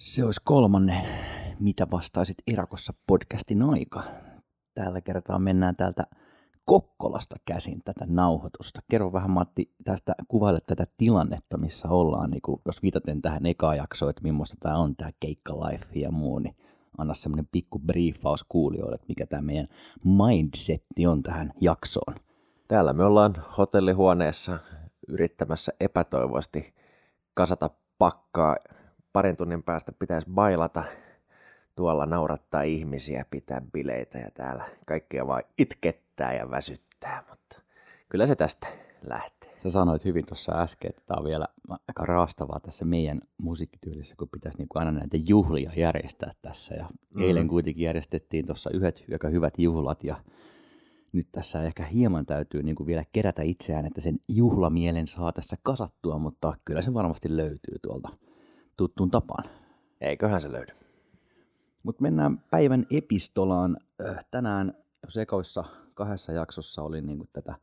Se 0.00 0.24
olisi 0.24 0.40
kolmannen 0.44 1.02
Mitä 1.58 1.86
vastaisit 1.90 2.38
Irakossa 2.46 2.94
podcastin 3.06 3.62
aika. 3.62 4.02
Tällä 4.74 5.00
kertaa 5.00 5.38
mennään 5.38 5.76
täältä 5.76 6.06
Kokkolasta 6.64 7.36
käsin 7.44 7.80
tätä 7.84 8.06
nauhoitusta. 8.08 8.80
Kerro 8.90 9.12
vähän 9.12 9.30
Matti 9.30 9.74
tästä, 9.84 10.14
kuvaile 10.28 10.60
tätä 10.60 10.86
tilannetta, 10.96 11.58
missä 11.58 11.88
ollaan, 11.88 12.30
niin 12.30 12.42
kuin, 12.42 12.60
jos 12.66 12.82
viitaten 12.82 13.22
tähän 13.22 13.46
ekaan 13.46 13.76
jaksoon, 13.76 14.10
että 14.10 14.22
millaista 14.22 14.56
tämä 14.60 14.76
on, 14.76 14.96
tämä 14.96 15.10
keikka 15.20 15.54
life 15.60 15.86
ja 15.94 16.10
muu, 16.10 16.38
niin 16.38 16.56
anna 16.98 17.14
semmoinen 17.14 17.48
pikku 17.52 17.78
briefaus 17.78 18.44
kuulijoille, 18.48 18.94
että 18.94 19.08
mikä 19.08 19.26
tämä 19.26 19.42
meidän 19.42 19.68
mindsetti 20.04 21.06
on 21.06 21.22
tähän 21.22 21.52
jaksoon. 21.60 22.14
Täällä 22.68 22.92
me 22.92 23.04
ollaan 23.04 23.34
hotellihuoneessa 23.58 24.58
yrittämässä 25.08 25.72
epätoivoisesti 25.80 26.74
kasata 27.34 27.70
pakkaa 27.98 28.56
parin 29.12 29.36
tunnin 29.36 29.62
päästä 29.62 29.92
pitäisi 29.92 30.30
bailata 30.30 30.84
tuolla 31.76 32.06
naurattaa 32.06 32.62
ihmisiä, 32.62 33.24
pitää 33.30 33.62
bileitä 33.72 34.18
ja 34.18 34.30
täällä 34.34 34.64
kaikkia 34.86 35.26
vaan 35.26 35.42
itkettää 35.58 36.34
ja 36.34 36.50
väsyttää, 36.50 37.24
mutta 37.30 37.60
kyllä 38.08 38.26
se 38.26 38.36
tästä 38.36 38.66
lähtee. 39.02 39.50
Sä 39.62 39.70
sanoit 39.70 40.04
hyvin 40.04 40.26
tuossa 40.26 40.52
äsken, 40.52 40.90
että 40.90 41.02
tämä 41.06 41.18
on 41.18 41.24
vielä 41.24 41.46
aika 41.68 42.04
raastavaa 42.04 42.60
tässä 42.60 42.84
meidän 42.84 43.20
musiikkityylissä, 43.38 44.14
kun 44.18 44.28
pitäisi 44.28 44.58
niin 44.58 44.68
kuin 44.68 44.80
aina 44.80 44.98
näitä 44.98 45.16
juhlia 45.16 45.72
järjestää 45.76 46.32
tässä. 46.42 46.74
Ja 46.74 46.86
mm. 47.14 47.22
eilen 47.22 47.48
kuitenkin 47.48 47.84
järjestettiin 47.84 48.46
tuossa 48.46 48.70
yhdet 48.70 49.04
aika 49.12 49.28
hyvät 49.28 49.58
juhlat 49.58 50.04
ja 50.04 50.16
nyt 51.12 51.28
tässä 51.32 51.62
ehkä 51.62 51.84
hieman 51.84 52.26
täytyy 52.26 52.62
niin 52.62 52.76
kuin 52.76 52.86
vielä 52.86 53.04
kerätä 53.12 53.42
itseään, 53.42 53.86
että 53.86 54.00
sen 54.00 54.18
juhlamielen 54.28 55.06
saa 55.06 55.32
tässä 55.32 55.56
kasattua, 55.62 56.18
mutta 56.18 56.56
kyllä 56.64 56.82
se 56.82 56.94
varmasti 56.94 57.36
löytyy 57.36 57.78
tuolta 57.82 58.08
tuttuun 58.80 59.10
tapaan. 59.10 59.44
Eiköhän 60.00 60.42
se 60.42 60.52
löydy. 60.52 60.72
Mutta 61.82 62.02
mennään 62.02 62.38
päivän 62.38 62.86
epistolaan. 62.90 63.76
Tänään 64.30 64.74
sekoissa 65.08 65.64
kahdessa 65.94 66.32
jaksossa 66.32 66.82
oli 66.82 67.00
niin 67.00 67.28
tätä 67.32 67.54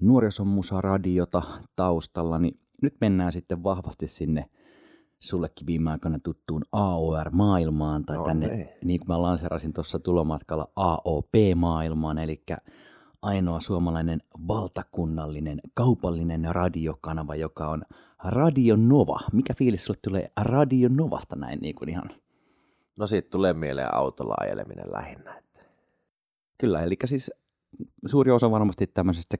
nuorisomusa-radiota 0.00 1.42
taustalla, 1.76 2.38
niin 2.38 2.60
nyt 2.82 2.94
mennään 3.00 3.32
sitten 3.32 3.64
vahvasti 3.64 4.06
sinne 4.06 4.50
sullekin 5.20 5.66
viime 5.66 5.90
aikoina 5.90 6.18
tuttuun 6.22 6.62
AOR-maailmaan, 6.72 8.04
tai 8.04 8.16
no, 8.16 8.24
tänne, 8.24 8.46
ei. 8.46 8.78
niin 8.84 9.00
kuin 9.00 9.08
mä 9.08 9.22
lanserasin 9.22 9.72
tuossa 9.72 9.98
tulomatkalla, 9.98 10.68
AOP-maailmaan, 10.76 12.18
eli 12.18 12.42
ainoa 13.22 13.60
suomalainen 13.60 14.22
valtakunnallinen 14.48 15.60
kaupallinen 15.74 16.48
radiokanava, 16.50 17.34
joka 17.34 17.68
on 17.68 17.82
Radio 18.24 18.76
Nova. 18.76 19.20
Mikä 19.32 19.54
fiilis 19.54 19.84
sulle 19.84 19.98
tulee 20.04 20.32
Radio 20.40 20.88
Novasta 20.88 21.36
näin 21.36 21.58
niin 21.60 21.74
kuin 21.74 21.88
ihan? 21.88 22.10
No 22.96 23.06
siitä 23.06 23.30
tulee 23.30 23.52
mieleen 23.52 23.94
autolla 23.94 24.34
ajeleminen 24.40 24.92
lähinnä. 24.92 25.38
Että. 25.38 25.60
Kyllä, 26.58 26.82
eli 26.82 26.96
siis 27.04 27.30
suuri 28.06 28.30
osa 28.30 28.50
varmasti 28.50 28.86
tämmöisestä, 28.86 29.36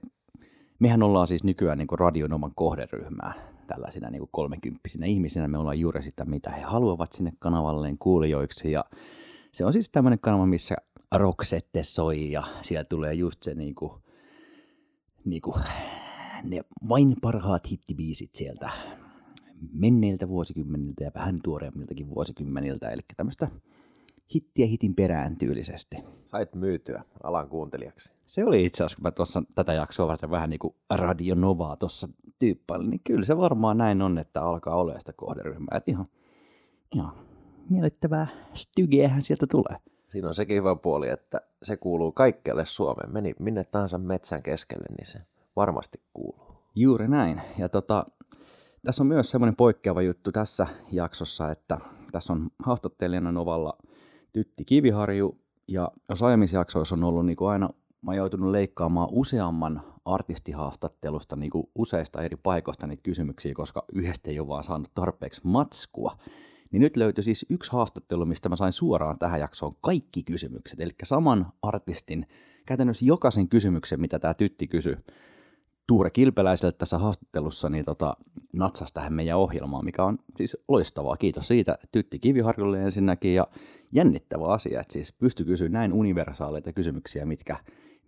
mehän 0.79 1.03
ollaan 1.03 1.27
siis 1.27 1.43
nykyään 1.43 1.77
niin 1.77 1.87
Radio 1.99 2.27
Novan 2.27 2.51
kohderyhmää 2.55 3.53
tällaisina 3.67 4.09
niin 4.09 4.27
kolmekymppisinä 4.31 5.05
ihmisinä. 5.05 5.47
Me 5.47 5.57
ollaan 5.57 5.79
juuri 5.79 6.03
sitä, 6.03 6.25
mitä 6.25 6.49
he 6.49 6.61
haluavat 6.61 7.13
sinne 7.13 7.33
kanavalleen 7.39 7.97
kuulijoiksi 7.97 8.71
ja 8.71 8.85
se 9.51 9.65
on 9.65 9.73
siis 9.73 9.89
tämmöinen 9.89 10.19
kanava, 10.19 10.45
missä 10.45 10.75
roksette 11.15 11.83
soi 11.83 12.31
ja 12.31 12.43
siellä 12.61 12.83
tulee 12.83 13.13
just 13.13 13.43
se 13.43 13.53
niin 13.53 13.75
kuin, 13.75 13.91
niin 15.25 15.41
kuin 15.41 15.55
ne 16.43 16.61
vain 16.89 17.15
parhaat 17.21 17.71
hittibiisit 17.71 18.35
sieltä 18.35 18.69
menneiltä 19.73 20.27
vuosikymmeniltä 20.27 21.03
ja 21.03 21.11
vähän 21.15 21.39
tuoreemmiltakin 21.43 22.09
vuosikymmeniltä, 22.09 22.89
eli 22.89 23.01
tämmöistä 23.17 23.47
hittiä 24.35 24.65
hitin 24.67 24.95
perään 24.95 25.37
tyylisesti. 25.37 25.97
Sait 26.25 26.55
myytyä 26.55 27.03
alan 27.23 27.49
kuuntelijaksi. 27.49 28.11
Se 28.25 28.45
oli 28.45 28.65
itse 28.65 28.83
asiassa, 28.83 28.95
kun 28.95 29.03
mä 29.03 29.11
tuossa 29.11 29.43
tätä 29.55 29.73
jaksoa 29.73 30.07
varten 30.07 30.31
vähän 30.31 30.49
niin 30.49 30.59
kuin 30.59 30.75
Radio 30.89 31.35
Novaa 31.35 31.75
tuossa 31.75 32.07
tyyppailin, 32.39 32.89
niin 32.89 33.01
kyllä 33.03 33.25
se 33.25 33.37
varmaan 33.37 33.77
näin 33.77 34.01
on, 34.01 34.17
että 34.17 34.41
alkaa 34.41 34.75
olla 34.75 34.99
sitä 34.99 35.13
kohderyhmää. 35.13 35.77
Että 35.77 35.91
ihan, 35.91 36.05
ihan 36.95 37.13
miellyttävää 37.69 38.27
stygeähän 38.53 39.21
sieltä 39.21 39.47
tulee. 39.47 39.77
Siinä 40.07 40.27
on 40.27 40.35
sekin 40.35 40.57
hyvä 40.57 40.75
puoli, 40.75 41.09
että 41.09 41.41
se 41.63 41.77
kuuluu 41.77 42.11
kaikkelle 42.11 42.65
Suomeen. 42.65 43.13
Meni 43.13 43.33
minne 43.39 43.63
tahansa 43.63 43.97
metsän 43.97 44.43
keskelle, 44.43 44.85
niin 44.97 45.07
se 45.07 45.19
varmasti 45.55 46.01
kuuluu. 46.13 46.53
Juuri 46.75 47.07
näin. 47.07 47.41
Ja 47.57 47.69
tota, 47.69 48.05
tässä 48.85 49.03
on 49.03 49.07
myös 49.07 49.31
semmoinen 49.31 49.55
poikkeava 49.55 50.01
juttu 50.01 50.31
tässä 50.31 50.67
jaksossa, 50.91 51.51
että 51.51 51.77
tässä 52.11 52.33
on 52.33 52.49
haastattelijana 52.63 53.31
Novalla 53.31 53.77
Tytti 54.33 54.65
Kiviharju, 54.65 55.37
ja 55.67 55.91
jos 56.09 56.23
aiemmissa 56.23 56.57
jaksoissa 56.57 56.95
on 56.95 57.03
ollut 57.03 57.25
niin 57.25 57.35
kuin 57.35 57.49
aina, 57.49 57.69
mä 58.01 58.11
oon 58.11 58.17
joutunut 58.17 58.51
leikkaamaan 58.51 59.09
useamman 59.11 59.81
artistihaastattelusta 60.05 61.35
niin 61.35 61.51
kuin 61.51 61.69
useista 61.75 62.21
eri 62.21 62.37
paikoista 62.43 62.87
niitä 62.87 63.03
kysymyksiä, 63.03 63.53
koska 63.53 63.85
yhdestä 63.93 64.29
ei 64.29 64.39
ole 64.39 64.47
vaan 64.47 64.63
saanut 64.63 64.91
tarpeeksi 64.95 65.41
matskua. 65.43 66.17
Niin 66.71 66.81
nyt 66.81 66.97
löytyi 66.97 67.23
siis 67.23 67.45
yksi 67.49 67.71
haastattelu, 67.71 68.25
mistä 68.25 68.49
mä 68.49 68.55
sain 68.55 68.71
suoraan 68.71 69.19
tähän 69.19 69.39
jaksoon 69.39 69.75
kaikki 69.81 70.23
kysymykset, 70.23 70.79
eli 70.79 70.91
saman 71.03 71.45
artistin, 71.61 72.27
käytännössä 72.65 73.05
jokaisen 73.05 73.49
kysymyksen, 73.49 74.01
mitä 74.01 74.19
tämä 74.19 74.33
tytti 74.33 74.67
kysyi, 74.67 74.97
Tuure 75.87 76.09
Kilpeläiselle 76.09 76.71
tässä 76.71 76.97
haastattelussa 76.97 77.69
niin 77.69 77.85
tota, 77.85 78.17
natsasi 78.53 78.93
tähän 78.93 79.13
meidän 79.13 79.37
ohjelmaan, 79.37 79.85
mikä 79.85 80.03
on 80.03 80.19
siis 80.37 80.57
loistavaa. 80.67 81.17
Kiitos 81.17 81.47
siitä 81.47 81.77
Tytti 81.91 82.19
Kiviharjulle 82.19 82.83
ensinnäkin 82.83 83.35
ja 83.35 83.47
jännittävä 83.91 84.45
asia, 84.45 84.81
että 84.81 84.93
siis 84.93 85.13
pysty 85.13 85.45
kysyä 85.45 85.69
näin 85.69 85.93
universaaleita 85.93 86.73
kysymyksiä, 86.73 87.25
mitkä 87.25 87.57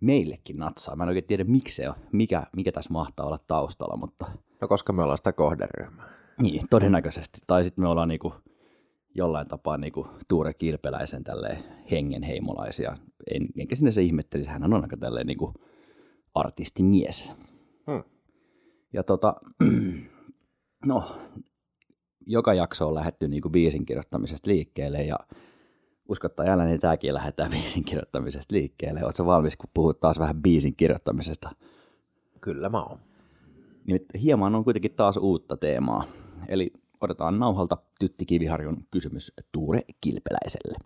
meillekin 0.00 0.56
natsaa. 0.56 0.96
Mä 0.96 1.02
en 1.02 1.08
oikein 1.08 1.26
tiedä, 1.26 1.44
miksi 1.44 1.74
se 1.74 1.88
on, 1.88 1.94
mikä, 2.12 2.46
mikä 2.56 2.72
tässä 2.72 2.92
mahtaa 2.92 3.26
olla 3.26 3.38
taustalla, 3.48 3.96
mutta... 3.96 4.26
No 4.60 4.68
koska 4.68 4.92
me 4.92 5.02
ollaan 5.02 5.18
sitä 5.18 5.32
kohderyhmää. 5.32 6.08
Niin, 6.42 6.66
todennäköisesti. 6.70 7.40
Tai 7.46 7.64
sitten 7.64 7.84
me 7.84 7.88
ollaan 7.88 8.08
niinku 8.08 8.34
jollain 9.14 9.48
tapaa 9.48 9.76
niinku 9.76 10.06
Tuure 10.28 10.54
Kilpeläisen 10.54 11.24
tälleen 11.24 11.64
hengenheimolaisia. 11.90 12.96
En, 13.34 13.46
enkä 13.58 13.76
sinne 13.76 13.92
se 13.92 14.02
ihmettelisi, 14.02 14.50
hän 14.50 14.74
on 14.74 14.82
aika 14.82 14.96
tälleen 14.96 15.26
niinku 15.26 15.54
artistimies. 16.34 17.32
Hmm. 17.90 18.02
Ja 18.92 19.02
tota, 19.02 19.34
no, 20.86 21.16
joka 22.26 22.54
jakso 22.54 22.88
on 22.88 22.94
lähetty 22.94 23.28
niin 23.28 23.42
kuin 23.42 23.52
biisin 23.52 23.86
kirjoittamisesta 23.86 24.50
liikkeelle 24.50 25.02
ja 25.02 25.18
uskottaa 26.08 26.46
jälleen, 26.46 26.68
niin 26.68 26.80
tämäkin 26.80 27.14
lähdetään 27.14 27.50
biisin 27.56 27.84
kirjoittamisesta 27.84 28.54
liikkeelle. 28.54 29.04
Oletko 29.04 29.26
valmis, 29.26 29.56
kun 29.56 29.70
puhut 29.74 30.00
taas 30.00 30.18
vähän 30.18 30.42
biisin 30.42 30.76
kirjoittamisesta? 30.76 31.50
Kyllä 32.40 32.68
mä 32.68 32.82
oon. 32.82 32.98
Niin, 33.86 34.00
hieman 34.22 34.54
on 34.54 34.64
kuitenkin 34.64 34.94
taas 34.94 35.16
uutta 35.16 35.56
teemaa. 35.56 36.04
Eli 36.48 36.72
otetaan 37.00 37.38
nauhalta 37.38 37.76
Tytti 37.98 38.26
Kiviharjun 38.26 38.86
kysymys 38.90 39.32
Tuure 39.52 39.82
Kilpeläiselle. 40.00 40.78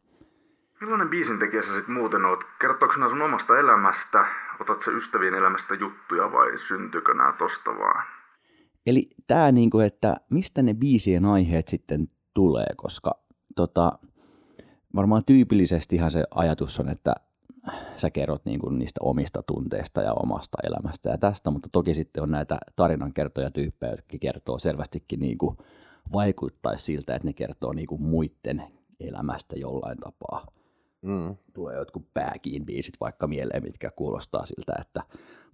Millainen 0.80 1.08
biisintekijä 1.08 1.62
sä 1.62 1.74
sitten 1.74 1.94
muuten 1.94 2.24
oot? 2.24 2.44
Kertooko 2.60 2.94
nämä 2.98 3.08
sun 3.08 3.22
omasta 3.22 3.58
elämästä? 3.58 4.24
Otat 4.60 4.80
sä 4.80 4.90
ystävien 4.90 5.34
elämästä 5.34 5.74
juttuja 5.74 6.32
vai 6.32 6.58
syntyykö 6.58 7.14
nämä 7.14 7.32
tosta 7.32 7.70
vaan? 7.70 8.06
Eli 8.86 9.10
tämä 9.26 9.52
niinku, 9.52 9.78
että 9.78 10.16
mistä 10.30 10.62
ne 10.62 10.74
biisien 10.74 11.24
aiheet 11.24 11.68
sitten 11.68 12.08
tulee, 12.34 12.66
koska 12.76 13.10
tota, 13.56 13.98
varmaan 14.94 15.24
tyypillisestihan 15.24 16.10
se 16.10 16.24
ajatus 16.30 16.80
on, 16.80 16.88
että 16.88 17.14
sä 17.96 18.10
kerrot 18.10 18.44
niinku 18.44 18.68
niistä 18.68 19.00
omista 19.02 19.42
tunteista 19.42 20.02
ja 20.02 20.12
omasta 20.12 20.58
elämästä 20.64 21.10
ja 21.10 21.18
tästä, 21.18 21.50
mutta 21.50 21.68
toki 21.72 21.94
sitten 21.94 22.22
on 22.22 22.30
näitä 22.30 22.58
tarinankertojatyyppejä, 22.76 23.92
jotka 23.92 24.18
kertoo 24.20 24.58
selvästikin 24.58 25.20
niinku, 25.20 25.56
vaikuttaisi 26.12 26.84
siltä, 26.84 27.14
että 27.14 27.28
ne 27.28 27.32
kertoo 27.32 27.72
niinku 27.72 27.98
muiden 27.98 28.62
elämästä 29.00 29.56
jollain 29.56 29.98
tapaa 29.98 30.46
mm. 31.02 31.36
tulee 31.54 31.76
jotkut 31.76 32.14
pääkiin 32.14 32.66
biisit 32.66 32.94
vaikka 33.00 33.26
mieleen, 33.26 33.62
mitkä 33.62 33.90
kuulostaa 33.90 34.46
siltä, 34.46 34.72
että 34.80 35.02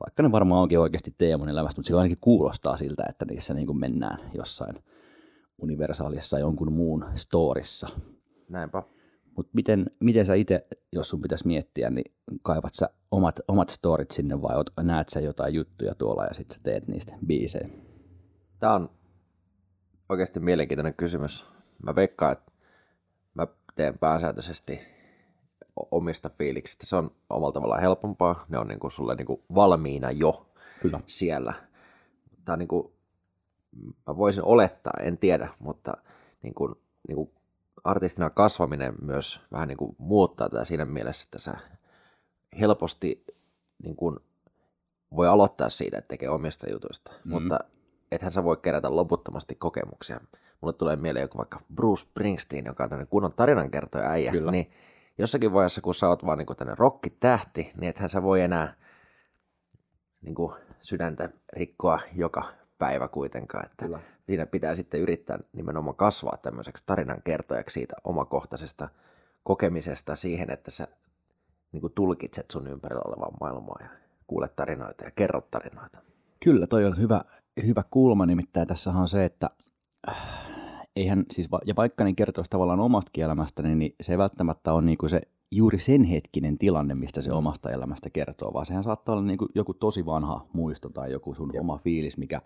vaikka 0.05 0.23
ne 0.23 0.33
varmaan 0.33 0.63
onkin 0.63 0.79
oikeasti 0.79 1.15
Teemon 1.19 1.49
elämästä, 1.49 1.79
mutta 1.79 1.89
se 1.89 1.95
ainakin 1.95 2.19
kuulostaa 2.21 2.77
siltä, 2.77 3.05
että 3.09 3.25
niissä 3.25 3.55
niin 3.55 3.67
kuin 3.67 3.79
mennään 3.79 4.31
jossain 4.35 4.77
universaalissa 5.59 6.39
jonkun 6.39 6.73
muun 6.73 7.05
storissa. 7.15 7.89
Näinpä. 8.49 8.83
Mutta 9.37 9.51
miten, 9.55 9.87
miten 10.01 10.27
sä 10.27 10.35
itse, 10.35 10.67
jos 10.93 11.09
sun 11.09 11.21
pitäisi 11.21 11.47
miettiä, 11.47 11.91
niin 11.91 12.15
kaivat 12.43 12.75
sä 12.75 12.91
omat, 13.11 13.41
omat 13.49 13.69
storit 13.69 14.11
sinne 14.11 14.43
vai 14.43 14.55
näet 14.83 15.09
sä 15.09 15.21
jotain 15.21 15.55
juttuja 15.55 15.95
tuolla 15.95 16.25
ja 16.25 16.35
sitten 16.35 16.57
sä 16.57 16.63
teet 16.63 16.89
niistä 16.89 17.15
biisejä? 17.27 17.69
Tämä 18.59 18.75
on 18.75 18.91
oikeasti 20.09 20.41
mielenkiintoinen 20.41 20.95
kysymys. 20.95 21.47
Mä 21.83 21.95
veikkaan, 21.95 22.33
että 22.33 22.53
mä 23.35 23.47
teen 23.77 23.99
pääsääntöisesti 23.99 24.96
omista 25.91 26.31
fiiliksistä. 26.31 26.87
Se 26.87 26.97
on 26.97 27.11
omalla 27.31 27.53
tavallaan 27.53 27.81
helpompaa. 27.81 28.45
Ne 28.49 28.59
on 28.59 28.69
niin 28.69 28.81
kuin 28.81 28.91
sulle 28.91 29.15
niin 29.15 29.27
kuin 29.27 29.43
valmiina 29.55 30.11
jo 30.11 30.47
Kyllä. 30.83 31.01
siellä. 31.07 31.55
Tämä 32.45 32.57
niin 32.57 32.69
kuin, 32.69 32.93
mä 34.07 34.17
voisin 34.17 34.45
olettaa, 34.45 34.93
en 35.01 35.19
tiedä, 35.19 35.49
mutta 35.59 35.97
niin 36.43 36.55
kuin, 36.55 36.75
niin 37.09 37.17
kuin 37.17 37.31
artistina 37.85 38.31
kasvaminen 38.31 38.95
myös 39.03 39.41
vähän 39.53 39.69
niin 39.69 39.79
kuin 39.79 39.97
muuttaa 39.99 40.49
tätä 40.49 40.65
siinä 40.65 40.85
mielessä, 40.85 41.27
että 41.27 41.39
sä 41.39 41.55
helposti 42.61 43.25
niin 43.83 43.97
kuin 43.97 44.17
voi 45.17 45.29
aloittaa 45.29 45.69
siitä, 45.69 45.99
että 45.99 46.09
tekee 46.09 46.29
omista 46.29 46.71
jutuista, 46.71 47.13
mm-hmm. 47.13 47.33
mutta 47.33 47.59
ethän 48.13 48.33
sä 48.33 48.45
voi 48.45 48.57
kerätä 48.57 48.97
loputtomasti 48.97 49.55
kokemuksia. 49.55 50.21
Mulle 50.61 50.73
tulee 50.73 50.97
mieleen 50.97 51.23
joku 51.23 51.39
vaikka 51.39 51.61
Bruce 51.75 52.03
Springsteen, 52.03 52.65
joka 52.65 52.85
on 52.85 52.91
tämmöinen 52.91 53.11
kunnon 53.11 53.33
tarinankertoja 53.37 54.11
äijä, 54.11 54.33
Kyllä. 54.33 54.51
niin 54.51 54.71
jossakin 55.19 55.53
vaiheessa, 55.53 55.81
kun 55.81 55.95
sä 55.95 56.09
oot 56.09 56.27
vaan 56.27 56.39
niin 56.39 56.57
tämmöinen 56.57 56.79
rokkitähti, 56.79 57.73
niin 57.81 57.91
ethän 57.91 58.11
sä 58.11 58.23
voi 58.23 58.41
enää 58.41 58.75
niin 60.23 60.35
kuin 60.35 60.53
sydäntä 60.83 61.29
rikkoa 61.53 62.01
joka 62.15 62.53
päivä 62.79 63.09
kuitenkaan. 63.09 63.67
Että 63.67 63.85
Kyllä. 63.85 64.01
Siinä 64.27 64.47
pitää 64.47 64.75
sitten 64.75 65.01
yrittää 65.01 65.39
nimenomaan 65.53 65.97
kasvaa 65.97 66.37
tämmöiseksi 66.43 66.87
tarinankertojaksi 66.87 67.75
siitä 67.75 67.97
omakohtaisesta 68.05 68.89
kokemisesta 69.43 70.17
siihen, 70.17 70.51
että 70.51 70.71
sä 70.71 70.89
niin 71.73 71.81
kuin 71.81 71.93
tulkitset 71.93 72.51
sun 72.51 72.67
ympärillä 72.67 73.03
olevaa 73.07 73.37
maailmaa 73.41 73.79
ja 73.81 73.89
kuulet 74.27 74.57
tarinoita 74.57 75.05
ja 75.05 75.11
kerrot 75.11 75.51
tarinoita. 75.51 75.99
Kyllä, 76.45 76.67
toi 76.67 76.85
on 76.85 76.99
hyvä, 76.99 77.21
hyvä 77.67 77.85
kulma, 77.91 78.27
nimittäin 78.27 78.69
tässä 78.69 78.91
on 78.91 79.09
se, 79.09 79.25
että 79.25 79.51
eihän 80.97 81.25
siis, 81.31 81.49
ja 81.67 81.77
vaikka 81.77 82.05
niin 82.05 82.17
kertoisi 82.17 82.51
tavallaan 82.51 82.81
omasta 82.81 83.11
elämästä, 83.15 83.63
niin 83.63 83.95
se 84.01 84.13
ei 84.13 84.19
välttämättä 84.19 84.73
ole 84.73 84.83
niin 84.83 84.99
kuin 84.99 85.11
se 85.11 85.21
juuri 85.51 85.79
sen 85.79 86.05
hetkinen 86.05 86.59
tilanne, 86.59 86.95
mistä 86.95 87.23
se 87.23 87.33
omasta 87.33 87.71
elämästä 87.71 88.11
kertoo, 88.11 88.53
vaan 88.53 88.67
sehän 88.67 88.85
saattaa 88.85 89.13
olla 89.13 89.25
niin 89.25 89.39
kuin 89.39 89.51
joku 89.55 89.75
tosi 89.75 90.07
vanha 90.07 90.47
muisto 90.53 90.89
tai 90.89 91.13
joku 91.13 91.35
sun 91.35 91.51
Jep. 91.55 91.61
oma 91.61 91.79
fiilis, 91.79 92.17
mikä 92.17 92.43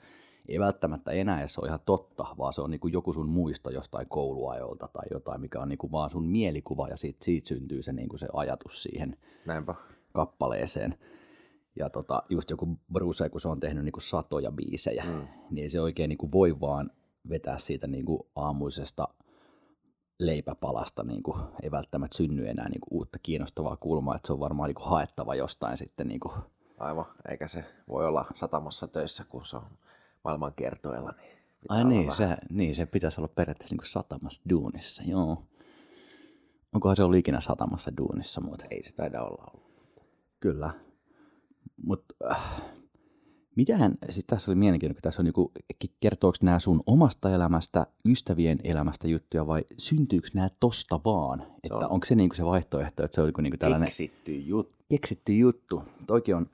ei 0.48 0.60
välttämättä 0.60 1.10
enää 1.10 1.40
edes 1.40 1.58
ole 1.58 1.68
ihan 1.68 1.80
totta, 1.86 2.26
vaan 2.38 2.52
se 2.52 2.60
on 2.60 2.70
niin 2.70 2.80
kuin 2.80 2.92
joku 2.92 3.12
sun 3.12 3.28
muisto 3.28 3.70
jostain 3.70 4.06
kouluajolta 4.08 4.88
tai 4.92 5.06
jotain, 5.10 5.40
mikä 5.40 5.60
on 5.60 5.68
niin 5.68 5.78
kuin 5.78 5.92
vaan 5.92 6.10
sun 6.10 6.24
mielikuva 6.24 6.88
ja 6.88 6.96
siitä, 6.96 7.24
siitä 7.24 7.48
syntyy 7.48 7.82
se, 7.82 7.92
niin 7.92 8.08
kuin 8.08 8.18
se 8.20 8.28
ajatus 8.32 8.82
siihen 8.82 9.16
Näinpä. 9.46 9.74
kappaleeseen. 10.12 10.94
Ja 11.76 11.90
tota, 11.90 12.22
just 12.28 12.50
joku 12.50 12.78
Bruce, 12.92 13.28
kun 13.28 13.40
se 13.40 13.48
on 13.48 13.60
tehnyt 13.60 13.84
niin 13.84 13.92
kuin 13.92 14.02
satoja 14.02 14.52
biisejä, 14.52 15.04
mm. 15.04 15.28
niin 15.50 15.62
ei 15.62 15.70
se 15.70 15.80
oikein 15.80 16.08
niin 16.08 16.18
kuin 16.18 16.32
voi 16.32 16.60
vaan 16.60 16.90
vetää 17.28 17.58
siitä 17.58 17.86
niin 17.86 18.04
kuin 18.04 18.22
aamuisesta 18.36 19.08
leipäpalasta 20.18 21.02
niin 21.02 21.22
kuin, 21.22 21.42
ei 21.62 21.70
välttämättä 21.70 22.16
synny 22.16 22.48
enää 22.48 22.68
niin 22.68 22.80
kuin, 22.80 22.98
uutta 22.98 23.18
kiinnostavaa 23.22 23.76
kulmaa, 23.76 24.16
että 24.16 24.26
se 24.26 24.32
on 24.32 24.40
varmaan 24.40 24.68
niin 24.68 24.74
kuin, 24.74 24.88
haettava 24.90 25.34
jostain 25.34 25.78
sitten. 25.78 26.08
Niin 26.08 26.20
kuin. 26.20 26.32
Aivan, 26.78 27.06
eikä 27.28 27.48
se 27.48 27.64
voi 27.88 28.06
olla 28.06 28.24
satamassa 28.34 28.88
töissä, 28.88 29.24
kun 29.28 29.46
se 29.46 29.56
on 29.56 29.66
maailman 30.24 30.52
kiertoilla. 30.56 31.14
Niin 31.20 31.40
Ai 31.68 31.84
niin 31.84 32.12
se, 32.12 32.36
niin, 32.50 32.74
se 32.74 32.86
pitäisi 32.86 33.20
olla 33.20 33.28
periaatteessa 33.28 33.72
niin 33.72 33.78
kuin 33.78 33.88
satamassa 33.88 34.42
duunissa, 34.50 35.02
joo. 35.02 35.42
Onkohan 36.72 36.96
se 36.96 37.02
ollut 37.02 37.18
ikinä 37.18 37.40
satamassa 37.40 37.96
duunissa 37.96 38.40
muuten? 38.40 38.66
Ei 38.70 38.82
se 38.82 38.94
taida 38.94 39.22
olla 39.22 39.52
ollut. 39.54 39.70
Kyllä. 40.40 40.74
Mutta 41.84 42.14
äh, 42.30 42.62
Mitähän, 43.56 43.94
siis 44.10 44.24
tässä 44.24 44.50
oli 44.50 44.58
mielenkiintoinen, 44.58 45.02
tässä 45.02 45.22
on 45.22 45.24
niinku, 45.24 45.52
kertooko 46.00 46.38
nämä 46.42 46.58
sun 46.58 46.82
omasta 46.86 47.30
elämästä, 47.30 47.86
ystävien 48.04 48.58
elämästä 48.64 49.08
juttuja 49.08 49.46
vai 49.46 49.64
syntyykö 49.78 50.28
nämä 50.34 50.48
tosta 50.60 51.00
vaan? 51.04 51.42
Että 51.62 51.76
on. 51.76 51.90
onko 51.90 52.06
se 52.06 52.14
niinku 52.14 52.34
se 52.34 52.44
vaihtoehto, 52.44 53.04
että 53.04 53.14
se 53.14 53.20
on 53.20 53.32
niinku 53.42 53.58
tällainen... 53.58 53.86
Keksitty 53.86 54.36
juttu. 54.36 54.84
Keksitty 54.88 55.32
juttu. 55.32 55.82
Toikin 56.06 56.36
on 56.36 56.46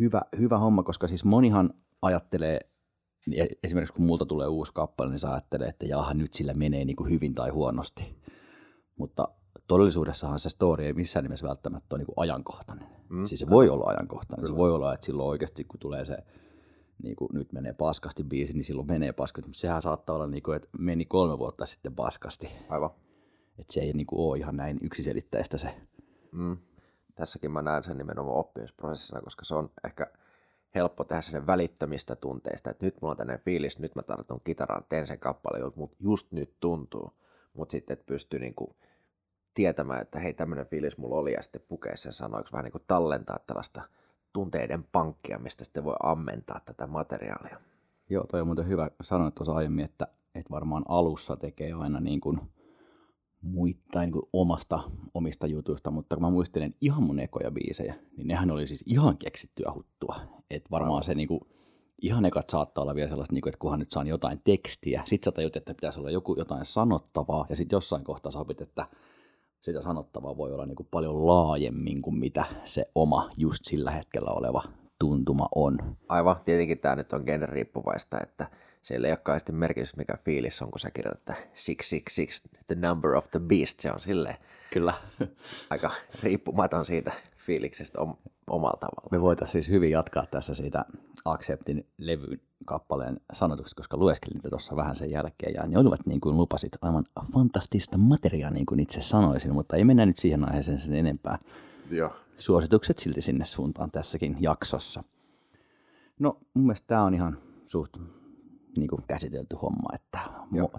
hyvä, 0.00 0.22
hyvä 0.38 0.58
homma, 0.58 0.82
koska 0.82 1.08
siis 1.08 1.24
monihan 1.24 1.74
ajattelee, 2.02 2.60
esimerkiksi 3.62 3.94
kun 3.94 4.04
multa 4.04 4.26
tulee 4.26 4.48
uusi 4.48 4.72
kappale, 4.74 5.10
niin 5.10 5.20
sä 5.20 5.32
ajattelee, 5.32 5.68
että 5.68 5.86
jaha, 5.86 6.14
nyt 6.14 6.34
sillä 6.34 6.54
menee 6.54 6.84
niinku 6.84 7.04
hyvin 7.04 7.34
tai 7.34 7.50
huonosti. 7.50 8.16
Mutta 8.96 9.28
todellisuudessahan 9.72 10.38
se 10.38 10.48
story 10.48 10.84
ei 10.84 10.92
missään 10.92 11.22
nimessä 11.22 11.48
välttämättä 11.48 11.86
ole 11.94 11.98
niin 11.98 12.06
kuin 12.06 12.18
ajankohtainen. 12.18 12.86
Mm. 13.08 13.26
Siis 13.26 13.40
se 13.40 13.50
voi 13.50 13.68
olla 13.68 13.90
ajankohtainen. 13.90 14.44
Kyllä. 14.44 14.54
Se 14.54 14.58
voi 14.58 14.72
olla, 14.72 14.94
että 14.94 15.06
silloin 15.06 15.28
oikeasti 15.28 15.64
kun 15.64 15.80
tulee 15.80 16.04
se, 16.04 16.18
niin 17.02 17.16
kuin 17.16 17.28
nyt 17.32 17.52
menee 17.52 17.72
paskasti 17.72 18.24
biisi, 18.24 18.52
niin 18.52 18.64
silloin 18.64 18.88
menee 18.88 19.12
paskasti. 19.12 19.48
Mutta 19.48 19.60
sehän 19.60 19.82
saattaa 19.82 20.14
olla, 20.16 20.26
niin 20.26 20.42
kuin, 20.42 20.56
että 20.56 20.68
meni 20.78 21.04
kolme 21.04 21.38
vuotta 21.38 21.66
sitten 21.66 21.94
paskasti. 21.94 22.48
Aivan. 22.68 22.90
Että 23.58 23.72
se 23.72 23.80
ei 23.80 23.92
niin 23.92 24.06
kuin 24.06 24.20
ole 24.20 24.38
ihan 24.38 24.56
näin 24.56 24.78
yksiselitteistä 24.82 25.58
se. 25.58 25.74
Mm. 26.32 26.56
Tässäkin 27.14 27.50
mä 27.50 27.62
näen 27.62 27.84
sen 27.84 27.98
nimenomaan 27.98 28.38
oppimisprosessina, 28.38 29.20
koska 29.20 29.44
se 29.44 29.54
on 29.54 29.70
ehkä 29.84 30.06
helppo 30.74 31.04
tehdä 31.04 31.22
sen 31.22 31.46
välittömistä 31.46 32.16
tunteista, 32.16 32.70
että 32.70 32.86
nyt 32.86 32.94
mulla 33.00 33.12
on 33.12 33.16
tänne 33.16 33.38
fiilis, 33.38 33.78
nyt 33.78 33.94
mä 33.94 34.02
tartun 34.02 34.40
kitaraan, 34.44 34.84
teen 34.88 35.06
sen 35.06 35.18
kappaleen, 35.18 35.72
mutta 35.76 35.96
just 36.00 36.32
nyt 36.32 36.54
tuntuu. 36.60 37.12
Mutta 37.54 37.72
sitten, 37.72 37.94
että 37.94 38.06
pystyy 38.06 38.40
niinku 38.40 38.76
tietämään, 39.54 40.02
että 40.02 40.18
hei 40.18 40.34
tämmöinen 40.34 40.66
fiilis 40.66 40.98
mulla 40.98 41.16
oli 41.16 41.32
ja 41.32 41.42
sitten 41.42 41.62
pukee 41.68 41.96
sen 41.96 42.12
sanoiksi 42.12 42.52
vähän 42.52 42.64
niin 42.64 42.72
kuin 42.72 42.84
tallentaa 42.86 43.38
tällaista 43.46 43.82
tunteiden 44.32 44.84
pankkia, 44.92 45.38
mistä 45.38 45.64
sitten 45.64 45.84
voi 45.84 45.96
ammentaa 46.02 46.60
tätä 46.64 46.86
materiaalia. 46.86 47.60
Joo, 48.10 48.24
toi 48.26 48.40
on 48.40 48.46
muuten 48.46 48.68
hyvä 48.68 48.90
sanoa 49.02 49.30
tuossa 49.30 49.54
aiemmin, 49.54 49.84
että, 49.84 50.06
että 50.34 50.50
varmaan 50.50 50.84
alussa 50.88 51.36
tekee 51.36 51.72
aina 51.72 52.00
niin 52.00 52.20
kuin 52.20 52.40
muittain 53.42 54.06
niin 54.06 54.12
kuin 54.12 54.28
omasta, 54.32 54.80
omista 55.14 55.46
jutuista, 55.46 55.90
mutta 55.90 56.16
kun 56.16 56.24
mä 56.24 56.30
muistelen 56.30 56.74
ihan 56.80 57.02
mun 57.02 57.18
ekoja 57.18 57.50
biisejä, 57.50 57.94
niin 58.16 58.28
nehän 58.28 58.50
oli 58.50 58.66
siis 58.66 58.84
ihan 58.86 59.16
keksittyä 59.16 59.72
huttua. 59.74 60.20
Että 60.50 60.70
varmaan 60.70 61.04
se 61.04 61.14
niin 61.14 61.28
kuin, 61.28 61.40
ihan 62.02 62.24
ekat 62.24 62.50
saattaa 62.50 62.82
olla 62.82 62.94
vielä 62.94 63.08
sellaista, 63.08 63.34
niin 63.34 63.42
kuin, 63.42 63.50
että 63.50 63.58
kunhan 63.58 63.78
nyt 63.78 63.90
saan 63.90 64.06
jotain 64.06 64.40
tekstiä, 64.44 65.02
sit 65.06 65.24
sä 65.24 65.32
tajut, 65.32 65.56
että 65.56 65.74
pitäisi 65.74 65.98
olla 65.98 66.10
joku, 66.10 66.34
jotain 66.38 66.64
sanottavaa, 66.64 67.46
ja 67.48 67.56
sitten 67.56 67.76
jossain 67.76 68.04
kohtaa 68.04 68.32
sä 68.32 68.38
opit, 68.38 68.60
että 68.60 68.86
sitä 69.62 69.80
sanottavaa 69.80 70.36
voi 70.36 70.52
olla 70.52 70.66
niin 70.66 70.76
kuin 70.76 70.88
paljon 70.90 71.26
laajemmin 71.26 72.02
kuin 72.02 72.16
mitä 72.16 72.44
se 72.64 72.90
oma 72.94 73.30
just 73.36 73.64
sillä 73.64 73.90
hetkellä 73.90 74.30
oleva 74.30 74.62
tuntuma 75.02 75.48
on. 75.54 75.78
Aivan, 76.08 76.36
tietenkin 76.44 76.78
tämä 76.78 76.96
nyt 76.96 77.12
on 77.12 77.22
genre 77.24 77.46
riippuvaista, 77.46 78.20
että 78.20 78.46
siellä 78.82 79.06
ei 79.06 79.12
olekaan 79.12 79.40
sitten 79.40 79.54
merkitys, 79.54 79.96
mikä 79.96 80.16
fiilis 80.16 80.62
on, 80.62 80.70
kun 80.70 80.80
sä 80.80 80.90
kirjoitat, 80.90 81.20
että 81.20 81.34
666, 81.34 82.42
the 82.66 82.74
number 82.88 83.14
of 83.14 83.30
the 83.30 83.40
beast, 83.40 83.80
se 83.80 83.92
on 83.92 84.00
silleen 84.00 84.36
Kyllä. 84.72 84.94
aika 85.70 85.90
riippumaton 86.22 86.86
siitä 86.86 87.12
fiiliksestä 87.36 88.00
om- 88.00 88.16
omalla 88.46 88.78
tavalla. 88.80 89.08
Me 89.10 89.20
voitaisiin 89.20 89.52
siis 89.52 89.74
hyvin 89.74 89.90
jatkaa 89.90 90.26
tässä 90.26 90.54
siitä 90.54 90.84
Acceptin 91.24 91.86
levyn 91.98 92.40
kappaleen 92.64 93.20
sanotuksesta, 93.32 93.76
koska 93.76 93.96
lueskelin 93.96 94.34
niitä 94.34 94.48
tuossa 94.50 94.76
vähän 94.76 94.96
sen 94.96 95.10
jälkeen, 95.10 95.54
ja 95.54 95.66
ne 95.66 95.78
olivat 95.78 96.06
niin 96.06 96.20
kuin 96.20 96.36
lupasit 96.36 96.72
aivan 96.82 97.04
fantastista 97.32 97.98
materiaa, 97.98 98.50
niin 98.50 98.66
kuin 98.66 98.80
itse 98.80 99.00
sanoisin, 99.00 99.54
mutta 99.54 99.76
ei 99.76 99.84
mennä 99.84 100.06
nyt 100.06 100.16
siihen 100.16 100.48
aiheeseen 100.48 100.80
sen 100.80 100.94
enempää. 100.94 101.38
Joo. 101.90 102.12
Suositukset 102.42 102.98
silti 102.98 103.20
sinne 103.20 103.44
suuntaan 103.44 103.90
tässäkin 103.90 104.36
jaksossa. 104.40 105.04
No, 106.18 106.38
mun 106.54 106.66
mielestä 106.66 106.86
tämä 106.86 107.04
on 107.04 107.14
ihan 107.14 107.38
suht 107.66 107.96
niin 108.76 108.88
kuin 108.88 109.02
käsitelty 109.06 109.56
homma, 109.56 109.88
että 109.94 110.18
Joo. 110.52 110.70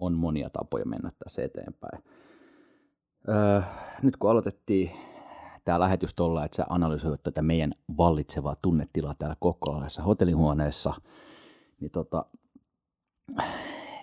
on 0.00 0.12
monia 0.12 0.50
tapoja 0.50 0.84
mennä 0.84 1.12
tässä 1.24 1.42
eteenpäin. 1.42 2.02
Öö, 3.28 3.62
nyt 4.02 4.16
kun 4.16 4.30
aloitettiin 4.30 4.90
tämä 5.64 5.80
lähetys 5.80 6.14
tuolla, 6.14 6.44
että 6.44 6.56
sä 6.56 6.66
analysoit 6.68 7.22
tätä 7.22 7.42
meidän 7.42 7.72
vallitsevaa 7.96 8.56
tunnetilaa 8.62 9.14
täällä 9.18 9.36
kokkolalaisessa 9.40 10.02
hotellihuoneessa, 10.02 10.94
niin 11.80 11.90
tota, 11.90 12.26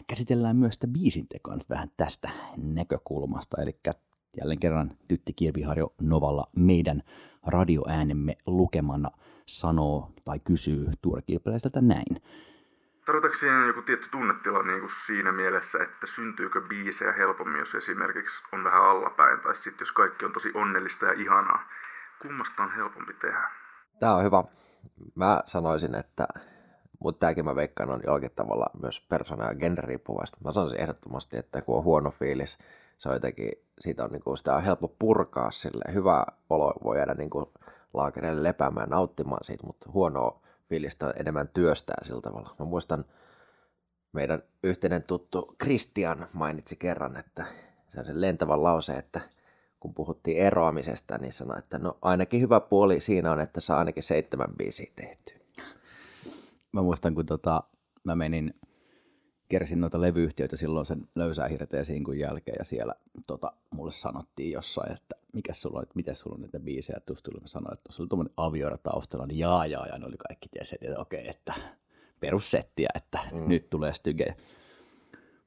käsitellään 0.07 0.55
myös 0.55 0.73
sitä 0.73 0.87
biisintekoa 0.87 1.55
nyt 1.55 1.69
vähän 1.69 1.91
tästä 1.97 2.29
näkökulmasta. 2.57 3.61
Eli 3.61 3.79
jälleen 4.37 4.59
kerran 4.59 4.91
Tytti 5.07 5.33
Kirviharjo 5.33 5.93
Novalla 6.01 6.49
meidän 6.55 7.03
radioäänemme 7.47 8.35
lukemana 8.45 9.09
sanoo 9.45 10.11
tai 10.25 10.39
kysyy 10.39 10.91
Tuure 11.01 11.21
Kilpeläiseltä 11.21 11.81
näin. 11.81 12.21
Tarkoitatko 13.05 13.37
siihen 13.37 13.67
joku 13.67 13.81
tietty 13.81 14.09
tunnetila 14.11 14.63
niin 14.63 14.79
kuin 14.79 14.91
siinä 15.05 15.31
mielessä, 15.31 15.83
että 15.83 16.07
syntyykö 16.07 16.61
biisejä 16.61 17.11
helpommin, 17.11 17.59
jos 17.59 17.75
esimerkiksi 17.75 18.43
on 18.51 18.63
vähän 18.63 18.83
allapäin, 18.83 19.39
tai 19.39 19.55
sitten 19.55 19.81
jos 19.81 19.91
kaikki 19.91 20.25
on 20.25 20.31
tosi 20.31 20.51
onnellista 20.53 21.05
ja 21.05 21.13
ihanaa? 21.13 21.69
Kummasta 22.21 22.63
on 22.63 22.71
helpompi 22.75 23.13
tehdä? 23.13 23.51
Tämä 23.99 24.15
on 24.15 24.23
hyvä. 24.23 24.43
Mä 25.15 25.41
sanoisin, 25.45 25.95
että 25.95 26.27
mutta 27.03 27.19
tämäkin 27.19 27.45
mä 27.45 27.55
veikkaan 27.55 27.89
on 27.89 28.01
jollakin 28.05 28.31
tavalla 28.35 28.65
myös 28.81 29.05
persona- 29.09 29.47
ja 29.47 29.55
genre 29.55 29.87
riippuvaista. 29.87 30.37
Mä 30.43 30.51
sanoisin 30.51 30.79
ehdottomasti, 30.79 31.37
että 31.37 31.61
kun 31.61 31.77
on 31.77 31.83
huono 31.83 32.11
fiilis, 32.11 32.57
se 32.97 33.09
on 33.09 33.15
jotenkin, 33.15 33.51
siitä 33.79 34.03
on, 34.03 34.11
niin 34.11 34.23
kuin, 34.23 34.37
sitä 34.37 34.55
on 34.55 34.63
helppo 34.63 34.87
purkaa 34.99 35.51
sille. 35.51 35.93
Hyvä 35.93 36.25
olo 36.49 36.73
voi 36.83 36.97
jäädä 36.97 37.13
niin 37.13 37.29
kuin 37.29 37.45
laakereille 37.93 38.43
lepäämään 38.43 38.89
nauttimaan 38.89 39.43
siitä, 39.43 39.67
mutta 39.67 39.91
huonoa 39.93 40.41
fiilistä 40.69 41.13
enemmän 41.15 41.49
työstää 41.53 41.97
sillä 42.01 42.21
tavalla. 42.21 42.55
Mä 42.59 42.65
muistan, 42.65 43.05
meidän 44.13 44.43
yhteinen 44.63 45.03
tuttu 45.03 45.55
Christian 45.63 46.27
mainitsi 46.33 46.75
kerran, 46.75 47.17
että 47.17 47.45
se 47.93 47.99
on 47.99 48.05
se 48.05 48.21
lentävä 48.21 48.63
lause, 48.63 48.93
että 48.93 49.21
kun 49.79 49.93
puhuttiin 49.93 50.37
eroamisesta, 50.37 51.17
niin 51.17 51.33
sanoi, 51.33 51.59
että 51.59 51.77
no 51.77 51.97
ainakin 52.01 52.41
hyvä 52.41 52.59
puoli 52.59 53.01
siinä 53.01 53.31
on, 53.31 53.41
että 53.41 53.59
saa 53.59 53.79
ainakin 53.79 54.03
seitsemän 54.03 54.49
biisiä 54.57 54.91
tehtyä. 54.95 55.42
Mä 56.73 56.81
muistan, 56.81 57.15
kun 57.15 57.25
tota, 57.25 57.63
mä 58.03 58.15
menin 58.15 58.53
kersin 59.49 59.81
noita 59.81 60.01
levyyhtiöitä 60.01 60.57
silloin 60.57 60.85
sen 60.85 61.07
löysää 61.15 61.47
hirteen 61.47 61.85
sinkun 61.85 62.19
jälkeen 62.19 62.55
ja 62.59 62.65
siellä 62.65 62.95
tota, 63.27 63.51
mulle 63.69 63.91
sanottiin 63.91 64.51
jossain, 64.51 64.91
että 64.91 65.15
mikä 65.33 65.53
sulla 65.53 65.77
on, 65.77 65.83
että 65.83 65.95
miten 65.95 66.15
sulla 66.15 66.35
on 66.35 66.41
niitä 66.41 66.59
biisejä, 66.59 66.97
että 66.97 67.13
mä 67.41 67.47
sanoin, 67.47 67.73
että 67.73 67.91
se 67.93 68.01
oli 68.01 68.09
tuommoinen 68.09 68.33
avioida 68.37 68.77
taustalla, 68.77 69.25
niin 69.25 69.39
jaa 69.39 69.65
jaa 69.65 69.87
ja 69.87 69.97
ne 69.97 70.05
oli 70.05 70.17
kaikki 70.17 70.49
tiesi, 70.49 70.75
että 70.81 70.99
okei, 70.99 71.19
okay, 71.19 71.29
että 71.29 71.53
perussettiä, 72.19 72.89
että 72.95 73.19
mm. 73.31 73.47
nyt 73.47 73.69
tulee 73.69 73.93
styge. 73.93 74.35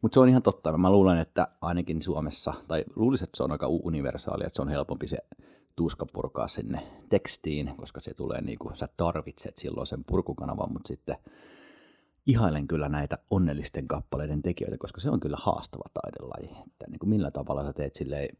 Mutta 0.02 0.14
se 0.14 0.20
on 0.20 0.28
ihan 0.28 0.42
totta. 0.42 0.78
Mä 0.78 0.90
luulen, 0.90 1.18
että 1.18 1.48
ainakin 1.60 2.02
Suomessa, 2.02 2.54
tai 2.68 2.84
luulisin, 2.96 3.24
että 3.24 3.36
se 3.36 3.42
on 3.42 3.52
aika 3.52 3.66
universaali, 3.66 4.44
että 4.46 4.56
se 4.56 4.62
on 4.62 4.68
helpompi 4.68 5.08
se 5.08 5.18
tuska 5.76 6.06
purkaa 6.12 6.48
sinne 6.48 6.86
tekstiin, 7.08 7.74
koska 7.76 8.00
se 8.00 8.14
tulee 8.14 8.40
niin 8.40 8.58
kuin 8.58 8.76
sä 8.76 8.88
tarvitset 8.96 9.58
silloin 9.58 9.86
sen 9.86 10.04
purkukanavan, 10.04 10.72
mutta 10.72 10.88
sitten 10.88 11.16
ihailen 12.26 12.66
kyllä 12.66 12.88
näitä 12.88 13.18
onnellisten 13.30 13.88
kappaleiden 13.88 14.42
tekijöitä, 14.42 14.78
koska 14.78 15.00
se 15.00 15.10
on 15.10 15.20
kyllä 15.20 15.36
haastava 15.40 15.90
taidelaji. 15.94 16.62
Että 16.66 16.86
niin 16.88 16.98
kuin 16.98 17.10
millä 17.10 17.30
tavalla 17.30 17.64
sä 17.64 17.72
teet 17.72 17.94
silleen, 17.94 18.36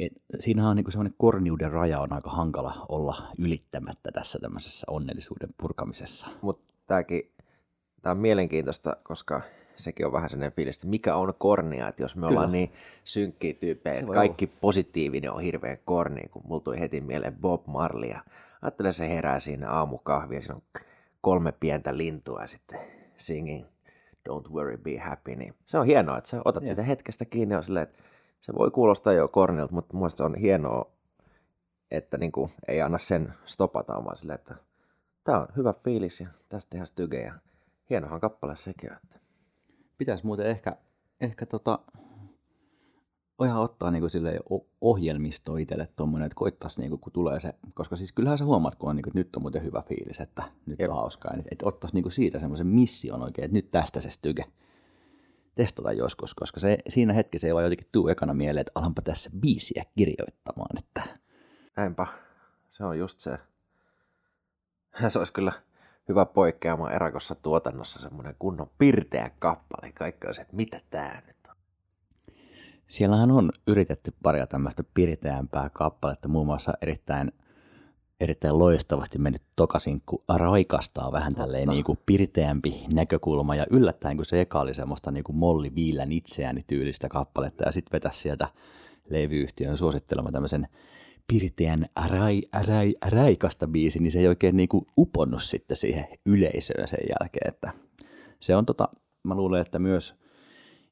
et, 0.00 0.12
siinähän 0.40 0.70
on 0.70 0.76
niin 0.76 0.92
semmoinen 0.92 1.14
korniuden 1.18 1.70
raja 1.70 2.00
on 2.00 2.12
aika 2.12 2.30
hankala 2.30 2.86
olla 2.88 3.32
ylittämättä 3.38 4.12
tässä 4.12 4.38
tämmöisessä 4.38 4.86
onnellisuuden 4.90 5.54
purkamisessa. 5.60 6.26
Mutta 6.42 6.74
tämäkin, 6.86 7.32
tämä 8.02 8.10
on 8.10 8.18
mielenkiintoista, 8.18 8.96
koska 9.04 9.42
sekin 9.76 10.06
on 10.06 10.12
vähän 10.12 10.30
sellainen 10.30 10.52
fiilis, 10.52 10.76
että 10.76 10.86
mikä 10.86 11.16
on 11.16 11.34
kornia, 11.38 11.88
että 11.88 12.02
jos 12.02 12.16
me 12.16 12.20
Kyllä. 12.20 12.28
ollaan 12.28 12.52
niin 12.52 12.72
synkkiä 13.04 13.54
tyyppejä, 13.54 13.94
että 13.94 14.12
kaikki 14.12 14.44
olla. 14.44 14.56
positiivinen 14.60 15.32
on 15.32 15.40
hirveän 15.40 15.78
korni, 15.84 16.28
kun 16.30 16.42
mulla 16.48 16.60
tuli 16.60 16.80
heti 16.80 17.00
mieleen 17.00 17.36
Bob 17.36 17.66
Marley 17.66 18.08
ja 18.08 18.24
ajattelen 18.62 18.94
se 18.94 19.08
herää 19.08 19.40
siinä 19.40 19.70
aamukahvia, 19.70 20.40
siinä 20.40 20.54
on 20.54 20.82
kolme 21.20 21.52
pientä 21.52 21.96
lintua 21.96 22.40
ja 22.40 22.46
sitten 22.46 22.80
singing 23.16 23.66
Don't 24.28 24.52
worry, 24.52 24.76
be 24.76 24.98
happy, 24.98 25.36
niin 25.36 25.54
se 25.66 25.78
on 25.78 25.86
hienoa, 25.86 26.18
että 26.18 26.30
sä 26.30 26.42
otat 26.44 26.62
yeah. 26.62 26.70
sitä 26.70 26.82
hetkestä 26.82 27.24
kiinni 27.24 27.54
ja 27.54 27.62
silleen, 27.62 27.82
että 27.82 28.02
se 28.40 28.52
voi 28.58 28.70
kuulostaa 28.70 29.12
jo 29.12 29.28
kornilta, 29.28 29.74
mutta 29.74 29.96
mun 29.96 30.10
se 30.10 30.22
on 30.22 30.34
hienoa, 30.34 30.90
että 31.90 32.18
niin 32.18 32.32
kuin, 32.32 32.52
ei 32.68 32.82
anna 32.82 32.98
sen 32.98 33.34
stopata, 33.44 34.04
vaan 34.04 34.16
silleen, 34.16 34.38
että 34.38 34.54
tämä 35.24 35.40
on 35.40 35.48
hyvä 35.56 35.72
fiilis 35.72 36.20
ja 36.20 36.28
tästä 36.48 36.70
tehdään 36.70 36.86
styge 36.86 37.20
ja 37.20 37.34
hienohan 37.90 38.20
kappale 38.20 38.56
sekin. 38.56 38.92
Että 38.92 39.18
pitäisi 39.98 40.26
muuten 40.26 40.46
ehkä, 40.46 40.76
ehkä 41.20 41.46
tota, 41.46 41.78
ihan 43.44 43.62
ottaa 43.62 43.90
niin 43.90 44.10
sille 44.10 44.38
ohjelmisto 44.80 45.56
itselle 45.56 45.88
tuommoinen, 45.96 46.26
että 46.26 46.36
koittaisi 46.36 46.80
niin 46.80 46.90
kuin, 46.90 47.00
kun 47.00 47.12
tulee 47.12 47.40
se, 47.40 47.54
koska 47.74 47.96
siis 47.96 48.12
kyllähän 48.12 48.38
sä 48.38 48.44
huomaat, 48.44 48.74
kun 48.74 48.90
on, 48.90 48.96
niin 48.96 49.02
kuin, 49.02 49.10
että 49.10 49.18
nyt 49.18 49.36
on 49.36 49.42
muuten 49.42 49.62
hyvä 49.62 49.82
fiilis, 49.82 50.20
että 50.20 50.42
nyt 50.66 50.78
Jep. 50.78 50.90
on 50.90 50.96
hauskaa, 50.96 51.32
että, 51.34 51.48
että 51.52 51.68
ottaisi 51.68 51.96
niin 51.96 52.02
kuin 52.02 52.12
siitä 52.12 52.40
semmoisen 52.40 52.66
mission 52.66 53.22
oikein, 53.22 53.44
että 53.44 53.56
nyt 53.56 53.70
tästä 53.70 54.00
se 54.00 54.10
styke 54.10 54.44
testata 55.54 55.92
joskus, 55.92 56.34
koska 56.34 56.60
se, 56.60 56.78
siinä 56.88 57.12
hetkessä 57.12 57.46
ei 57.46 57.54
vaan 57.54 57.64
jotenkin 57.64 57.88
tuu 57.92 58.08
ekana 58.08 58.34
mieleen, 58.34 58.60
että 58.60 58.72
alanpa 58.74 59.02
tässä 59.02 59.30
biisiä 59.40 59.84
kirjoittamaan. 59.96 60.78
Että... 60.78 61.18
Näinpä, 61.76 62.06
se 62.70 62.84
on 62.84 62.98
just 62.98 63.20
se. 63.20 63.38
Se 65.08 65.18
olisi 65.18 65.32
kyllä 65.32 65.52
hyvä 66.08 66.26
poikkeama 66.26 66.90
erakossa 66.90 67.34
tuotannossa, 67.34 68.00
semmoinen 68.00 68.36
kunnon 68.38 68.70
pirteä 68.78 69.30
kappale. 69.38 69.92
Kaikki 69.92 70.26
on 70.26 70.34
se, 70.34 70.42
että 70.42 70.56
mitä 70.56 70.80
tää 70.90 71.22
nyt 71.26 71.36
on. 71.48 71.56
Siellähän 72.88 73.30
on 73.30 73.50
yritetty 73.66 74.14
paria 74.22 74.46
tämmöistä 74.46 74.84
pirteämpää 74.94 75.70
kappaletta, 75.72 76.28
muun 76.28 76.46
muassa 76.46 76.72
erittäin, 76.82 77.32
erittäin 78.20 78.58
loistavasti 78.58 79.18
mennyt 79.18 79.42
tokasin, 79.56 80.02
kun 80.06 80.22
raikastaa 80.34 81.12
vähän 81.12 81.34
tälleen 81.34 81.68
niin 81.68 81.84
kuin 81.84 81.98
pirteämpi 82.06 82.86
näkökulma 82.94 83.54
ja 83.54 83.66
yllättäen, 83.70 84.16
kun 84.16 84.26
se 84.26 84.40
eka 84.40 84.60
oli 84.60 84.74
semmoista 84.74 85.10
niin 85.10 85.24
kuin 85.24 85.36
Molli 85.36 85.74
Viilän 85.74 86.12
itseäni 86.12 86.64
tyylistä 86.66 87.08
kappaletta 87.08 87.64
ja 87.64 87.72
sitten 87.72 87.92
vetäisi 87.92 88.20
sieltä 88.20 88.48
levyyhtiön 89.10 89.78
suosittelema 89.78 90.32
tämmöisen 90.32 90.68
pirteän 91.26 91.86
räi, 92.06 92.42
räi, 92.68 92.94
räikasta 93.06 93.66
biisi, 93.66 93.98
niin 94.02 94.12
se 94.12 94.18
ei 94.18 94.28
oikein 94.28 94.56
niin 94.56 94.68
kuin 94.68 94.86
uponnut 94.98 95.42
sitten 95.42 95.76
siihen 95.76 96.06
yleisöön 96.26 96.88
sen 96.88 97.06
jälkeen. 97.20 97.48
Että 97.48 97.72
se 98.40 98.56
on 98.56 98.66
tota, 98.66 98.88
mä 99.22 99.34
luulen, 99.34 99.60
että 99.60 99.78
myös 99.78 100.14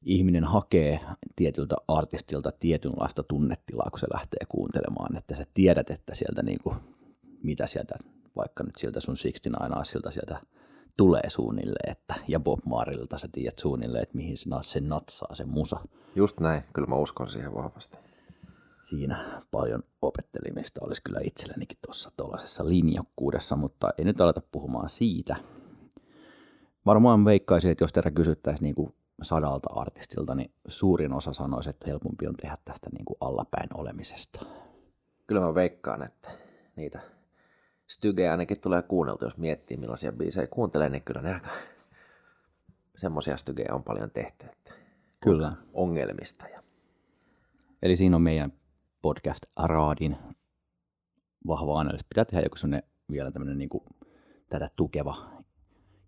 ihminen 0.05 0.43
hakee 0.43 0.99
tietyltä 1.35 1.75
artistilta 1.87 2.51
tietynlaista 2.51 3.23
tunnetilaa, 3.23 3.89
kun 3.89 3.99
se 3.99 4.07
lähtee 4.13 4.45
kuuntelemaan, 4.49 5.17
että 5.17 5.35
sä 5.35 5.45
tiedät, 5.53 5.89
että 5.89 6.15
sieltä 6.15 6.43
niin 6.43 6.59
kuin, 6.63 6.75
mitä 7.43 7.67
sieltä, 7.67 7.95
vaikka 8.35 8.63
nyt 8.63 8.75
sieltä 8.77 8.99
sun 8.99 9.15
69 9.15 9.77
Asilta 9.77 10.11
sieltä 10.11 10.39
tulee 10.97 11.29
suunnilleen, 11.29 11.91
että, 11.91 12.15
ja 12.27 12.39
Bob 12.39 12.59
Marilta 12.65 13.17
sä 13.17 13.29
tiedät 13.31 13.59
suunnilleen, 13.59 14.03
että 14.03 14.17
mihin 14.17 14.37
se, 14.37 14.49
se 14.61 14.79
natsaa 14.79 15.35
se 15.35 15.45
musa. 15.45 15.79
Just 16.15 16.39
näin, 16.39 16.63
kyllä 16.73 16.87
mä 16.87 16.95
uskon 16.95 17.29
siihen 17.29 17.53
vahvasti 17.53 17.97
siinä 18.83 19.41
paljon 19.51 19.83
opettelimista 20.01 20.85
olisi 20.85 21.03
kyllä 21.03 21.19
itsellenikin 21.23 21.77
tuossa 21.85 22.11
tuollaisessa 22.17 22.69
linjakkuudessa, 22.69 23.55
mutta 23.55 23.89
ei 23.97 24.05
nyt 24.05 24.21
aleta 24.21 24.41
puhumaan 24.51 24.89
siitä. 24.89 25.35
Varmaan 26.85 27.25
veikkaisin, 27.25 27.71
että 27.71 27.83
jos 27.83 27.93
teillä 27.93 28.11
kysyttäisiin 28.11 28.63
niin 28.63 28.75
kuin 28.75 28.93
sadalta 29.21 29.69
artistilta, 29.75 30.35
niin 30.35 30.51
suurin 30.67 31.13
osa 31.13 31.33
sanoisi, 31.33 31.69
että 31.69 31.87
helpompi 31.87 32.27
on 32.27 32.35
tehdä 32.35 32.57
tästä 32.65 32.89
niin 32.93 33.05
kuin 33.05 33.17
allapäin 33.21 33.69
olemisesta. 33.73 34.45
Kyllä 35.27 35.41
mä 35.41 35.55
veikkaan, 35.55 36.03
että 36.03 36.31
niitä 36.75 36.99
stygejä 37.87 38.31
ainakin 38.31 38.59
tulee 38.61 38.81
kuunneltu, 38.81 39.25
jos 39.25 39.37
miettii 39.37 39.77
millaisia 39.77 40.11
biisejä 40.11 40.47
kuuntelee, 40.47 40.89
niin 40.89 41.03
kyllä 41.03 41.21
ne 41.21 41.33
aika 41.33 41.49
semmoisia 42.97 43.37
stygejä 43.37 43.75
on 43.75 43.83
paljon 43.83 44.11
tehty. 44.11 44.45
Että 44.45 44.71
kyllä. 45.23 45.53
Ongelmista. 45.73 46.47
Ja... 46.47 46.63
Eli 47.81 47.97
siinä 47.97 48.15
on 48.15 48.21
meidän 48.21 48.53
podcast 49.03 49.45
Araadin 49.55 50.17
vahva 51.47 51.79
analyysi. 51.79 52.05
Pitää 52.09 52.25
tehdä 52.25 52.43
joku 52.43 52.57
sellainen 52.57 52.89
vielä 53.11 53.31
tämmöinen 53.31 53.57
niin 53.57 53.69
kuin 53.69 53.83
tätä 54.49 54.69
tukeva 54.75 55.29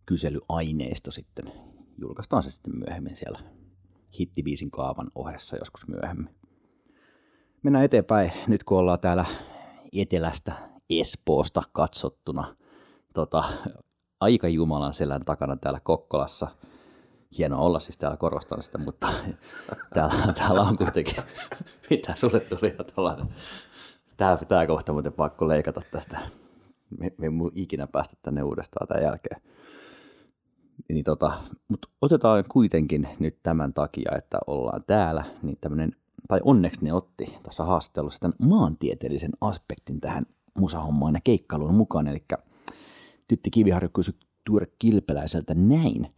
kyselyaineisto 0.05 1.11
sitten. 1.11 1.51
Julkaistaan 1.97 2.43
se 2.43 2.51
sitten 2.51 2.77
myöhemmin 2.77 3.17
siellä 3.17 3.39
hittibiisin 4.19 4.71
kaavan 4.71 5.11
ohessa 5.15 5.57
joskus 5.57 5.87
myöhemmin. 5.87 6.29
Mennään 7.63 7.85
eteenpäin. 7.85 8.31
Nyt 8.47 8.63
kun 8.63 8.77
ollaan 8.77 8.99
täällä 8.99 9.25
etelästä 9.93 10.53
Espoosta 10.89 11.61
katsottuna 11.71 12.55
tota, 13.13 13.43
aika 14.19 14.47
Jumalan 14.47 14.93
selän 14.93 15.25
takana 15.25 15.55
täällä 15.55 15.79
Kokkolassa– 15.79 16.47
hienoa 17.37 17.59
olla 17.61 17.79
siis 17.79 17.97
täällä, 17.97 18.17
korostan 18.17 18.63
sitä, 18.63 18.77
mutta 18.77 19.07
täällä, 19.93 20.33
täällä 20.33 20.61
on 20.61 20.77
kuitenkin, 20.77 21.23
mitä 21.89 22.15
sulle 22.15 22.39
tuli 22.39 22.75
jo 22.77 22.83
tällainen. 22.83 23.27
Tää 24.17 24.37
pitää 24.37 24.67
kohta 24.67 24.93
muuten 24.93 25.13
pakko 25.13 25.47
leikata 25.47 25.81
tästä. 25.91 26.19
Me, 26.99 27.11
me 27.17 27.25
ei 27.25 27.31
ikinä 27.55 27.87
päästä 27.87 28.15
tänne 28.21 28.43
uudestaan 28.43 28.87
tämän 28.87 29.03
jälkeen. 29.03 29.41
Niin 30.89 31.03
tota, 31.03 31.41
mutta 31.67 31.87
otetaan 32.01 32.43
kuitenkin 32.49 33.07
nyt 33.19 33.37
tämän 33.43 33.73
takia, 33.73 34.11
että 34.17 34.37
ollaan 34.47 34.83
täällä, 34.83 35.23
niin 35.43 35.57
tämmönen, 35.61 35.95
tai 36.27 36.39
onneksi 36.43 36.79
ne 36.83 36.93
otti 36.93 37.37
tässä 37.43 37.63
haastattelussa 37.63 38.19
tämän 38.19 38.35
maantieteellisen 38.39 39.31
aspektin 39.41 40.01
tähän 40.01 40.25
musahommaan 40.53 41.13
ja 41.13 41.21
keikkailuun 41.23 41.75
mukaan. 41.75 42.07
Eli 42.07 42.25
Tytti 43.27 43.51
Kiviharju 43.51 43.89
kysyi 43.89 44.13
Tuure 44.45 44.67
Kilpeläiseltä 44.79 45.53
näin. 45.53 46.15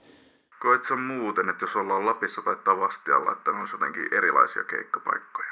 Koet 0.62 0.84
sä 0.84 0.96
muuten, 0.96 1.50
että 1.50 1.64
jos 1.64 1.76
ollaan 1.76 2.06
Lapissa 2.06 2.42
tai 2.42 2.56
Tavastialla, 2.56 3.32
että 3.32 3.52
ne 3.52 3.60
olisi 3.60 3.76
jotenkin 3.76 4.14
erilaisia 4.14 4.64
keikkapaikkoja? 4.64 5.47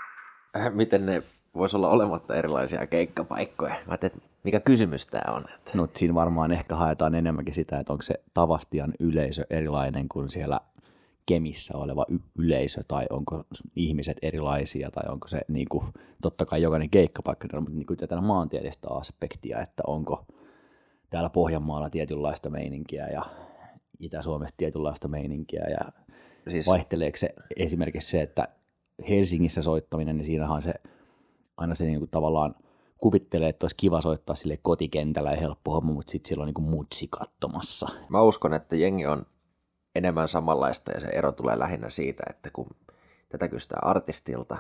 Miten 0.72 1.06
ne 1.06 1.24
voisi 1.56 1.78
olla 1.78 1.90
olematta 1.90 2.36
erilaisia 2.36 2.86
keikkapaikkoja? 2.86 3.76
Mä 3.88 3.98
teet, 3.98 4.14
mikä 4.44 4.60
kysymys 4.60 5.08
tämä 5.08 5.36
on? 5.36 5.46
Että... 5.56 5.72
No 5.74 5.88
siinä 5.96 6.14
varmaan 6.14 6.52
ehkä 6.52 6.76
haetaan 6.76 7.16
enemmänkin 7.16 7.54
sitä, 7.54 7.80
että 7.80 7.94
onko 7.94 8.02
se 8.02 8.16
Tavastian 8.34 8.94
yleisö 9.00 9.44
erilainen 9.50 10.10
kuin 10.10 10.30
siellä 10.30 10.60
Kemissä 11.26 11.78
oleva 11.78 12.06
y- 12.10 12.20
yleisö, 12.40 12.82
tai 12.88 13.06
onko 13.10 13.44
ihmiset 13.76 14.18
erilaisia, 14.22 14.92
tai 14.92 15.04
onko 15.12 15.28
se 15.28 15.42
niin 15.48 15.70
kuin, 15.70 15.86
totta 16.22 16.46
kai 16.46 16.62
jokainen 16.62 16.90
keikkapaikka, 16.90 17.48
mutta 17.60 17.78
niin 17.78 17.86
kuin 17.86 17.98
tätä 17.98 18.22
maantieteellistä 18.22 18.88
aspektia, 18.92 19.62
että 19.62 19.84
onko 19.88 20.26
täällä 21.10 21.30
Pohjanmaalla 21.30 21.90
tietynlaista 21.90 22.50
meininkiä 22.50 23.08
ja 23.08 23.26
Itä-Suomesta 24.00 24.58
tietynlaista 24.58 25.08
meininkiä 25.08 25.64
ja 25.70 25.92
siis... 26.52 26.68
vaihteleeko 26.68 27.18
se 27.18 27.30
esimerkiksi 27.56 28.10
se, 28.10 28.22
että 28.22 28.48
Helsingissä 29.10 29.62
soittaminen, 29.62 30.18
niin 30.18 30.26
siinähän 30.26 30.64
se 30.64 30.74
aina 31.58 31.76
se 31.76 31.86
niin 31.86 32.00
kuin 32.00 32.12
tavallaan 32.12 32.56
kuvittelee, 32.98 33.50
että 33.50 33.64
olisi 33.64 33.76
kiva 33.76 34.02
soittaa 34.02 34.36
sille 34.36 34.58
kotikentällä 34.58 35.32
ja 35.32 35.38
helppo 35.38 35.72
homma, 35.72 35.94
mutta 35.94 36.12
sitten 36.12 36.28
siellä 36.28 36.44
on 36.44 36.52
niin 36.56 36.70
mutsi 36.70 37.08
katsomassa. 37.08 37.88
Mä 38.10 38.22
uskon, 38.22 38.54
että 38.54 38.76
jengi 38.76 39.06
on 39.06 39.26
enemmän 39.96 40.28
samanlaista 40.28 40.92
ja 40.92 41.00
se 41.00 41.08
ero 41.08 41.32
tulee 41.32 41.60
lähinnä 41.60 41.90
siitä, 41.90 42.24
että 42.30 42.50
kun 42.54 42.68
tätä 43.30 43.48
kysytään 43.48 43.88
artistilta 43.88 44.58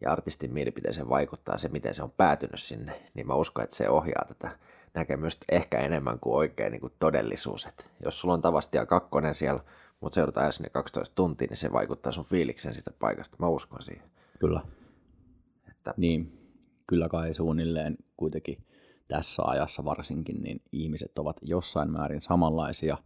ja 0.00 0.12
artistin 0.12 0.54
mielipiteeseen 0.54 1.08
vaikuttaa 1.08 1.58
se, 1.58 1.68
miten 1.68 1.94
se 1.94 2.02
on 2.02 2.10
päätynyt 2.10 2.60
sinne, 2.60 3.02
niin 3.14 3.26
mä 3.26 3.34
uskon, 3.34 3.64
että 3.64 3.76
se 3.76 3.88
ohjaa 3.88 4.24
tätä 4.28 4.58
näkemystä 4.94 5.44
ehkä 5.52 5.78
enemmän 5.78 6.20
kuin 6.20 6.36
oikein 6.36 6.72
niin 6.72 6.80
kuin 6.80 6.92
todellisuus. 6.98 7.66
Et 7.66 7.90
jos 8.04 8.20
sulla 8.20 8.34
on 8.34 8.42
Tavastia 8.42 8.86
kakkonen 8.86 9.34
siellä 9.34 9.60
mutta 10.04 10.14
seurataan 10.14 10.52
sinne 10.52 10.70
12 10.70 11.14
tuntia, 11.14 11.46
niin 11.50 11.56
se 11.56 11.72
vaikuttaa 11.72 12.12
sun 12.12 12.24
fiiliksen 12.24 12.74
siitä 12.74 12.90
paikasta. 12.98 13.36
Mä 13.40 13.48
uskon 13.48 13.82
siihen. 13.82 14.10
Kyllä. 14.40 14.60
Että... 15.70 15.94
Niin, 15.96 16.32
kyllä 16.86 17.08
kai 17.08 17.34
suunnilleen 17.34 17.96
kuitenkin 18.16 18.58
tässä 19.08 19.42
ajassa 19.46 19.84
varsinkin, 19.84 20.42
niin 20.42 20.62
ihmiset 20.72 21.18
ovat 21.18 21.36
jossain 21.42 21.90
määrin 21.92 22.20
samanlaisia. 22.20 22.98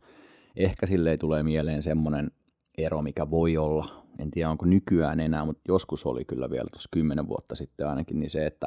Ehkä 0.56 0.86
sille 0.86 1.10
ei 1.10 1.18
tule 1.18 1.42
mieleen 1.42 1.82
semmoinen 1.82 2.30
ero, 2.78 3.02
mikä 3.02 3.30
voi 3.30 3.56
olla. 3.56 4.04
En 4.18 4.30
tiedä, 4.30 4.50
onko 4.50 4.66
nykyään 4.66 5.20
enää, 5.20 5.44
mutta 5.44 5.62
joskus 5.68 6.06
oli 6.06 6.24
kyllä 6.24 6.50
vielä 6.50 6.68
tuossa 6.72 6.88
kymmenen 6.92 7.28
vuotta 7.28 7.54
sitten 7.54 7.88
ainakin, 7.88 8.20
niin 8.20 8.30
se, 8.30 8.46
että 8.46 8.66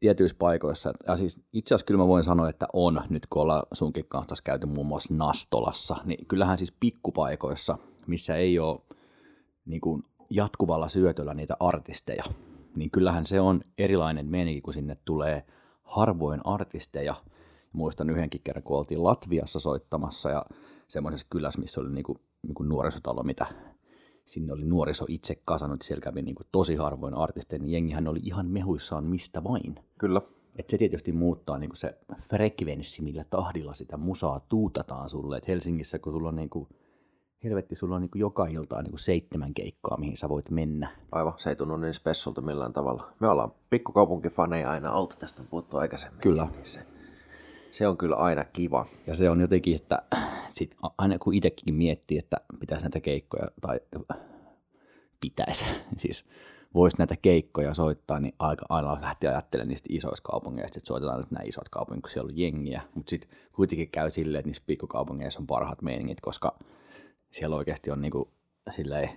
tietyissä 0.00 0.36
paikoissa, 0.38 0.92
ja 1.06 1.16
siis 1.16 1.40
itse 1.52 1.74
asiassa 1.74 1.86
kyllä 1.86 1.98
mä 1.98 2.08
voin 2.08 2.24
sanoa, 2.24 2.48
että 2.48 2.66
on, 2.72 3.00
nyt 3.08 3.26
kun 3.30 3.42
ollaan 3.42 3.66
sunkin 3.72 4.04
kanssa 4.08 4.34
käyty 4.44 4.66
muun 4.66 4.86
muassa 4.86 5.14
Nastolassa, 5.14 5.96
niin 6.04 6.26
kyllähän 6.26 6.58
siis 6.58 6.76
pikkupaikoissa, 6.80 7.78
missä 8.06 8.36
ei 8.36 8.58
ole 8.58 8.80
niin 9.64 9.80
kuin 9.80 10.02
jatkuvalla 10.30 10.88
syötöllä 10.88 11.34
niitä 11.34 11.56
artisteja, 11.60 12.24
niin 12.76 12.90
kyllähän 12.90 13.26
se 13.26 13.40
on 13.40 13.60
erilainen 13.78 14.26
meni, 14.26 14.60
kun 14.60 14.74
sinne 14.74 14.96
tulee 15.04 15.46
harvoin 15.82 16.40
artisteja. 16.44 17.14
Muistan 17.72 18.10
yhdenkin 18.10 18.40
kerran, 18.44 18.62
kun 18.62 18.78
oltiin 18.78 19.04
Latviassa 19.04 19.60
soittamassa 19.60 20.30
ja 20.30 20.44
semmoisessa 20.88 21.26
kylässä, 21.30 21.60
missä 21.60 21.80
oli 21.80 21.90
niinku, 21.90 22.16
niinku 22.42 22.62
nuorisotalo, 22.62 23.22
mitä 23.22 23.46
sinne 24.28 24.52
oli 24.52 24.64
nuoriso 24.64 25.04
itse 25.08 25.42
kasannut, 25.44 25.82
siellä 25.82 26.00
kävi 26.00 26.22
niinku 26.22 26.42
tosi 26.52 26.74
harvoin 26.74 27.14
artisteja, 27.14 27.60
niin 27.60 27.70
jengihän 27.70 28.08
oli 28.08 28.20
ihan 28.22 28.46
mehuissaan 28.46 29.04
mistä 29.04 29.44
vain. 29.44 29.76
Kyllä. 29.98 30.22
Et 30.56 30.70
se 30.70 30.78
tietysti 30.78 31.12
muuttaa 31.12 31.58
niinku 31.58 31.76
se 31.76 31.98
frekvenssi, 32.30 33.02
millä 33.02 33.24
tahdilla 33.30 33.74
sitä 33.74 33.96
musaa 33.96 34.40
tuutataan 34.40 35.10
sulle. 35.10 35.36
Et 35.36 35.48
Helsingissä, 35.48 35.98
kun 35.98 36.12
sulla 36.12 36.28
on 36.28 36.36
niinku 36.36 36.68
helvetti, 37.44 37.74
sulla 37.74 37.94
on 37.94 38.00
niin 38.00 38.10
kuin 38.10 38.20
joka 38.20 38.46
ilta 38.46 38.82
niin 38.82 38.90
kuin 38.90 39.00
seitsemän 39.00 39.54
keikkaa, 39.54 39.96
mihin 39.98 40.16
sä 40.16 40.28
voit 40.28 40.50
mennä. 40.50 40.90
Aivan, 41.12 41.32
se 41.36 41.50
ei 41.50 41.56
tunnu 41.56 41.76
niin 41.76 41.94
spessulta 41.94 42.40
millään 42.40 42.72
tavalla. 42.72 43.12
Me 43.20 43.28
ollaan 43.28 43.52
pikkukaupunkifaneja 43.70 44.70
aina 44.70 44.92
oltu, 44.92 45.16
tästä 45.18 45.42
on 45.42 45.48
puhuttu 45.48 45.76
aikaisemmin. 45.76 46.20
Kyllä. 46.20 46.48
Niin 46.52 46.66
se, 46.66 46.86
se 47.70 47.88
on 47.88 47.96
kyllä 47.96 48.16
aina 48.16 48.44
kiva. 48.44 48.86
Ja 49.06 49.16
se 49.16 49.30
on 49.30 49.40
jotenkin, 49.40 49.76
että 49.76 50.02
sit 50.52 50.76
aina 50.98 51.18
kun 51.18 51.34
itsekin 51.34 51.74
miettii, 51.74 52.18
että 52.18 52.36
pitäisi 52.60 52.84
näitä 52.84 53.00
keikkoja, 53.00 53.48
tai 53.60 53.80
pitäisi, 55.20 55.64
siis 56.02 56.24
voisi 56.74 56.96
näitä 56.98 57.16
keikkoja 57.16 57.74
soittaa, 57.74 58.20
niin 58.20 58.34
aika 58.38 58.66
aina 58.68 59.00
lähtee 59.00 59.30
ajattelemaan 59.30 59.68
niistä 59.68 59.86
isoista 59.90 60.30
kaupungeista, 60.30 60.78
että 60.78 60.88
soitetaan 60.88 61.18
nyt 61.18 61.30
nämä 61.30 61.44
isot 61.44 61.68
kaupungit, 61.68 62.02
kun 62.02 62.10
siellä 62.10 62.28
on 62.28 62.38
jengiä, 62.38 62.82
mutta 62.94 63.10
sitten 63.10 63.30
kuitenkin 63.52 63.90
käy 63.90 64.10
silleen, 64.10 64.40
että 64.40 64.48
niissä 64.48 64.62
pikkukaupungeissa 64.66 65.40
on 65.40 65.46
parhaat 65.46 65.82
meiningit, 65.82 66.20
koska 66.20 66.58
siellä 67.30 67.56
oikeasti 67.56 67.90
on 67.90 68.00
niinku, 68.00 68.30
silleen, 68.70 69.10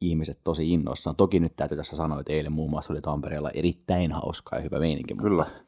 ihmiset 0.00 0.38
tosi 0.44 0.72
innoissaan. 0.72 1.16
Toki 1.16 1.40
nyt 1.40 1.56
täytyy 1.56 1.76
tässä 1.76 1.96
sanoa, 1.96 2.20
että 2.20 2.32
eilen 2.32 2.52
muun 2.52 2.70
muassa 2.70 2.92
oli 2.92 3.00
Tampereella 3.00 3.50
erittäin 3.50 4.12
hauska 4.12 4.56
ja 4.56 4.62
hyvä 4.62 4.78
meininki, 4.78 5.14
Kyllä. 5.14 5.44
mutta 5.44 5.64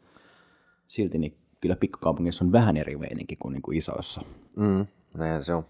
silti 0.88 1.18
niin 1.18 1.38
kyllä 1.60 1.76
pikkukaupungissa 1.76 2.44
on 2.44 2.52
vähän 2.52 2.76
eri 2.76 2.96
meininki 2.96 3.36
kuin, 3.36 3.52
niin 3.52 3.62
kuin 3.62 3.78
isoissa. 3.78 4.22
Mm, 4.56 4.86
näinhän 5.14 5.44
se 5.44 5.54
on. 5.54 5.66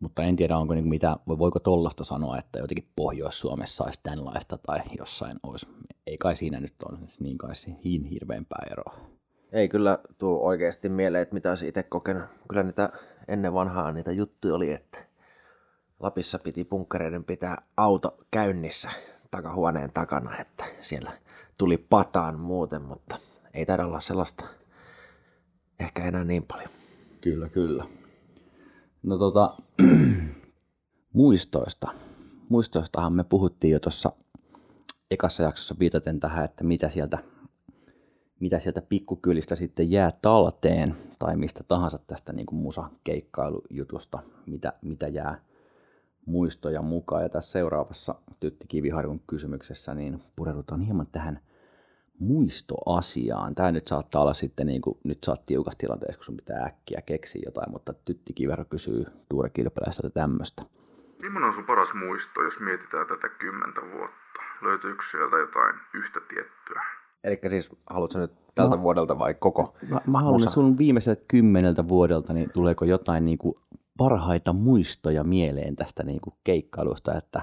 Mutta 0.00 0.22
en 0.22 0.36
tiedä, 0.36 0.56
onko 0.56 0.74
niin 0.74 0.88
mitä, 0.88 1.16
voiko 1.28 1.58
tollasta 1.58 2.04
sanoa, 2.04 2.38
että 2.38 2.58
jotenkin 2.58 2.88
Pohjois-Suomessa 2.96 3.84
olisi 3.84 4.00
tämänlaista 4.02 4.58
tai 4.58 4.80
jossain 4.98 5.38
olisi. 5.42 5.66
Ei 6.06 6.18
kai 6.18 6.36
siinä 6.36 6.60
nyt 6.60 6.74
ole 6.90 6.98
niin 7.20 7.38
kai 7.38 7.52
niin 7.84 8.04
hirveämpää 8.04 8.66
eroa. 8.70 8.94
Ei 9.52 9.68
kyllä 9.68 9.98
tuu 10.18 10.46
oikeasti 10.46 10.88
mieleen, 10.88 11.22
että 11.22 11.34
mitä 11.34 11.48
olisi 11.48 11.68
itse 11.68 11.82
kokenut. 11.82 12.24
Kyllä 12.48 12.62
niitä 12.62 12.92
ennen 13.28 13.54
vanhaa 13.54 13.92
niitä 13.92 14.12
juttuja 14.12 14.54
oli, 14.54 14.72
että 14.72 14.98
Lapissa 16.00 16.38
piti 16.38 16.64
punkkareiden 16.64 17.24
pitää 17.24 17.62
auto 17.76 18.16
käynnissä 18.30 18.90
takahuoneen 19.30 19.92
takana, 19.92 20.38
että 20.38 20.64
siellä 20.80 21.12
tuli 21.58 21.78
pataan 21.78 22.40
muuten, 22.40 22.82
mutta 22.82 23.16
ei 23.54 23.66
taida 23.66 23.86
olla 23.86 24.00
sellaista 24.00 24.48
ehkä 25.80 26.04
enää 26.04 26.24
niin 26.24 26.42
paljon. 26.42 26.70
Kyllä, 27.20 27.48
kyllä. 27.48 27.84
No 29.02 29.18
tota, 29.18 29.56
muistoista. 31.12 31.88
Muistoistahan 32.48 33.12
me 33.12 33.24
puhuttiin 33.24 33.72
jo 33.72 33.80
tuossa 33.80 34.12
ekassa 35.10 35.42
jaksossa 35.42 35.74
viitaten 35.78 36.20
tähän, 36.20 36.44
että 36.44 36.64
mitä 36.64 36.88
sieltä, 36.88 37.18
mitä 38.40 38.58
sieltä 38.58 38.82
pikkukylistä 38.82 39.56
sitten 39.56 39.90
jää 39.90 40.12
talteen 40.22 40.96
tai 41.18 41.36
mistä 41.36 41.64
tahansa 41.68 41.98
tästä 42.06 42.32
niin 42.32 42.46
kuin 42.46 42.62
musakeikkailujutusta, 42.62 44.18
mitä, 44.46 44.72
mitä 44.82 45.08
jää 45.08 45.44
muistoja 46.26 46.82
mukaan. 46.82 47.22
Ja 47.22 47.28
tässä 47.28 47.52
seuraavassa 47.52 48.14
Tytti 48.40 48.66
Kiviharjun 48.68 49.20
kysymyksessä 49.26 49.94
niin 49.94 50.22
pureudutaan 50.36 50.80
hieman 50.80 51.06
tähän 51.12 51.40
muistoasiaan. 52.18 53.54
Tämä 53.54 53.72
nyt 53.72 53.88
saattaa 53.88 54.22
olla 54.22 54.34
sitten, 54.34 54.66
niin 54.66 54.80
kuin, 54.82 54.98
nyt 55.04 55.18
saat 55.24 55.44
tiukassa 55.44 55.78
tilanteessa, 55.78 56.18
kun 56.18 56.24
sun 56.24 56.36
pitää 56.36 56.64
äkkiä 56.64 57.02
keksiä 57.06 57.42
jotain, 57.44 57.72
mutta 57.72 57.92
Tytti 58.04 58.32
Kiviharju 58.32 58.64
kysyy 58.64 59.06
Tuure 59.28 59.50
Kilpeläiseltä 59.50 60.10
tämmöistä. 60.10 60.62
Millainen 61.22 61.48
on 61.48 61.54
sun 61.54 61.64
paras 61.64 61.94
muisto, 61.94 62.42
jos 62.42 62.60
mietitään 62.60 63.06
tätä 63.06 63.28
kymmentä 63.28 63.80
vuotta? 63.80 64.42
Löytyykö 64.62 65.02
sieltä 65.10 65.36
jotain 65.36 65.74
yhtä 65.94 66.20
tiettyä? 66.28 66.82
Eli 67.24 67.40
siis 67.48 67.70
haluatko 67.90 68.18
nyt 68.18 68.32
tältä 68.54 68.76
No. 68.76 68.82
vuodelta 68.82 69.18
vai 69.18 69.34
koko? 69.34 69.76
Mä, 69.88 70.00
mä 70.06 70.18
haluan 70.18 70.34
Musa. 70.34 70.50
sun 70.50 70.78
viimeiseltä 70.78 71.22
kymmeneltä 71.28 71.88
vuodelta, 71.88 72.32
niin 72.32 72.50
tuleeko 72.52 72.84
jotain 72.84 73.24
niin 73.24 73.38
kuin 73.38 73.54
parhaita 73.98 74.52
muistoja 74.52 75.24
mieleen 75.24 75.76
tästä 75.76 76.02
niin 76.02 76.20
kuin 76.20 76.34
keikkailusta, 76.44 77.14
että 77.14 77.42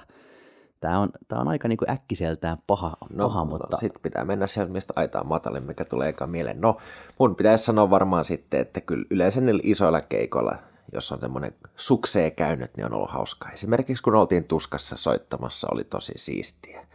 tämä 0.82 1.00
on, 1.00 1.10
tää 1.28 1.40
on 1.40 1.48
aika 1.48 1.68
niin 1.68 1.78
kuin 1.78 1.90
äkkiseltään 1.90 2.58
paha, 2.68 2.98
No, 3.10 3.28
paha 3.28 3.46
mutta 3.46 3.78
sitten 3.78 4.02
pitää 4.02 4.26
mennä 4.26 4.48
sieltä, 4.48 4.72
mistä 4.72 4.94
aitaa 4.96 5.24
matalin, 5.24 5.64
mikä 5.64 5.86
tulee 5.86 6.10
eka 6.10 6.28
mieleen. 6.28 6.62
No, 6.62 6.78
mun 7.20 7.36
pitäisi 7.36 7.64
sanoa 7.64 7.90
varmaan 7.90 8.26
sitten, 8.26 8.60
että 8.60 8.82
kyllä 8.82 9.06
yleensä 9.10 9.42
niillä 9.42 9.62
isoilla 9.64 10.02
keikoilla, 10.02 10.58
jos 10.94 11.12
on 11.12 11.20
semmoinen 11.20 11.56
suksee 11.76 12.32
käynyt, 12.32 12.78
niin 12.78 12.86
on 12.86 12.94
ollut 12.94 13.12
hauskaa. 13.12 13.52
Esimerkiksi 13.52 14.04
kun 14.04 14.16
oltiin 14.16 14.48
tuskassa 14.48 14.98
soittamassa, 14.98 15.68
oli 15.72 15.84
tosi 15.84 16.14
siistiä, 16.16 16.86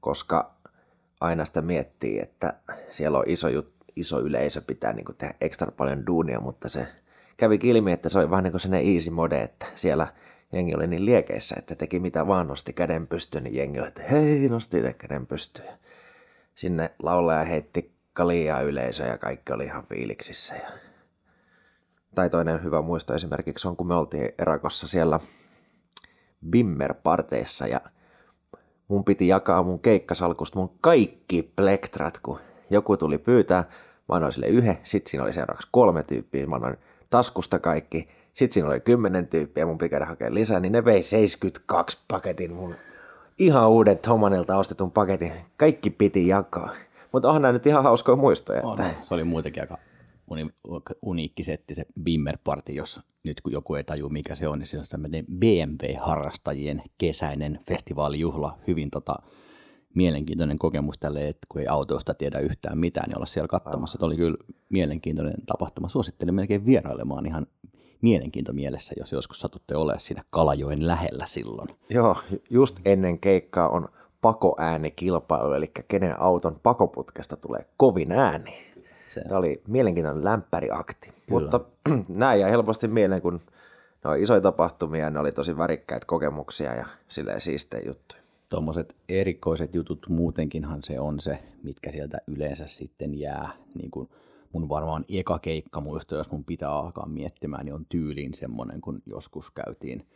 koska 0.00 0.54
aina 1.20 1.44
sitä 1.44 1.62
miettii, 1.62 2.20
että 2.20 2.54
siellä 2.90 3.18
on 3.18 3.24
iso, 3.26 3.48
jut, 3.48 3.72
iso 3.96 4.20
yleisö, 4.20 4.60
pitää 4.60 4.92
niin 4.92 5.06
tehdä 5.18 5.34
ekstra 5.40 5.72
paljon 5.72 6.06
duunia, 6.06 6.40
mutta 6.40 6.68
se 6.68 6.86
kävi 7.36 7.58
ilmi, 7.62 7.92
että 7.92 8.08
se 8.08 8.18
oli 8.18 8.30
vähän 8.30 8.44
niin 8.44 8.52
kuin 8.52 8.60
sellainen 8.60 8.94
easy 8.94 9.10
mode, 9.10 9.42
että 9.42 9.66
siellä 9.74 10.08
jengi 10.52 10.74
oli 10.74 10.86
niin 10.86 11.04
liekeissä, 11.04 11.54
että 11.58 11.74
teki 11.74 12.00
mitä 12.00 12.26
vaan, 12.26 12.46
nosti 12.46 12.72
käden 12.72 13.06
pystyyn, 13.06 13.44
niin 13.44 13.56
jengi 13.56 13.80
oli, 13.80 13.88
että 13.88 14.02
hei, 14.02 14.48
nosti 14.48 14.78
itse 14.78 14.92
käden 14.92 15.26
pystyyn. 15.26 15.68
Sinne 16.54 16.90
laulaja 17.02 17.44
heitti 17.44 17.92
kaljaa 18.12 18.60
yleisö 18.60 19.04
ja 19.04 19.18
kaikki 19.18 19.52
oli 19.52 19.64
ihan 19.64 19.84
fiiliksissä. 19.84 20.54
Ja... 20.54 20.68
Tai 22.14 22.30
toinen 22.30 22.64
hyvä 22.64 22.82
muisto 22.82 23.14
esimerkiksi 23.14 23.68
on, 23.68 23.76
kun 23.76 23.86
me 23.86 23.94
oltiin 23.94 24.28
Erakossa 24.38 24.88
siellä 24.88 25.20
Bimmer-parteissa 26.50 27.66
ja 27.66 27.80
mun 28.88 29.04
piti 29.04 29.28
jakaa 29.28 29.62
mun 29.62 29.80
keikkasalkusta 29.80 30.58
mun 30.58 30.78
kaikki 30.80 31.52
plektrat, 31.56 32.18
kun 32.18 32.38
joku 32.70 32.96
tuli 32.96 33.18
pyytää, 33.18 33.64
mä 34.08 34.14
annoin 34.14 34.32
sille 34.32 34.46
yhden, 34.46 34.78
sit 34.84 35.06
siinä 35.06 35.24
oli 35.24 35.32
seuraavaksi 35.32 35.68
kolme 35.70 36.02
tyyppiä, 36.02 36.46
mä 36.46 36.56
annoin 36.56 36.76
taskusta 37.10 37.58
kaikki, 37.58 38.08
sit 38.34 38.52
siinä 38.52 38.68
oli 38.68 38.80
kymmenen 38.80 39.26
tyyppiä, 39.26 39.66
mun 39.66 39.78
piti 39.78 39.88
käydä 39.88 40.06
hakemaan 40.06 40.34
lisää, 40.34 40.60
niin 40.60 40.72
ne 40.72 40.84
vei 40.84 41.02
72 41.02 41.98
paketin 42.08 42.52
mun 42.52 42.74
ihan 43.38 43.70
uuden 43.70 43.98
Thomanilta 43.98 44.56
ostetun 44.56 44.90
paketin. 44.90 45.32
Kaikki 45.56 45.90
piti 45.90 46.28
jakaa. 46.28 46.70
Mutta 47.12 47.28
onhan 47.28 47.42
nämä 47.42 47.52
nyt 47.52 47.66
ihan 47.66 47.82
hauskoja 47.82 48.16
muistoja. 48.16 48.62
on, 48.62 48.80
Että... 48.80 49.04
se 49.04 49.14
oli 49.14 49.24
muutenkin 49.24 49.62
aika 49.62 49.78
uni, 50.30 50.46
uniikki 51.02 51.44
setti 51.44 51.74
se 51.74 51.86
Bimmer 52.02 52.38
Party, 52.44 52.72
jos 52.72 53.00
nyt 53.24 53.40
kun 53.40 53.52
joku 53.52 53.74
ei 53.74 53.84
taju 53.84 54.08
mikä 54.08 54.34
se 54.34 54.48
on, 54.48 54.58
niin 54.58 54.66
se 54.66 54.78
on 54.78 54.84
tämmöinen 54.90 55.24
BMW-harrastajien 55.26 56.82
kesäinen 56.98 57.60
festivaalijuhla, 57.68 58.58
hyvin 58.66 58.90
tota, 58.90 59.16
mielenkiintoinen 59.94 60.58
kokemus 60.58 60.98
tälle, 60.98 61.28
että 61.28 61.46
kun 61.48 61.60
ei 61.60 61.66
autoista 61.66 62.14
tiedä 62.14 62.38
yhtään 62.38 62.78
mitään, 62.78 63.08
niin 63.08 63.16
olla 63.18 63.26
siellä 63.26 63.48
katsomassa. 63.48 63.96
Että 63.96 64.06
oli 64.06 64.16
kyllä 64.16 64.36
mielenkiintoinen 64.68 65.46
tapahtuma. 65.46 65.88
Suosittelen 65.88 66.34
melkein 66.34 66.66
vierailemaan 66.66 67.26
ihan 67.26 67.46
mielenkiinto 68.02 68.52
mielessä, 68.52 68.94
jos 68.98 69.12
joskus 69.12 69.40
satutte 69.40 69.76
olemaan 69.76 70.00
siinä 70.00 70.22
Kalajoen 70.30 70.86
lähellä 70.86 71.26
silloin. 71.26 71.68
Joo, 71.88 72.16
just 72.50 72.80
ennen 72.84 73.18
keikkaa 73.18 73.68
on 73.68 73.88
pakoäänikilpailu, 74.20 75.52
eli 75.52 75.70
kenen 75.88 76.20
auton 76.20 76.60
pakoputkesta 76.62 77.36
tulee 77.36 77.66
kovin 77.76 78.12
ääni. 78.12 78.72
Se, 79.14 79.20
Tämä 79.20 79.38
oli 79.38 79.62
mielenkiintoinen 79.68 80.24
lämpäriakti. 80.24 81.12
Mutta 81.30 81.60
nämä 82.08 82.34
jäi 82.34 82.50
helposti 82.50 82.88
mieleen, 82.88 83.22
kun 83.22 83.40
ne 84.04 84.10
on 84.10 84.18
isoja 84.18 84.40
tapahtumia 84.40 85.10
ne 85.10 85.20
oli 85.20 85.32
tosi 85.32 85.56
värikkäitä 85.56 86.06
kokemuksia 86.06 86.74
ja 86.74 86.86
silleen 87.08 87.40
siistejä 87.40 87.82
juttuja. 87.86 88.22
tuommoiset 88.48 88.96
erikoiset 89.08 89.74
jutut 89.74 90.06
muutenkinhan 90.08 90.82
se 90.82 91.00
on 91.00 91.20
se, 91.20 91.38
mitkä 91.62 91.90
sieltä 91.90 92.18
yleensä 92.26 92.66
sitten 92.66 93.18
jää 93.18 93.52
niin 93.74 93.90
kuin 93.90 94.08
mun 94.52 94.68
varmaan 94.68 95.04
eka 95.08 95.38
keikka 95.38 95.80
muisto, 95.80 96.16
jos 96.16 96.30
mun 96.30 96.44
pitää 96.44 96.70
alkaa 96.70 97.08
miettimään, 97.08 97.64
niin 97.64 97.74
on 97.74 97.86
tyyliin 97.88 98.34
semmoinen, 98.34 98.80
kun 98.80 99.02
joskus 99.06 99.50
käytiin 99.50 100.06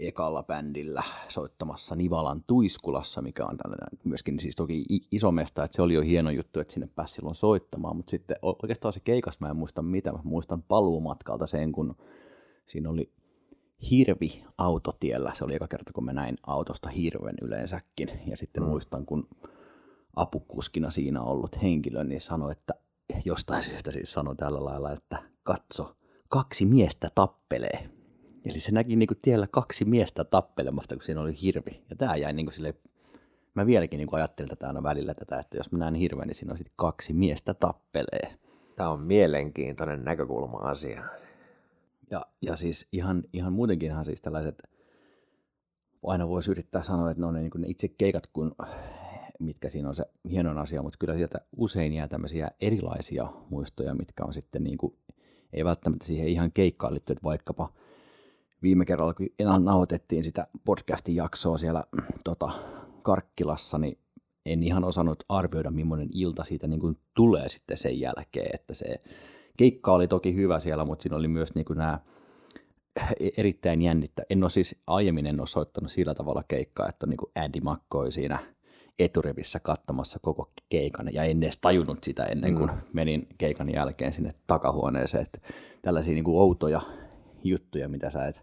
ekalla 0.00 0.42
bändillä 0.42 1.02
soittamassa 1.28 1.96
Nivalan 1.96 2.44
Tuiskulassa, 2.46 3.22
mikä 3.22 3.46
on 3.46 3.56
tällainen 3.56 3.88
myöskin 4.04 4.40
siis 4.40 4.56
toki 4.56 4.84
iso 5.10 5.32
mesta, 5.32 5.64
että 5.64 5.74
se 5.76 5.82
oli 5.82 5.94
jo 5.94 6.02
hieno 6.02 6.30
juttu, 6.30 6.60
että 6.60 6.74
sinne 6.74 6.88
pääsi 6.94 7.14
silloin 7.14 7.34
soittamaan, 7.34 7.96
mutta 7.96 8.10
sitten 8.10 8.36
oikeastaan 8.42 8.92
se 8.92 9.00
keikas 9.00 9.40
mä 9.40 9.48
en 9.48 9.56
muista 9.56 9.82
mitä, 9.82 10.12
mä 10.12 10.18
muistan 10.24 10.62
paluumatkalta 10.62 11.46
sen, 11.46 11.72
kun 11.72 11.96
siinä 12.66 12.90
oli 12.90 13.12
hirvi 13.90 14.44
autotiellä, 14.58 15.32
se 15.34 15.44
oli 15.44 15.54
eka 15.54 15.68
kerta, 15.68 15.92
kun 15.92 16.04
mä 16.04 16.12
näin 16.12 16.36
autosta 16.46 16.88
hirven 16.88 17.34
yleensäkin, 17.42 18.10
ja 18.26 18.36
sitten 18.36 18.62
mm. 18.62 18.68
muistan, 18.68 19.06
kun 19.06 19.28
apukuskina 20.16 20.90
siinä 20.90 21.22
ollut 21.22 21.62
henkilö, 21.62 22.04
niin 22.04 22.20
sanoi, 22.20 22.52
että 22.52 22.74
jostain 23.24 23.62
syystä 23.62 23.92
siis 23.92 24.12
sanoi 24.12 24.36
tällä 24.36 24.64
lailla, 24.64 24.92
että 24.92 25.22
katso, 25.42 25.96
kaksi 26.28 26.66
miestä 26.66 27.10
tappelee. 27.14 27.90
Eli 28.44 28.60
se 28.60 28.72
näki 28.72 28.96
niin 28.96 29.06
kuin 29.06 29.18
tiellä 29.22 29.46
kaksi 29.50 29.84
miestä 29.84 30.24
tappelemasta, 30.24 30.94
kun 30.94 31.02
siinä 31.02 31.20
oli 31.20 31.42
hirvi. 31.42 31.82
Ja 31.90 31.96
tämä 31.96 32.16
jäi 32.16 32.32
niin 32.32 32.46
kuin 32.46 32.54
sille, 32.54 32.74
mä 33.54 33.66
vieläkin 33.66 33.98
niin 33.98 34.08
kuin 34.08 34.18
ajattelin 34.18 34.48
tätä 34.48 34.66
aina 34.66 34.82
välillä 34.82 35.14
tätä, 35.14 35.40
että 35.40 35.56
jos 35.56 35.72
mä 35.72 35.78
näen 35.78 35.94
hirveän, 35.94 36.28
niin 36.28 36.34
siinä 36.34 36.52
on 36.52 36.58
sitten 36.58 36.74
kaksi 36.76 37.12
miestä 37.12 37.54
tappelee. 37.54 38.38
Tämä 38.76 38.90
on 38.90 39.00
mielenkiintoinen 39.00 40.04
näkökulma 40.04 40.58
asia. 40.58 41.04
Ja, 42.10 42.26
ja 42.42 42.56
siis 42.56 42.88
ihan, 42.92 43.24
ihan 43.32 43.52
muutenkinhan 43.52 44.04
siis 44.04 44.22
tällaiset, 44.22 44.62
aina 46.06 46.28
voisi 46.28 46.50
yrittää 46.50 46.82
sanoa, 46.82 47.10
että 47.10 47.20
ne 47.20 47.26
on 47.26 47.34
ne, 47.34 47.40
niin 47.40 47.50
kuin 47.50 47.62
ne 47.62 47.68
itse 47.68 47.88
keikat, 47.88 48.26
kun, 48.26 48.54
mitkä 49.38 49.68
siinä 49.68 49.88
on 49.88 49.94
se 49.94 50.04
hieno 50.30 50.60
asia, 50.60 50.82
mutta 50.82 50.96
kyllä 50.98 51.14
sieltä 51.14 51.38
usein 51.56 51.92
jää 51.92 52.08
tämmöisiä 52.08 52.50
erilaisia 52.60 53.28
muistoja, 53.50 53.94
mitkä 53.94 54.24
on 54.24 54.32
sitten 54.32 54.64
niin 54.64 54.78
kuin, 54.78 54.96
ei 55.52 55.64
välttämättä 55.64 56.06
siihen 56.06 56.28
ihan 56.28 56.52
keikkaan 56.52 56.92
liittyy, 56.92 57.12
että 57.12 57.22
vaikkapa 57.22 57.72
viime 58.62 58.84
kerralla, 58.84 59.14
kun 59.14 59.26
nauhoitettiin 59.58 60.24
sitä 60.24 60.46
podcastin 60.64 61.16
jaksoa 61.16 61.58
siellä 61.58 61.84
tota, 62.24 62.50
Karkkilassa, 63.02 63.78
niin 63.78 63.98
en 64.46 64.62
ihan 64.62 64.84
osannut 64.84 65.24
arvioida, 65.28 65.70
millainen 65.70 66.08
ilta 66.14 66.44
siitä 66.44 66.66
niin 66.66 66.80
kuin 66.80 66.96
tulee 67.14 67.48
sitten 67.48 67.76
sen 67.76 68.00
jälkeen, 68.00 68.50
että 68.54 68.74
se 68.74 68.86
keikka 69.56 69.92
oli 69.92 70.08
toki 70.08 70.34
hyvä 70.34 70.60
siellä, 70.60 70.84
mutta 70.84 71.02
siinä 71.02 71.16
oli 71.16 71.28
myös 71.28 71.54
niin 71.54 71.64
kuin 71.64 71.76
nämä 71.76 72.00
erittäin 73.36 73.82
jännittä. 73.82 74.22
En 74.30 74.44
ole 74.44 74.50
siis 74.50 74.76
aiemmin 74.86 75.26
en 75.26 75.40
ole 75.40 75.46
soittanut 75.46 75.92
sillä 75.92 76.14
tavalla 76.14 76.44
keikkaa, 76.48 76.88
että 76.88 77.06
niin 77.06 77.16
kuin 77.16 77.32
Andy 77.34 77.60
McCoy 77.60 78.10
siinä 78.10 78.38
eturivissä 78.98 79.60
katsomassa 79.60 80.18
koko 80.22 80.50
keikan 80.68 81.14
ja 81.14 81.22
en 81.22 81.42
edes 81.42 81.58
tajunnut 81.58 82.04
sitä 82.04 82.24
ennen 82.24 82.54
kuin 82.54 82.70
mm. 82.70 82.78
menin 82.92 83.28
keikan 83.38 83.72
jälkeen 83.72 84.12
sinne 84.12 84.34
takahuoneeseen. 84.46 85.22
Että 85.22 85.38
tällaisia 85.82 86.14
niin 86.14 86.24
kuin 86.24 86.38
outoja 86.38 86.80
juttuja, 87.44 87.88
mitä 87.88 88.10
sä 88.10 88.26
et 88.26 88.42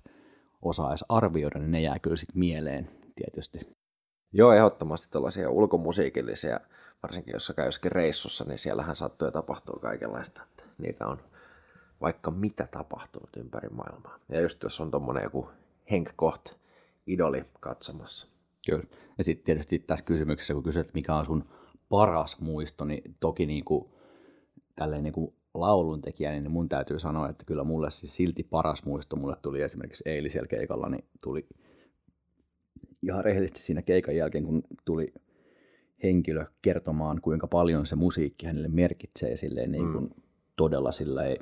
osaa 0.61 0.89
edes 0.89 1.05
arvioida, 1.09 1.59
niin 1.59 1.71
ne 1.71 1.81
jää 1.81 1.99
kyllä 1.99 2.17
sitten 2.17 2.39
mieleen 2.39 2.89
tietysti. 3.15 3.59
Joo, 4.33 4.53
ehdottomasti 4.53 5.07
tällaisia 5.11 5.49
ulkomusiikillisia, 5.49 6.59
varsinkin 7.03 7.33
jos 7.33 7.53
käy 7.55 7.65
jossakin 7.65 7.91
reissussa, 7.91 8.45
niin 8.45 8.59
siellähän 8.59 8.95
sattuu 8.95 9.27
ja 9.27 9.31
tapahtuu 9.31 9.79
kaikenlaista. 9.79 10.43
Että 10.43 10.63
niitä 10.77 11.07
on 11.07 11.17
vaikka 12.01 12.31
mitä 12.31 12.67
tapahtunut 12.71 13.29
ympäri 13.37 13.69
maailmaa. 13.69 14.19
Ja 14.29 14.41
just 14.41 14.63
jos 14.63 14.81
on 14.81 14.91
tuommoinen 14.91 15.23
joku 15.23 15.49
Henk 15.91 16.09
Koht 16.15 16.49
idoli 17.07 17.45
katsomassa. 17.59 18.27
Kyllä. 18.65 18.83
Ja 19.17 19.23
sitten 19.23 19.45
tietysti 19.45 19.79
tässä 19.79 20.05
kysymyksessä, 20.05 20.53
kun 20.53 20.63
kysyt, 20.63 20.93
mikä 20.93 21.15
on 21.15 21.25
sun 21.25 21.43
paras 21.89 22.39
muisto, 22.39 22.85
niin 22.85 23.15
toki 23.19 23.45
niin 23.45 23.65
kuin, 23.65 23.85
tälleen 24.75 25.03
niin 25.03 25.13
kuin 25.13 25.33
lauluntekijä, 25.53 26.31
niin 26.31 26.51
mun 26.51 26.69
täytyy 26.69 26.99
sanoa, 26.99 27.29
että 27.29 27.45
kyllä 27.45 27.63
mulle 27.63 27.91
siis 27.91 28.15
silti 28.15 28.43
paras 28.43 28.85
muisto 28.85 29.15
mulle 29.15 29.35
tuli 29.41 29.61
esimerkiksi 29.61 30.03
eilisellä 30.05 30.47
keikalla, 30.47 30.89
niin 30.89 31.05
tuli 31.23 31.47
ihan 33.01 33.25
rehellisesti 33.25 33.59
siinä 33.59 33.81
keikan 33.81 34.15
jälkeen, 34.15 34.43
kun 34.43 34.63
tuli 34.85 35.13
henkilö 36.03 36.45
kertomaan, 36.61 37.21
kuinka 37.21 37.47
paljon 37.47 37.85
se 37.85 37.95
musiikki 37.95 38.45
hänelle 38.45 38.67
merkitsee 38.67 39.37
silleen 39.37 39.71
niin 39.71 39.91
kuin 39.91 40.03
mm. 40.03 40.21
todella 40.55 40.91
silleen 40.91 41.37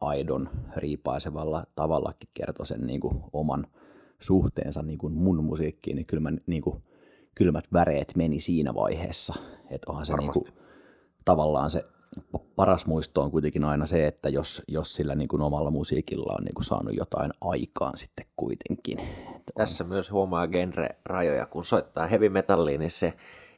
aidon 0.00 0.50
riipaisevalla 0.76 1.66
tavallakin 1.74 2.30
kertoi 2.34 2.66
sen 2.66 2.86
niin 2.86 3.00
kuin 3.00 3.20
oman 3.32 3.66
suhteensa 4.20 4.82
niin 4.82 4.98
kuin 4.98 5.12
mun 5.12 5.44
musiikkiin, 5.44 5.96
niin 5.96 6.06
kyllä 6.06 6.20
mä, 6.20 6.32
niin 6.46 6.62
kuin, 6.62 6.82
kylmät 7.38 7.64
väreet 7.72 8.12
meni 8.16 8.40
siinä 8.40 8.74
vaiheessa. 8.74 9.34
Että 9.70 9.90
onhan 9.90 10.06
se 10.06 10.16
niin 10.16 10.32
kuin, 10.32 10.46
tavallaan 11.24 11.70
se 11.70 11.84
paras 12.56 12.86
muisto 12.86 13.22
on 13.22 13.30
kuitenkin 13.30 13.64
aina 13.64 13.86
se, 13.86 14.06
että 14.06 14.28
jos, 14.28 14.62
jos 14.68 14.94
sillä 14.94 15.14
niin 15.14 15.28
kuin 15.28 15.42
omalla 15.42 15.70
musiikilla 15.70 16.34
on 16.38 16.44
niin 16.44 16.54
kuin 16.54 16.64
saanut 16.64 16.96
jotain 16.96 17.32
aikaan 17.40 17.96
sitten 17.96 18.26
kuitenkin. 18.36 18.98
Tässä 19.54 19.84
myös 19.84 20.10
huomaa 20.10 20.46
genre-rajoja. 20.46 21.46
Kun 21.46 21.64
soittaa 21.64 22.06
heavy 22.06 22.28
metallia, 22.28 22.78
niin 22.78 22.90
se 22.90 23.14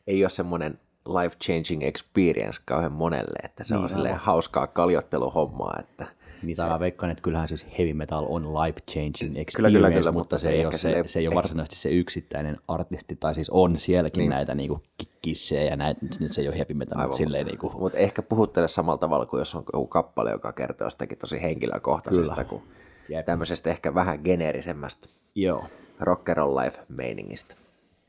ei 0.07 0.25
ole 0.25 0.31
semmoinen 0.31 0.79
life-changing 1.09 1.83
experience 1.83 2.63
kauhean 2.65 2.93
monelle, 2.93 3.39
että 3.45 3.65
se 3.65 3.75
niin, 3.75 3.85
on 3.85 3.91
silleen 3.91 4.17
hauskaa 4.17 4.67
kaljotteluhommaa, 4.67 5.77
että 5.81 6.07
niin 6.43 6.57
se... 6.57 6.63
mä 6.63 6.81
veikkaan, 6.81 7.13
että 7.13 7.23
kyllähän 7.23 7.49
siis 7.49 7.67
heavy 7.79 7.93
metal 7.93 8.27
on 8.29 8.55
life 8.55 8.81
changing 8.91 9.39
experience, 9.39 9.57
kyllä, 9.57 9.71
kyllä, 9.71 9.91
kyllä, 9.91 10.13
mutta 10.13 10.39
se, 10.39 10.51
ei 10.51 10.67
ole, 10.67 10.77
se, 10.77 11.03
se 11.07 11.19
ei 11.19 11.29
ole 11.29 11.35
varsinaisesti 11.35 11.77
se 11.77 11.91
yksittäinen 11.91 12.57
artisti, 12.69 13.17
tai 13.17 13.35
siis 13.35 13.51
on 13.51 13.79
sielläkin 13.79 14.21
niin. 14.21 14.31
näitä 14.31 14.55
niinku 14.55 14.83
kissejä 15.23 15.63
ja 15.63 15.77
näitä, 15.77 16.01
nyt 16.21 16.33
se 16.33 16.41
ei 16.41 16.49
ole 16.49 16.59
heavy 16.59 16.75
metal, 16.75 16.99
Aivan, 16.99 17.09
mutta 17.09 17.17
silleen 17.17 17.47
niinku... 17.47 17.73
Mutta 17.79 17.99
ehkä 17.99 18.23
puhuttele 18.23 18.69
samalla 18.69 18.99
tavalla 18.99 19.27
kuin 19.27 19.39
jos 19.39 19.55
on 19.55 19.63
joku 19.73 19.87
kappale, 19.87 20.31
joka 20.31 20.53
kertoo 20.53 20.87
jostakin 20.87 21.19
tosi 21.19 21.43
henkilökohtaisesta, 21.43 22.45
kuin 22.45 22.63
Jep. 23.09 23.27
tämmöisestä 23.27 23.71
ehkä 23.71 23.95
vähän 23.95 24.21
geneerisemmästä 24.25 25.09
Joo. 25.35 25.65
rock 26.01 26.29
and 26.29 26.37
roll 26.37 26.57
life 26.57 26.81
meiningistä. 26.89 27.55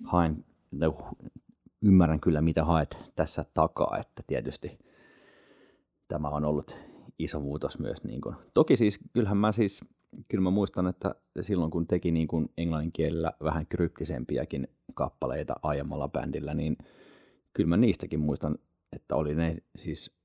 Hain, 0.05 0.45
ymmärrän 1.81 2.19
kyllä 2.19 2.41
mitä 2.41 2.63
haet 2.63 2.97
tässä 3.15 3.45
takaa, 3.53 3.97
että 4.01 4.23
tietysti 4.27 4.79
tämä 6.07 6.29
on 6.29 6.45
ollut 6.45 6.90
iso 7.23 7.39
muutos 7.39 7.79
myös. 7.79 8.03
Niin 8.03 8.21
kuin. 8.21 8.35
Toki 8.53 8.77
siis, 8.77 8.99
kyllähän 9.13 9.37
mä 9.37 9.51
siis, 9.51 9.81
kyllä 10.27 10.41
mä 10.41 10.49
muistan, 10.49 10.87
että 10.87 11.15
silloin 11.41 11.71
kun 11.71 11.87
teki 11.87 12.11
niin 12.11 12.27
kuin 12.27 12.49
englannin 12.57 12.91
kielellä 12.91 13.31
vähän 13.43 13.67
kryptisempiäkin 13.67 14.67
kappaleita 14.93 15.55
aiemmalla 15.63 16.07
bändillä, 16.07 16.53
niin 16.53 16.77
kyllä 17.53 17.69
mä 17.69 17.77
niistäkin 17.77 18.19
muistan, 18.19 18.57
että 18.95 19.15
oli 19.15 19.35
ne 19.35 19.57
siis 19.77 20.21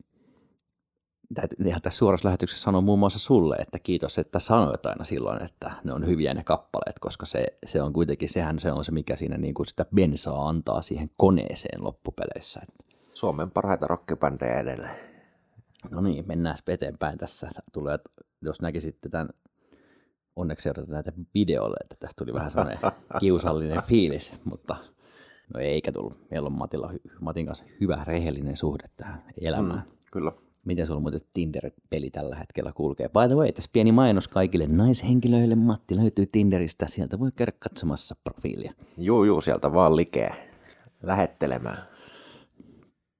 ihan 1.64 1.82
tässä 1.82 1.98
suorassa 1.98 2.28
lähetyksessä 2.28 2.62
sanoa 2.62 2.80
muun 2.80 2.98
muassa 2.98 3.18
sulle, 3.18 3.56
että 3.56 3.78
kiitos, 3.78 4.18
että 4.18 4.38
sanoit 4.38 4.86
aina 4.86 5.04
silloin, 5.04 5.44
että 5.44 5.72
ne 5.84 5.92
on 5.92 6.06
hyviä 6.06 6.34
ne 6.34 6.44
kappaleet, 6.44 6.98
koska 6.98 7.26
se, 7.26 7.46
se 7.66 7.82
on 7.82 7.92
kuitenkin, 7.92 8.28
sehän 8.28 8.58
se 8.58 8.72
on 8.72 8.84
se, 8.84 8.92
mikä 8.92 9.16
siinä 9.16 9.38
niin 9.38 9.54
kuin 9.54 9.66
sitä 9.66 9.86
bensaa 9.94 10.48
antaa 10.48 10.82
siihen 10.82 11.10
koneeseen 11.16 11.84
loppupeleissä. 11.84 12.60
Suomen 13.12 13.50
parhaita 13.50 13.86
rockibändejä 13.86 14.60
edelleen. 14.60 15.15
No 15.94 16.00
niin, 16.00 16.24
mennään 16.28 16.58
eteenpäin 16.66 17.18
tässä. 17.18 17.48
Tulee, 17.72 17.98
jos 18.42 18.60
näkisitte 18.60 19.08
tämän, 19.08 19.28
onneksi 20.36 20.62
seurata 20.62 20.92
näitä 20.92 21.12
videolle, 21.34 21.76
että 21.80 21.96
tästä 21.98 22.24
tuli 22.24 22.34
vähän 22.34 22.50
sellainen 22.50 22.78
kiusallinen 23.20 23.82
fiilis, 23.82 24.32
mutta 24.44 24.76
no 25.54 25.60
eikä 25.60 25.92
tullut. 25.92 26.30
Meillä 26.30 26.46
on 26.46 26.52
Matilla, 26.52 26.92
Matin 27.20 27.46
kanssa 27.46 27.64
hyvä 27.80 28.04
rehellinen 28.06 28.56
suhde 28.56 28.90
tähän 28.96 29.22
elämään. 29.40 29.78
Mm, 29.86 29.96
kyllä. 30.12 30.32
Miten 30.64 30.86
sulla 30.86 31.00
muuten 31.00 31.20
Tinder-peli 31.34 32.10
tällä 32.10 32.36
hetkellä 32.36 32.72
kulkee? 32.72 33.08
By 33.08 33.28
the 33.28 33.34
way, 33.34 33.52
tässä 33.52 33.70
pieni 33.72 33.92
mainos 33.92 34.28
kaikille 34.28 34.66
naishenkilöille. 34.66 35.54
Matti 35.54 35.96
löytyy 35.96 36.26
Tinderistä. 36.26 36.86
Sieltä 36.88 37.18
voi 37.18 37.32
käydä 37.36 37.52
katsomassa 37.58 38.16
profiilia. 38.24 38.72
Juu, 38.98 39.24
juu, 39.24 39.40
sieltä 39.40 39.72
vaan 39.72 39.96
likeä. 39.96 40.34
Lähettelemään. 41.02 41.76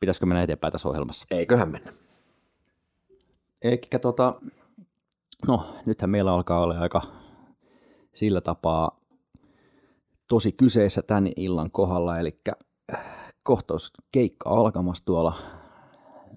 Pitäisikö 0.00 0.26
mennä 0.26 0.42
eteenpäin 0.42 0.72
tässä 0.72 0.88
ohjelmassa? 0.88 1.26
Eiköhän 1.30 1.70
mennä. 1.70 1.92
Eikä 3.66 3.98
tota, 3.98 4.40
no 5.48 5.76
nythän 5.86 6.10
meillä 6.10 6.32
alkaa 6.32 6.60
olla 6.60 6.78
aika 6.78 7.02
sillä 8.14 8.40
tapaa 8.40 9.00
tosi 10.28 10.52
kyseessä 10.52 11.02
tämän 11.02 11.32
illan 11.36 11.70
kohdalla, 11.70 12.18
eli 12.18 12.40
äh, 12.94 13.32
kohtaus 13.42 13.92
keikka 14.12 14.50
alkamassa 14.50 15.04
tuolla 15.04 15.36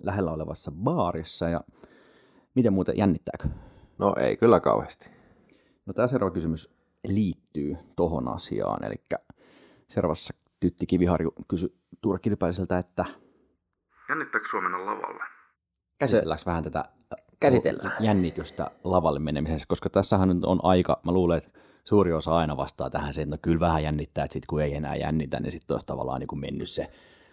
lähellä 0.04 0.32
olevassa 0.32 0.72
baarissa 0.72 1.50
ja 1.50 1.62
miten 2.56 2.74
muuten 2.74 2.98
jännittääkö? 2.98 3.48
No 3.98 4.16
ei 4.20 4.38
kyllä 4.38 4.60
kauheasti. 4.60 5.10
No 5.86 5.94
tämä 5.94 6.08
seuraava 6.08 6.34
kysymys 6.34 6.74
liittyy 7.08 7.78
tohon 7.96 8.28
asiaan, 8.28 8.84
eli 8.84 8.96
seuraavassa 9.88 10.34
Tytti 10.60 10.86
Kiviharju 10.86 11.34
kysyi 11.48 11.76
Turkkilipäiseltä, 12.02 12.78
että 12.78 13.06
Jännittääkö 14.10 14.48
Suomen 14.50 14.86
lavalle? 14.86 15.24
Käsitelläänkö 16.00 16.44
vähän 16.46 16.64
tätä 16.64 16.99
Käsitellään. 17.40 17.94
jännitystä 18.00 18.72
lavalle 18.84 19.20
menemisessä, 19.20 19.66
koska 19.68 19.90
tässähän 19.90 20.30
nyt 20.30 20.46
on 20.46 20.60
aika, 20.64 21.00
mä 21.04 21.12
luulen, 21.12 21.38
että 21.38 21.60
suuri 21.84 22.14
osa 22.14 22.36
aina 22.36 22.58
vastaa 22.58 22.90
tähän 22.90 23.14
se, 23.14 23.22
että 23.22 23.36
no 23.36 23.40
kyllä 23.42 23.60
vähän 23.60 23.84
jännittää, 23.84 24.24
että 24.24 24.34
sitten 24.34 24.48
kun 24.48 24.62
ei 24.62 24.76
enää 24.76 24.96
jännitä, 24.96 25.40
niin 25.40 25.52
sitten 25.52 25.74
olisi 25.74 25.86
tavallaan 25.86 26.20
niin 26.20 26.28
kuin 26.28 26.40
mennyt 26.40 26.70
se 26.70 26.88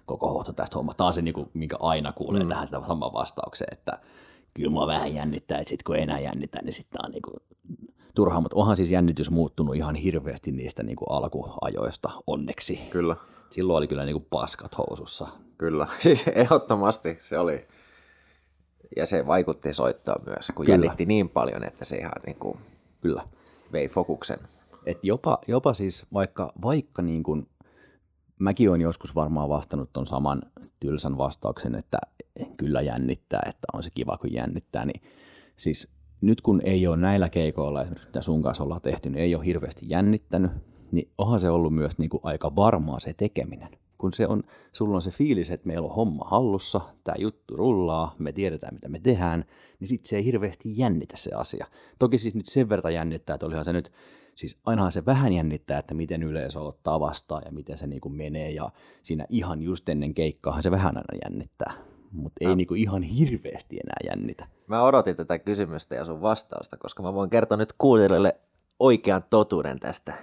koko 0.07 0.29
hohto 0.29 0.53
tästä 0.53 0.77
hommasta. 0.77 0.97
Tämä 0.97 1.07
on 1.07 1.12
se, 1.12 1.23
niin 1.23 1.35
kuin, 1.35 1.51
minkä 1.55 1.77
aina 1.81 2.12
kuulee 2.12 2.42
mm. 2.42 2.49
tähän 2.49 2.66
sitä 2.66 2.83
saman 2.87 3.12
vastaukseen, 3.12 3.73
että 3.73 3.99
kyllä 4.55 4.71
mua 4.71 4.87
vähän 4.87 5.14
jännittää, 5.14 5.59
että 5.59 5.69
sitten 5.69 5.85
kun 5.85 5.97
ei 5.97 6.03
enää 6.03 6.21
jännittää, 6.21 6.62
niin 6.62 6.73
sitten 6.73 7.05
on 7.05 7.11
niin 7.11 7.23
kuin 7.23 7.37
turhaa, 8.14 8.40
mutta 8.40 8.57
onhan 8.57 8.77
siis 8.77 8.90
jännitys 8.90 9.31
muuttunut 9.31 9.77
ihan 9.77 9.95
hirveästi 9.95 10.53
niistä 10.53 10.83
niin 10.83 10.97
kuin 10.97 11.11
alkuajoista 11.11 12.11
onneksi. 12.27 12.77
Kyllä. 12.90 13.16
Silloin 13.51 13.77
oli 13.77 13.88
kyllä 13.88 14.05
niin 14.05 14.14
kuin 14.14 14.27
paskat 14.31 14.79
housussa. 14.79 15.29
Kyllä, 15.59 15.87
siis 15.99 16.29
ehdottomasti 16.29 17.19
se 17.21 17.38
oli. 17.38 17.66
Ja 18.96 19.07
se 19.07 19.27
vaikutti 19.27 19.75
soittoon 19.75 20.22
myös, 20.27 20.53
kun 20.55 20.66
Kyllä. 20.66 20.75
jännitti 20.75 21.07
niin 21.07 21.29
paljon, 21.29 21.64
että 21.64 21.85
se 21.85 21.96
ihan 21.96 22.12
niin 22.27 22.37
kuin 22.37 22.59
Kyllä. 23.01 23.22
vei 23.72 23.88
fokuksen. 23.88 24.38
Et 24.87 24.99
jopa, 25.03 25.38
jopa 25.49 25.75
siis 25.75 26.07
vaikka, 26.12 26.53
vaikka 26.62 27.03
niin 27.03 27.22
kuin, 27.22 27.49
mäkin 28.38 28.70
olen 28.70 28.81
joskus 28.81 29.14
varmaan 29.14 29.49
vastannut 29.49 29.92
ton 29.92 30.07
saman 30.07 30.42
tylsän 30.81 31.18
vastauksen, 31.18 31.75
että 31.75 31.99
kyllä 32.57 32.81
jännittää, 32.81 33.42
että 33.49 33.66
on 33.72 33.83
se 33.83 33.90
kiva 33.90 34.18
kun 34.18 34.33
jännittää, 34.33 34.85
niin 34.85 35.03
siis 35.57 35.88
nyt 36.20 36.40
kun 36.40 36.61
ei 36.64 36.87
ole 36.87 36.96
näillä 36.96 37.29
keikoilla, 37.29 37.83
esimerkiksi 37.83 38.09
mitä 38.09 38.22
sun 38.22 38.42
kanssa 38.42 38.64
ollaan 38.64 38.81
tehty, 38.81 39.11
niin 39.11 39.22
ei 39.22 39.35
ole 39.35 39.44
hirveästi 39.44 39.88
jännittänyt, 39.88 40.51
niin 40.92 41.11
onhan 41.18 41.40
se 41.40 41.51
ollut 41.51 41.75
myös 41.75 41.99
niin 41.99 42.11
kuin 42.11 42.20
aika 42.22 42.57
varmaa 42.57 43.01
se 43.01 43.12
tekeminen. 43.12 43.68
Kun 43.99 44.13
se 44.13 44.27
on, 44.27 44.43
sulla 44.73 44.97
on 44.97 45.03
se 45.03 45.11
fiilis, 45.11 45.51
että 45.51 45.67
meillä 45.67 45.89
on 45.89 45.95
homma 45.95 46.25
hallussa, 46.25 46.81
tämä 47.05 47.17
juttu 47.19 47.57
rullaa, 47.57 48.15
me 48.19 48.33
tiedetään 48.33 48.75
mitä 48.75 48.89
me 48.89 49.01
tehdään, 49.01 49.45
niin 49.81 49.89
sitten 49.89 50.09
se 50.09 50.17
ei 50.17 50.25
hirveästi 50.25 50.79
jännitä 50.79 51.17
se 51.17 51.31
asia. 51.35 51.67
Toki 51.99 52.19
siis 52.19 52.35
nyt 52.35 52.47
sen 52.47 52.69
verran 52.69 52.95
jännittää, 52.95 53.35
että 53.35 53.47
olihan 53.47 53.65
se 53.65 53.73
nyt, 53.73 53.93
siis 54.35 54.59
ainahan 54.65 54.93
se 54.93 55.07
vähän 55.07 55.33
jännittää, 55.33 55.79
että 55.79 55.95
miten 55.95 56.23
yleisö 56.23 56.61
ottaa 56.61 57.01
vastaan 57.01 57.43
ja 57.45 57.53
miten 57.53 57.79
se 57.79 57.87
niinku 57.87 58.09
menee 58.09 58.51
ja 58.51 58.71
siinä 59.03 59.27
ihan 59.29 59.63
just 59.63 59.89
ennen 59.89 60.15
keikkaahan 60.15 60.63
se 60.63 60.71
vähän 60.71 60.97
aina 60.97 61.19
jännittää. 61.25 61.73
Mutta 62.13 62.49
ei 62.49 62.57
niinku 62.57 62.75
ihan 62.75 63.03
hirveästi 63.03 63.77
enää 63.77 64.17
jännitä. 64.17 64.47
Mä 64.67 64.83
odotin 64.83 65.17
tätä 65.17 65.39
kysymystä 65.39 65.95
ja 65.95 66.05
sun 66.05 66.23
vastausta, 66.23 66.77
koska 66.77 67.03
mä 67.03 67.15
voin 67.15 67.31
kertoa 67.31 67.59
nyt 67.59 67.73
kuulijoille 67.79 68.41
oikean 68.79 69.25
totuuden 69.31 69.81
tästä 69.81 70.15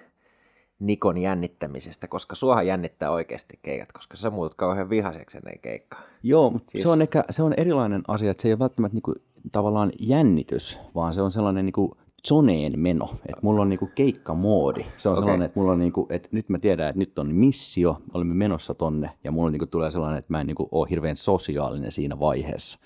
Nikon 0.83 1.17
jännittämisestä, 1.17 2.07
koska 2.07 2.35
suohan 2.35 2.67
jännittää 2.67 3.11
oikeasti 3.11 3.59
keikat, 3.61 3.91
koska 3.91 4.17
sä 4.17 4.29
muutut 4.29 4.55
kauhean 4.55 4.89
vihaseksi 4.89 5.37
ennen 5.37 5.59
keikkaa. 5.59 6.01
Joo, 6.23 6.49
mutta 6.49 6.71
Siis- 6.71 6.83
se, 6.83 6.89
on 6.89 7.01
ehkä, 7.01 7.23
se 7.29 7.43
on 7.43 7.53
erilainen 7.57 8.01
asia, 8.07 8.31
että 8.31 8.41
se 8.41 8.47
ei 8.47 8.53
ole 8.53 8.59
välttämättä 8.59 8.95
niinku, 8.95 9.13
tavallaan 9.51 9.91
jännitys, 9.99 10.79
vaan 10.95 11.13
se 11.13 11.21
on 11.21 11.31
sellainen 11.31 11.65
niinku 11.65 11.97
zoneen 12.27 12.79
meno. 12.79 13.09
Että 13.13 13.39
mulla 13.41 13.61
on 13.61 13.69
niinku 13.69 13.89
keikkamoodi. 13.95 14.85
Se 14.97 15.09
on 15.09 15.13
okay. 15.13 15.21
sellainen, 15.21 15.45
että 15.45 15.59
mulla 15.59 15.71
on 15.71 15.79
niinku, 15.79 16.07
että 16.09 16.29
nyt 16.31 16.49
mä 16.49 16.59
tiedän, 16.59 16.89
että 16.89 16.99
nyt 16.99 17.19
on 17.19 17.35
missio, 17.35 18.01
olemme 18.13 18.33
menossa 18.33 18.73
tonne, 18.73 19.09
ja 19.23 19.31
mulla 19.31 19.51
niinku 19.51 19.67
tulee 19.67 19.91
sellainen, 19.91 20.19
että 20.19 20.33
mä 20.33 20.41
en 20.41 20.47
niinku 20.47 20.69
ole 20.71 20.89
hirveän 20.89 21.17
sosiaalinen 21.17 21.91
siinä 21.91 22.19
vaiheessa. 22.19 22.79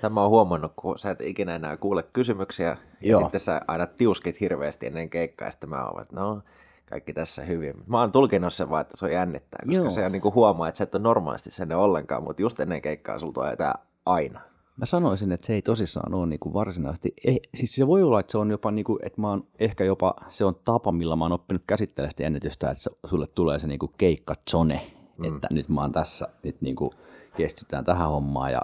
Tämä 0.00 0.22
on 0.22 0.30
huomannut, 0.30 0.72
kun 0.76 0.98
sä 0.98 1.10
et 1.10 1.20
ikinä 1.20 1.54
enää 1.54 1.76
kuule 1.76 2.02
kysymyksiä, 2.02 2.68
ja 2.68 2.76
Joo. 3.00 3.20
sitten 3.20 3.40
sä 3.40 3.60
aina 3.68 3.86
tiuskit 3.86 4.40
hirveästi 4.40 4.86
ennen 4.86 5.10
keikkaa, 5.10 5.48
ja 5.48 5.52
sitten 5.52 5.70
mä 5.70 5.86
että 6.02 6.16
no, 6.16 6.42
kaikki 6.86 7.12
tässä 7.12 7.42
hyvin. 7.42 7.74
Mä 7.86 8.00
oon 8.00 8.12
tulkinnut 8.12 8.54
sen 8.54 8.70
vaan, 8.70 8.80
että 8.80 8.96
se 8.96 9.04
on 9.04 9.12
jännittää, 9.12 9.60
koska 9.66 9.80
Joo. 9.80 9.90
se 9.90 10.06
on 10.06 10.12
niin 10.12 10.22
kuin 10.22 10.34
huomaa, 10.34 10.68
että 10.68 10.78
sä 10.78 10.84
et 10.84 10.94
ole 10.94 11.02
normaalisti 11.02 11.50
sen 11.50 11.72
ollenkaan, 11.72 12.22
mutta 12.22 12.42
just 12.42 12.60
ennen 12.60 12.82
keikkaa 12.82 13.18
sulla 13.18 13.32
tulee 13.32 13.56
tää 13.56 13.74
aina. 14.06 14.40
Mä 14.76 14.86
sanoisin, 14.86 15.32
että 15.32 15.46
se 15.46 15.54
ei 15.54 15.62
tosissaan 15.62 16.14
ole 16.14 16.26
niinku 16.26 16.52
varsinaisesti, 16.54 17.14
ei, 17.24 17.40
siis 17.54 17.74
se 17.74 17.86
voi 17.86 18.02
olla, 18.02 18.20
että 18.20 18.30
se 18.30 18.38
on 18.38 18.50
jopa, 18.50 18.70
niinku, 18.70 18.98
että 19.02 19.20
mä 19.20 19.28
oon 19.28 19.46
ehkä 19.58 19.84
jopa, 19.84 20.14
se 20.30 20.44
on 20.44 20.54
tapa, 20.64 20.92
millä 20.92 21.16
mä 21.16 21.24
oon 21.24 21.32
oppinut 21.32 21.62
käsittelemään 21.66 22.10
sitä 22.10 22.22
jännitystä, 22.22 22.70
että 22.70 22.90
sulle 23.06 23.26
tulee 23.26 23.58
se 23.58 23.66
niinku 23.66 23.88
keikkazone, 23.88 24.90
mm. 25.18 25.24
että 25.24 25.48
nyt 25.50 25.68
mä 25.68 25.80
oon 25.80 25.92
tässä, 25.92 26.28
nyt 26.42 26.60
niinku 26.60 26.94
keskitytään 27.36 27.84
tähän 27.84 28.08
hommaan 28.08 28.52
ja 28.52 28.60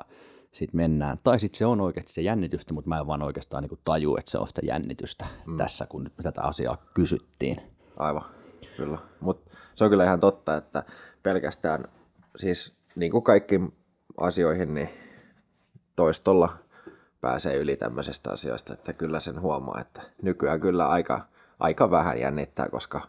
sitten 0.53 0.77
mennään. 0.77 1.19
Tai 1.25 1.41
sitten 1.41 1.59
se 1.59 1.67
on 1.67 1.81
oikeasti 1.81 2.13
se 2.13 2.23
jännitystä, 2.23 2.75
mutta 2.75 2.89
mä 2.89 2.99
en 2.99 3.07
vaan 3.07 3.23
oikeastaan 3.23 3.63
niinku 3.63 3.79
taju, 3.85 4.17
että 4.17 4.31
se 4.31 4.39
on 4.39 4.47
sitä 4.47 4.61
jännitystä 4.65 5.27
mm. 5.47 5.57
tässä, 5.57 5.87
kun 5.87 6.05
nyt 6.05 6.13
tätä 6.23 6.43
asiaa 6.43 6.77
kysyttiin. 6.95 7.61
Aivan, 8.01 8.25
kyllä. 8.77 8.99
Mutta 9.21 9.51
se 9.75 9.85
on 9.85 9.91
kyllä 9.91 10.05
ihan 10.05 10.21
totta, 10.21 10.57
että 10.57 10.85
pelkästään 11.23 11.85
siis 12.37 12.83
niin 12.97 13.13
kuin 13.13 13.25
kaikkiin 13.25 13.73
asioihin, 14.17 14.75
niin 14.75 14.91
toistolla 15.97 16.55
pääsee 17.21 17.57
yli 17.57 17.77
tämmöisestä 17.77 18.31
asioista, 18.31 18.73
että 18.73 18.93
kyllä 18.93 19.21
sen 19.21 19.41
huomaa, 19.41 19.81
että 19.81 20.03
nykyään 20.23 20.61
kyllä 20.61 20.89
aika, 20.89 21.27
aika 21.59 21.91
vähän 21.91 22.21
jännittää, 22.21 22.69
koska 22.69 23.01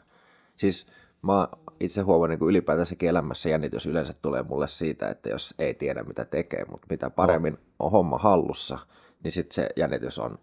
siis 0.56 0.91
mä 1.21 1.47
itse 1.80 2.01
huomannut 2.01 2.39
niin 2.39 2.49
ylipäätänsäkin 2.49 3.10
elämässä 3.10 3.49
jännitys 3.49 3.86
yleensä 3.86 4.13
tulee 4.21 4.43
mulle 4.43 4.67
siitä, 4.67 5.10
että 5.10 5.30
jos 5.30 5.56
ei 5.60 5.73
tiedä 5.73 6.04
mitä 6.04 6.25
tekee, 6.25 6.65
mutta 6.71 6.88
mitä 6.89 7.10
paremmin 7.10 7.58
on 7.80 7.91
homma 7.91 8.17
hallussa, 8.17 8.80
niin 9.23 9.32
sitten 9.32 9.56
se 9.56 9.69
jännitys 9.75 10.19
on, 10.19 10.39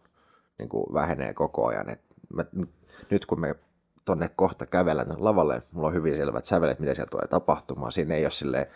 niin 0.59 0.69
kuin 0.69 0.95
vähenee 0.95 1.35
koko 1.35 1.67
ajan. 1.67 1.91
Et 1.91 2.01
mä, 2.35 2.45
nyt 3.11 3.27
kun 3.27 3.41
me 3.41 3.55
tonne 4.09 4.31
kohta 4.37 4.67
tonne 4.67 5.15
lavalle, 5.19 5.63
mulla 5.73 5.89
on 5.89 5.95
hyvin 5.95 6.17
selvät 6.17 6.45
sävelet, 6.45 6.79
mitä 6.79 6.95
siellä 6.95 7.11
tulee 7.11 7.27
tapahtumaan. 7.27 7.93
Siinä 7.93 8.15
ei 8.15 8.25
ole 8.25 8.31
sille 8.31 8.69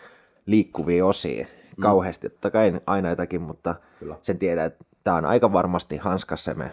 liikkuvia 0.45 1.05
osia 1.05 1.47
kauheasti. 1.81 2.29
Totta 2.29 2.51
kai 2.51 2.81
aina 2.85 3.09
jotakin, 3.09 3.41
mutta 3.41 3.75
Kyllä. 3.99 4.15
sen 4.21 4.37
tietää, 4.37 4.65
että 4.65 4.85
tämä 5.03 5.17
on 5.17 5.25
aika 5.25 5.53
varmasti 5.53 5.97
hanskassa. 5.97 6.51
ja 6.51 6.57
Me 6.57 6.71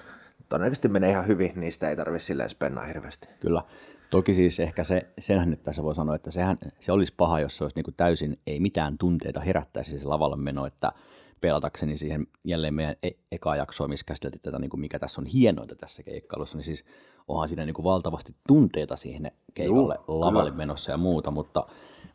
todennäköisesti 0.48 0.88
menee 0.88 1.10
ihan 1.10 1.26
hyvin, 1.26 1.52
niistä 1.56 1.90
ei 1.90 1.96
tarvitse 1.96 2.26
silleen 2.26 2.48
spennaa 2.48 2.86
hirveästi. 2.86 3.28
Kyllä. 3.40 3.62
Toki 4.10 4.34
siis 4.34 4.60
ehkä 4.60 4.84
se, 4.84 5.06
senhän 5.18 5.50
nyt 5.50 5.62
tässä 5.62 5.82
voi 5.82 5.94
sanoa, 5.94 6.14
että 6.14 6.30
sehän, 6.30 6.58
se 6.80 6.92
olisi 6.92 7.14
paha, 7.16 7.40
jos 7.40 7.56
se 7.56 7.64
olisi 7.64 7.76
niinku 7.76 7.92
täysin, 7.92 8.38
ei 8.46 8.60
mitään 8.60 8.98
tunteita 8.98 9.40
herättäisi 9.40 9.98
se 9.98 10.06
lavalle 10.06 10.36
meno, 10.36 10.66
että 10.66 10.92
pelatakseni 11.40 11.96
siihen 11.96 12.26
jälleen 12.44 12.74
meidän 12.74 12.96
e- 13.02 13.10
eka 13.32 13.56
jaksoa, 13.56 13.88
missä 13.88 14.06
käsiteltiin 14.06 14.42
tätä, 14.42 14.58
niin 14.58 14.70
kuin 14.70 14.80
mikä 14.80 14.98
tässä 14.98 15.20
on 15.20 15.26
hienointa 15.26 15.74
tässä 15.76 16.02
keikkailussa, 16.02 16.56
niin 16.56 16.64
siis 16.64 16.84
onhan 17.28 17.48
siinä 17.48 17.64
niin 17.64 17.74
kuin 17.74 17.84
valtavasti 17.84 18.34
tunteita 18.46 18.96
siihen 18.96 19.32
keikalle 19.54 19.94
Juu, 19.94 20.20
lavalle 20.20 20.50
kyllä. 20.50 20.62
menossa 20.62 20.90
ja 20.90 20.96
muuta, 20.96 21.30
mutta 21.30 21.66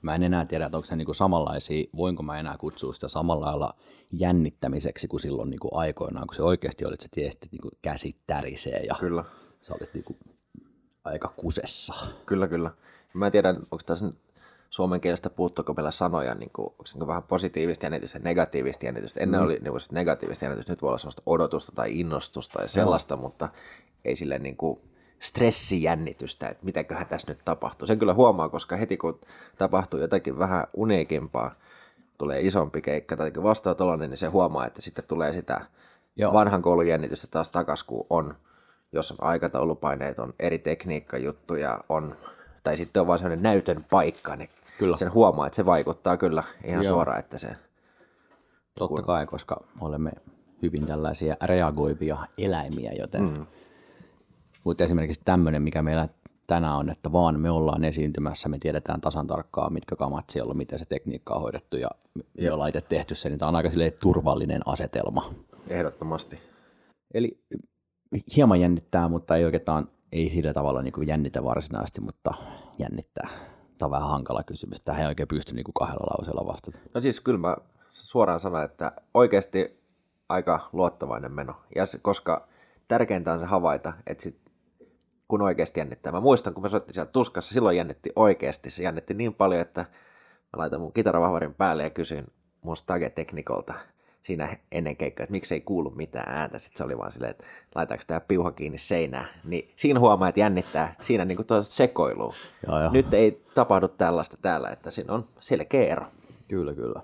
mä 0.01 0.15
en 0.15 0.23
enää 0.23 0.45
tiedä, 0.45 0.65
että 0.65 0.77
onko 0.77 0.85
se 0.85 0.95
niin 0.95 1.05
kuin 1.05 1.15
samanlaisia, 1.15 1.85
voinko 1.95 2.23
mä 2.23 2.39
enää 2.39 2.57
kutsua 2.57 2.93
sitä 2.93 3.07
samalla 3.07 3.45
lailla 3.45 3.73
jännittämiseksi 4.11 5.07
kuin 5.07 5.19
silloin 5.19 5.49
niin 5.49 5.59
kuin 5.59 5.71
aikoinaan, 5.73 6.27
kun 6.27 6.35
se 6.35 6.43
oikeasti 6.43 6.85
oli, 6.85 6.93
että 6.93 7.03
sä 7.03 7.09
tiesit, 7.11 7.33
että 7.33 7.47
niin 7.51 7.61
kuin 7.61 7.71
käsit 7.81 8.17
tärisee 8.27 8.79
ja 8.79 8.95
Kyllä. 8.99 9.23
sä 9.61 9.73
olit 9.73 9.93
niin 9.93 10.03
kuin 10.03 10.17
aika 11.03 11.33
kusessa. 11.37 11.93
Kyllä, 12.25 12.47
kyllä. 12.47 12.71
Mä 13.13 13.25
en 13.25 13.31
tiedä, 13.31 13.49
onko 13.49 13.79
tässä 13.85 14.05
nyt 14.05 14.15
suomen 14.69 15.01
kielestä 15.01 15.29
puuttuuko 15.29 15.73
meillä 15.73 15.91
sanoja, 15.91 16.35
niin 16.35 16.51
kuin, 16.53 16.65
onko 16.65 16.85
se 16.85 16.99
niin 16.99 17.07
vähän 17.07 17.23
positiivista 17.23 17.85
jännitystä 17.85 18.17
ja 18.17 18.23
negatiivista 18.23 18.85
jännitystä. 18.85 19.19
Ennen 19.19 19.39
mm. 19.39 19.45
oli 19.45 19.53
niin 19.53 19.71
kuin, 19.71 19.81
negatiivista 19.91 20.45
jännitystä, 20.45 20.71
nyt 20.71 20.81
voi 20.81 20.87
olla 20.87 20.97
sellaista 20.97 21.23
odotusta 21.25 21.71
tai 21.75 21.99
innostusta 21.99 22.59
tai 22.59 22.69
sellaista, 22.69 23.17
mutta 23.17 23.49
ei 24.05 24.15
silleen 24.15 24.43
niin 24.43 24.57
kuin 24.57 24.79
stressijännitystä, 25.19 26.47
että 26.47 26.65
mitäköhän 26.65 27.07
tässä 27.07 27.31
nyt 27.31 27.39
tapahtuu. 27.45 27.87
Sen 27.87 27.99
kyllä 27.99 28.13
huomaa, 28.13 28.49
koska 28.49 28.75
heti 28.75 28.97
kun 28.97 29.19
tapahtuu 29.57 29.99
jotakin 29.99 30.39
vähän 30.39 30.67
uniikimpaa, 30.73 31.55
tulee 32.17 32.41
isompi 32.41 32.81
keikka 32.81 33.17
tai 33.17 33.31
vastaa 33.43 33.75
tollainen, 33.75 34.09
niin 34.09 34.17
se 34.17 34.27
huomaa, 34.27 34.67
että 34.67 34.81
sitten 34.81 35.05
tulee 35.07 35.33
sitä 35.33 35.65
Joo. 36.15 36.33
vanhan 36.33 36.61
koulun 36.61 36.87
jännitystä 36.87 37.27
taas 37.31 37.49
takas, 37.49 37.83
kun 37.83 38.05
on, 38.09 38.35
jos 38.91 39.11
on 39.11 39.17
aikataulupaineet, 39.21 40.19
on 40.19 40.33
eri 40.39 40.59
tekniikkajuttuja, 40.59 41.79
on, 41.89 42.17
tai 42.65 42.77
sitten 42.77 43.01
on 43.01 43.07
vaan 43.07 43.19
sellainen 43.19 43.43
näytön 43.43 43.85
paikka, 43.89 44.35
niin 44.35 44.49
Kyllä. 44.77 44.97
sen 44.97 45.13
huomaa, 45.13 45.47
että 45.47 45.55
se 45.55 45.65
vaikuttaa 45.65 46.17
kyllä 46.17 46.43
ihan 46.63 46.83
Joo. 46.83 46.93
suoraan, 46.93 47.19
että 47.19 47.37
se, 47.37 47.55
Totta 48.79 49.01
kai, 49.01 49.25
koska 49.25 49.63
olemme 49.81 50.11
hyvin 50.61 50.85
tällaisia 50.85 51.37
reagoivia 51.43 52.17
eläimiä, 52.37 52.91
joten... 52.91 53.23
Mm. 53.23 53.45
Mutta 54.63 54.83
esimerkiksi 54.83 55.21
tämmöinen, 55.25 55.61
mikä 55.61 55.81
meillä 55.81 56.09
tänään 56.47 56.75
on, 56.75 56.89
että 56.89 57.11
vaan 57.11 57.39
me 57.39 57.49
ollaan 57.49 57.83
esiintymässä, 57.83 58.49
me 58.49 58.59
tiedetään 58.59 59.01
tasan 59.01 59.27
tarkkaan, 59.27 59.73
mitkä 59.73 59.95
kamat 59.95 60.29
siellä 60.29 60.51
on, 60.51 60.57
miten 60.57 60.79
se 60.79 60.85
tekniikka 60.85 61.33
on 61.33 61.41
hoidettu 61.41 61.77
ja 61.77 61.89
me 62.41 62.51
ollaan 62.51 62.69
itse 62.69 62.81
tehty 62.81 63.15
se, 63.15 63.29
niin 63.29 63.39
tämä 63.39 63.49
on 63.49 63.55
aika 63.55 63.69
turvallinen 64.01 64.61
asetelma. 64.65 65.33
ehdottomasti. 65.67 66.39
Eli 67.13 67.39
hieman 68.35 68.61
jännittää, 68.61 69.07
mutta 69.07 69.35
ei 69.35 69.45
oikeastaan, 69.45 69.87
ei 70.11 70.29
sillä 70.29 70.53
tavalla 70.53 70.81
niin 70.81 70.93
kuin 70.93 71.07
jännitä 71.07 71.43
varsinaisesti, 71.43 72.01
mutta 72.01 72.33
jännittää. 72.79 73.29
Tämä 73.77 73.87
on 73.87 73.91
vähän 73.91 74.09
hankala 74.09 74.43
kysymys. 74.43 74.81
Tähän 74.81 75.01
ei 75.01 75.07
oikein 75.07 75.27
pysty 75.27 75.53
niin 75.53 75.63
kuin 75.63 75.73
kahdella 75.73 76.15
lauseella 76.17 76.47
vastata. 76.47 76.77
No 76.93 77.01
siis 77.01 77.21
kyllä 77.21 77.39
mä 77.39 77.55
suoraan 77.89 78.39
sanon, 78.39 78.63
että 78.63 78.91
oikeasti 79.13 79.79
aika 80.29 80.69
luottavainen 80.73 81.31
meno. 81.31 81.55
Ja 81.75 81.85
se, 81.85 81.99
koska 82.01 82.47
tärkeintä 82.87 83.33
on 83.33 83.39
se 83.39 83.45
havaita, 83.45 83.93
että 84.07 84.23
sit, 84.23 84.39
kun 85.27 85.41
oikeasti 85.41 85.79
jännittää. 85.79 86.11
Mä 86.11 86.19
muistan, 86.19 86.53
kun 86.53 86.63
mä 86.63 86.69
soittin 86.69 86.93
siellä 86.93 87.11
tuskassa, 87.11 87.53
silloin 87.53 87.77
jännitti 87.77 88.11
oikeasti. 88.15 88.69
Se 88.69 88.83
jännitti 88.83 89.13
niin 89.13 89.33
paljon, 89.33 89.61
että 89.61 89.81
mä 89.81 90.57
laitan 90.57 90.81
mun 90.81 90.93
kitaravahvarin 90.93 91.53
päälle 91.53 91.83
ja 91.83 91.89
kysyin 91.89 92.27
mun 92.61 92.77
Stage-teknikolta 92.77 93.73
siinä 94.25 94.57
ennen 94.71 94.97
keikkaa, 94.97 95.23
että 95.23 95.31
miksei 95.31 95.61
kuulu 95.61 95.89
mitään 95.89 96.37
ääntä. 96.37 96.59
Sitten 96.59 96.77
se 96.77 96.83
oli 96.83 96.97
vaan 96.97 97.11
silleen, 97.11 97.31
että 97.31 97.43
laitaanko 97.75 98.03
tämä 98.07 98.19
piuha 98.19 98.51
kiinni 98.51 98.77
seinään. 98.77 99.27
Niin 99.43 99.71
siinä 99.75 99.99
huomaa, 99.99 100.29
että 100.29 100.39
jännittää. 100.39 100.95
Siinä 101.01 101.25
niin 101.25 101.35
kuin 101.35 101.47
sekoiluu. 101.61 102.33
Joo, 102.67 102.81
joo. 102.81 102.91
Nyt 102.91 103.13
ei 103.13 103.43
tapahdu 103.55 103.87
tällaista 103.87 104.37
täällä, 104.41 104.69
että 104.69 104.91
siinä 104.91 105.13
on 105.13 105.27
selkeä 105.39 105.85
ero. 105.85 106.05
Kyllä, 106.47 106.73
kyllä. 106.73 107.01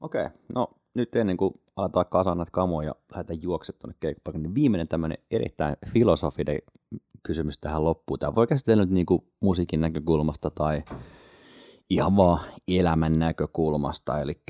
Okei, 0.00 0.26
okay. 0.26 0.38
no 0.54 0.70
nyt 0.94 1.16
ennen 1.16 1.36
kuin 1.36 1.60
aletaan 1.76 2.06
kasaan 2.10 2.38
näitä 2.38 2.52
kamoja 2.52 2.88
ja 2.88 2.94
lähdetään 3.12 3.42
juokset 3.42 3.78
tuonne 3.78 3.96
keikkapaikalle, 4.00 4.42
niin 4.42 4.54
viimeinen 4.54 4.88
tämmöinen 4.88 5.18
erittäin 5.30 5.76
filosofinen 5.92 6.58
kysymys 7.22 7.58
tähän 7.58 7.84
loppuun. 7.84 8.18
Tämä 8.18 8.34
voi 8.34 8.46
käsitellä 8.46 8.84
nyt 8.84 8.94
niin 8.94 9.06
kuin 9.06 9.24
musiikin 9.40 9.80
näkökulmasta 9.80 10.50
tai 10.50 10.82
ihan 11.90 12.16
vaan 12.16 12.40
elämän 12.68 13.18
näkökulmasta. 13.18 14.20
Eli 14.20 14.40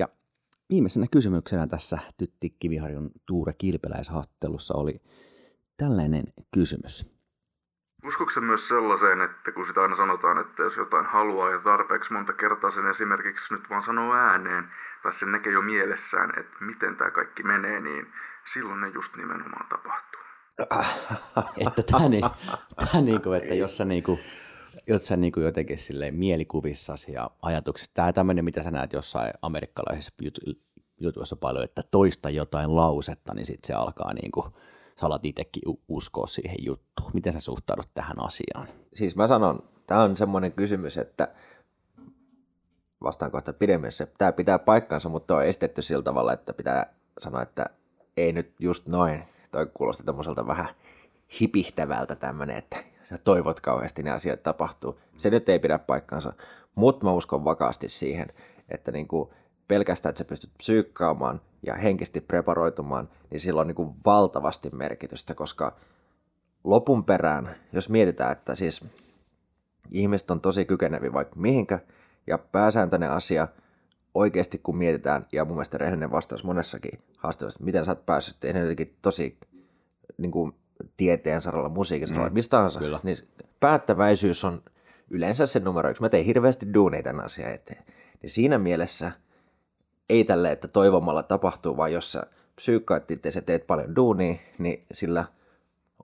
viimeisenä 0.69 1.05
kysymyksenä 1.11 1.67
tässä 1.67 1.97
Tytti 2.17 2.49
Kiviharjun 2.49 3.11
Tuure 3.25 3.53
Kilpeläishaastattelussa 3.53 4.73
oli 4.73 5.01
tällainen 5.77 6.23
kysymys. 6.53 7.19
Uskoksen 8.05 8.43
myös 8.43 8.67
sellaiseen, 8.67 9.21
että 9.21 9.51
kun 9.51 9.65
sitä 9.65 9.81
aina 9.81 9.95
sanotaan, 9.95 10.37
että 10.37 10.63
jos 10.63 10.77
jotain 10.77 11.05
haluaa 11.05 11.51
ja 11.51 11.59
tarpeeksi 11.59 12.13
monta 12.13 12.33
kertaa 12.33 12.69
sen 12.69 12.87
esimerkiksi 12.87 13.53
nyt 13.53 13.69
vaan 13.69 13.83
sanoo 13.83 14.13
ääneen, 14.13 14.71
tai 15.03 15.13
sen 15.13 15.31
näkee 15.31 15.53
jo 15.53 15.61
mielessään, 15.61 16.39
että 16.39 16.57
miten 16.59 16.95
tämä 16.95 17.11
kaikki 17.11 17.43
menee, 17.43 17.79
niin 17.79 18.13
silloin 18.45 18.81
ne 18.81 18.87
just 18.87 19.15
nimenomaan 19.15 19.69
tapahtuu. 19.69 20.21
että 21.67 21.83
tämä, 21.91 22.09
niin, 22.09 22.23
tämä 22.75 23.01
niin 23.01 23.21
kuin, 23.21 23.43
että 23.43 23.55
jos 23.55 23.77
sä, 23.77 23.85
niin 23.85 24.03
kuin, 24.03 24.19
jos 24.89 25.07
sä 25.07 25.17
niin 25.17 25.33
jotenkin 25.43 25.77
silleen 25.77 26.15
mielikuvissasi 26.15 27.11
ja 27.11 27.31
ajatuksissa, 27.41 27.91
tämä 27.93 28.13
tämmöinen, 28.13 28.45
mitä 28.45 28.63
sä 28.63 28.71
näet 28.71 28.93
jossain 28.93 29.33
amerikkalaisessa 29.41 30.13
jutuissa 30.99 31.35
paljon, 31.35 31.63
että 31.63 31.83
toista 31.91 32.29
jotain 32.29 32.75
lausetta, 32.75 33.33
niin 33.33 33.45
sitten 33.45 33.67
se 33.67 33.73
alkaa 33.73 34.13
niin 34.13 34.31
kuin, 34.31 34.45
sä 34.99 35.05
alat 35.05 35.25
itsekin 35.25 35.61
uskoa 35.87 36.27
siihen 36.27 36.55
juttuun. 36.59 37.11
Miten 37.13 37.33
sä 37.33 37.39
suhtaudut 37.39 37.89
tähän 37.93 38.25
asiaan? 38.25 38.67
Siis 38.93 39.15
mä 39.15 39.27
sanon, 39.27 39.63
tämä 39.87 40.03
on 40.03 40.17
semmoinen 40.17 40.51
kysymys, 40.51 40.97
että 40.97 41.31
vastaan 43.03 43.31
kohta 43.31 43.53
pidemmässä. 43.53 44.07
Tämä 44.17 44.31
pitää 44.31 44.59
paikkansa, 44.59 45.09
mutta 45.09 45.35
on 45.35 45.45
estetty 45.45 45.81
sillä 45.81 46.03
tavalla, 46.03 46.33
että 46.33 46.53
pitää 46.53 46.93
sanoa, 47.19 47.41
että 47.41 47.65
ei 48.17 48.33
nyt 48.33 48.53
just 48.59 48.87
noin. 48.87 49.23
Toi 49.51 49.67
kuulosti 49.73 50.03
tämmöiseltä 50.03 50.47
vähän 50.47 50.67
hipihtävältä 51.41 52.15
tämmöinen, 52.15 52.57
että 52.57 52.83
sä 53.09 53.17
toivot 53.17 53.59
kauheasti 53.59 54.03
ne 54.03 54.11
asiat 54.11 54.43
tapahtuu. 54.43 54.99
Se 55.17 55.29
nyt 55.29 55.49
ei 55.49 55.59
pidä 55.59 55.79
paikkansa, 55.79 56.33
mutta 56.75 57.05
mä 57.05 57.11
uskon 57.13 57.45
vakaasti 57.45 57.89
siihen, 57.89 58.27
että 58.69 58.91
niin 58.91 59.07
kuin 59.07 59.29
pelkästään, 59.67 60.09
että 60.09 60.17
sä 60.17 60.25
pystyt 60.25 60.51
psyykkaamaan 60.57 61.41
ja 61.63 61.75
henkisesti 61.75 62.21
preparoitumaan, 62.21 63.09
niin 63.31 63.39
sillä 63.39 63.61
on 63.61 63.67
niin 63.67 63.75
kuin 63.75 63.95
valtavasti 64.05 64.69
merkitystä, 64.73 65.35
koska 65.35 65.75
lopun 66.63 67.03
perään, 67.03 67.55
jos 67.73 67.89
mietitään, 67.89 68.31
että 68.31 68.55
siis 68.55 68.85
ihmiset 69.91 70.31
on 70.31 70.41
tosi 70.41 70.65
kykeneviä 70.65 71.13
vaikka 71.13 71.35
mihinkä, 71.39 71.79
ja 72.27 72.37
pääsääntöinen 72.37 73.11
asia 73.11 73.47
oikeasti 74.13 74.57
kun 74.57 74.77
mietitään, 74.77 75.27
ja 75.31 75.45
mun 75.45 75.55
mielestä 75.55 75.77
rehellinen 75.77 76.11
vastaus 76.11 76.43
monessakin 76.43 76.99
haastelussa, 77.17 77.63
miten 77.63 77.85
sä 77.85 77.91
oot 77.91 78.05
päässyt 78.05 78.37
tehdä 78.39 78.59
jotenkin 78.59 78.97
tosi 79.01 79.37
niin 80.17 80.31
kuin, 80.31 80.55
tieteen 80.97 81.41
saralla, 81.41 81.69
musiikin 81.69 82.07
saralla, 82.07 82.29
mm, 82.29 82.33
mistä 82.33 82.57
tahansa, 82.57 82.79
kyllä. 82.79 82.99
niin 83.03 83.17
päättäväisyys 83.59 84.43
on 84.43 84.61
yleensä 85.09 85.45
se 85.45 85.59
numero 85.59 85.89
yksi. 85.89 86.01
Mä 86.01 86.09
tein 86.09 86.25
hirveästi 86.25 86.73
duuneita 86.73 87.09
tämän 87.09 87.25
asian 87.25 87.51
eteen. 87.51 87.83
Niin 88.21 88.29
siinä 88.29 88.57
mielessä 88.57 89.11
ei 90.09 90.23
tälle, 90.23 90.51
että 90.51 90.67
toivomalla 90.67 91.23
tapahtuu, 91.23 91.77
vaan 91.77 91.93
jos 91.93 92.11
sä 92.11 92.23
psyykkaat 92.55 93.11
itse 93.11 93.31
ja 93.35 93.41
teet 93.41 93.67
paljon 93.67 93.95
duunia, 93.95 94.35
niin 94.57 94.85
sillä 94.93 95.25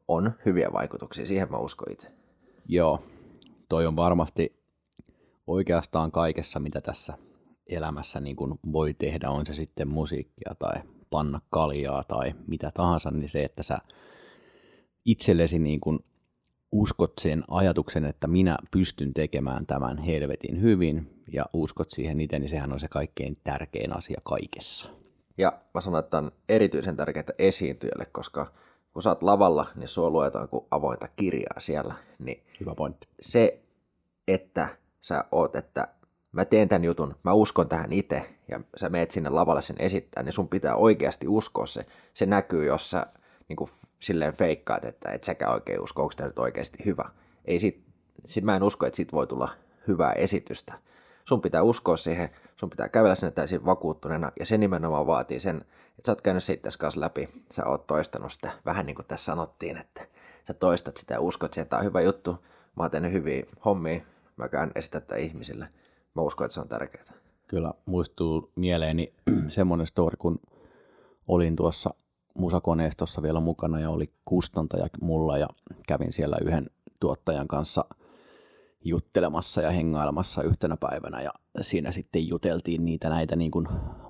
on 0.07 0.31
hyviä 0.45 0.69
vaikutuksia. 0.73 1.25
Siihen 1.25 1.51
mä 1.51 1.57
uskon 1.57 1.91
itse. 1.91 2.07
Joo, 2.67 3.03
toi 3.69 3.85
on 3.85 3.95
varmasti 3.95 4.59
oikeastaan 5.47 6.11
kaikessa, 6.11 6.59
mitä 6.59 6.81
tässä 6.81 7.17
elämässä 7.67 8.19
niin 8.19 8.35
kuin 8.35 8.59
voi 8.71 8.93
tehdä, 8.93 9.29
on 9.29 9.45
se 9.45 9.53
sitten 9.53 9.87
musiikkia 9.87 10.55
tai 10.59 10.81
panna 11.09 11.41
kaljaa 11.49 12.03
tai 12.03 12.33
mitä 12.47 12.71
tahansa, 12.73 13.11
niin 13.11 13.29
se, 13.29 13.43
että 13.43 13.63
sä 13.63 13.77
itsellesi 15.05 15.59
niin 15.59 15.79
kuin 15.79 15.99
uskot 16.71 17.13
sen 17.21 17.43
ajatuksen, 17.47 18.05
että 18.05 18.27
minä 18.27 18.57
pystyn 18.71 19.13
tekemään 19.13 19.65
tämän 19.65 19.97
helvetin 19.97 20.61
hyvin 20.61 21.23
ja 21.31 21.45
uskot 21.53 21.91
siihen 21.91 22.21
itse, 22.21 22.39
niin 22.39 22.49
sehän 22.49 22.73
on 22.73 22.79
se 22.79 22.87
kaikkein 22.87 23.37
tärkein 23.43 23.97
asia 23.97 24.21
kaikessa. 24.23 24.89
Ja 25.37 25.59
mä 25.73 25.81
sanon, 25.81 25.99
että 25.99 26.17
on 26.17 26.31
erityisen 26.49 26.95
tärkeää 26.95 27.25
esiintyjälle, 27.39 28.05
koska 28.05 28.51
kun 28.93 29.01
sä 29.01 29.09
oot 29.09 29.23
lavalla, 29.23 29.65
niin 29.75 29.87
sua 29.87 30.09
luetaan 30.09 30.49
kuin 30.49 30.65
avointa 30.71 31.07
kirjaa 31.07 31.59
siellä. 31.59 31.95
Niin 32.19 32.43
Hyvä 32.59 32.75
pointti. 32.75 33.07
Se, 33.21 33.59
että 34.27 34.77
sä 35.01 35.25
oot, 35.31 35.55
että 35.55 35.87
mä 36.31 36.45
teen 36.45 36.69
tämän 36.69 36.83
jutun, 36.83 37.15
mä 37.23 37.33
uskon 37.33 37.69
tähän 37.69 37.93
itse, 37.93 38.35
ja 38.47 38.59
sä 38.77 38.89
meet 38.89 39.11
sinne 39.11 39.29
lavalle 39.29 39.61
sen 39.61 39.75
esittää, 39.79 40.23
niin 40.23 40.33
sun 40.33 40.49
pitää 40.49 40.75
oikeasti 40.75 41.27
uskoa 41.27 41.65
se. 41.65 41.85
Se 42.13 42.25
näkyy, 42.25 42.65
jos 42.65 42.89
sä 42.89 43.07
niin 43.49 43.57
kuin 43.57 43.69
silleen 43.99 44.33
feikkaat, 44.33 44.85
että 44.85 45.09
et 45.09 45.23
säkä 45.23 45.49
oikein 45.49 45.81
usko, 45.81 46.01
onko 46.01 46.13
tämä 46.17 46.27
nyt 46.27 46.39
oikeasti 46.39 46.85
hyvä. 46.85 47.09
Ei 47.45 47.59
sit, 47.59 47.83
sit 48.25 48.43
mä 48.43 48.55
en 48.55 48.63
usko, 48.63 48.85
että 48.85 48.97
siitä 48.97 49.11
voi 49.11 49.27
tulla 49.27 49.49
hyvää 49.87 50.11
esitystä. 50.11 50.73
Sun 51.25 51.41
pitää 51.41 51.63
uskoa 51.63 51.97
siihen, 51.97 52.29
sun 52.55 52.69
pitää 52.69 52.89
kävellä 52.89 53.15
sinne 53.15 53.31
täysin 53.31 53.65
vakuuttuneena, 53.65 54.31
ja 54.39 54.45
se 54.45 54.57
nimenomaan 54.57 55.07
vaatii 55.07 55.39
sen, 55.39 55.57
että 55.57 56.05
sä 56.05 56.11
oot 56.11 56.21
käynyt 56.21 56.43
sitten 56.43 56.71
kanssa 56.79 57.01
läpi, 57.01 57.29
sä 57.51 57.65
oot 57.65 57.87
toistanut 57.87 58.31
sitä, 58.31 58.51
vähän 58.65 58.85
niin 58.85 58.95
kuin 58.95 59.05
tässä 59.05 59.25
sanottiin, 59.25 59.77
että 59.77 60.07
sä 60.47 60.53
toistat 60.53 60.97
sitä 60.97 61.13
ja 61.13 61.19
uskot 61.19 61.53
siihen, 61.53 61.63
että 61.63 61.69
tämä 61.69 61.79
on 61.79 61.85
hyvä 61.85 62.01
juttu, 62.01 62.31
mä 62.75 62.83
oon 62.83 62.91
tehnyt 62.91 63.11
hyviä 63.11 63.45
hommia, 63.65 64.01
mä 64.37 64.49
käyn 64.49 64.71
esitä 64.75 65.01
tätä 65.01 65.15
ihmisille. 65.15 65.67
Mä 66.15 66.21
uskon, 66.21 66.45
että 66.45 66.53
se 66.53 66.61
on 66.61 66.67
tärkeää. 66.67 67.03
Kyllä 67.47 67.73
muistuu 67.85 68.51
mieleeni 68.55 69.13
semmoinen 69.47 69.87
story, 69.87 70.15
kun 70.17 70.39
olin 71.27 71.55
tuossa 71.55 71.93
musakoneistossa 72.37 73.21
vielä 73.21 73.39
mukana 73.39 73.79
ja 73.79 73.89
oli 73.89 74.13
kustantaja 74.25 74.87
mulla 75.01 75.37
ja 75.37 75.47
kävin 75.87 76.13
siellä 76.13 76.37
yhden 76.41 76.69
tuottajan 76.99 77.47
kanssa 77.47 77.85
juttelemassa 78.83 79.61
ja 79.61 79.71
hengailemassa 79.71 80.43
yhtenä 80.43 80.77
päivänä 80.77 81.21
ja 81.21 81.31
siinä 81.61 81.91
sitten 81.91 82.27
juteltiin 82.27 82.85
niitä 82.85 83.09
näitä 83.09 83.35
niin 83.35 83.51
kuin 83.51 83.67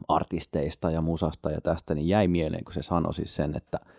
artisteista 0.08 0.92
ja 0.92 1.02
musasta 1.02 1.52
ja 1.52 1.62
tästä, 1.62 1.96
niin 1.96 2.08
jäi 2.08 2.28
mieleen, 2.28 2.64
kun 2.64 2.74
se 2.74 2.84
sanoi 2.84 3.14
siis 3.14 3.36
sen, 3.36 3.58
että– 3.58 3.80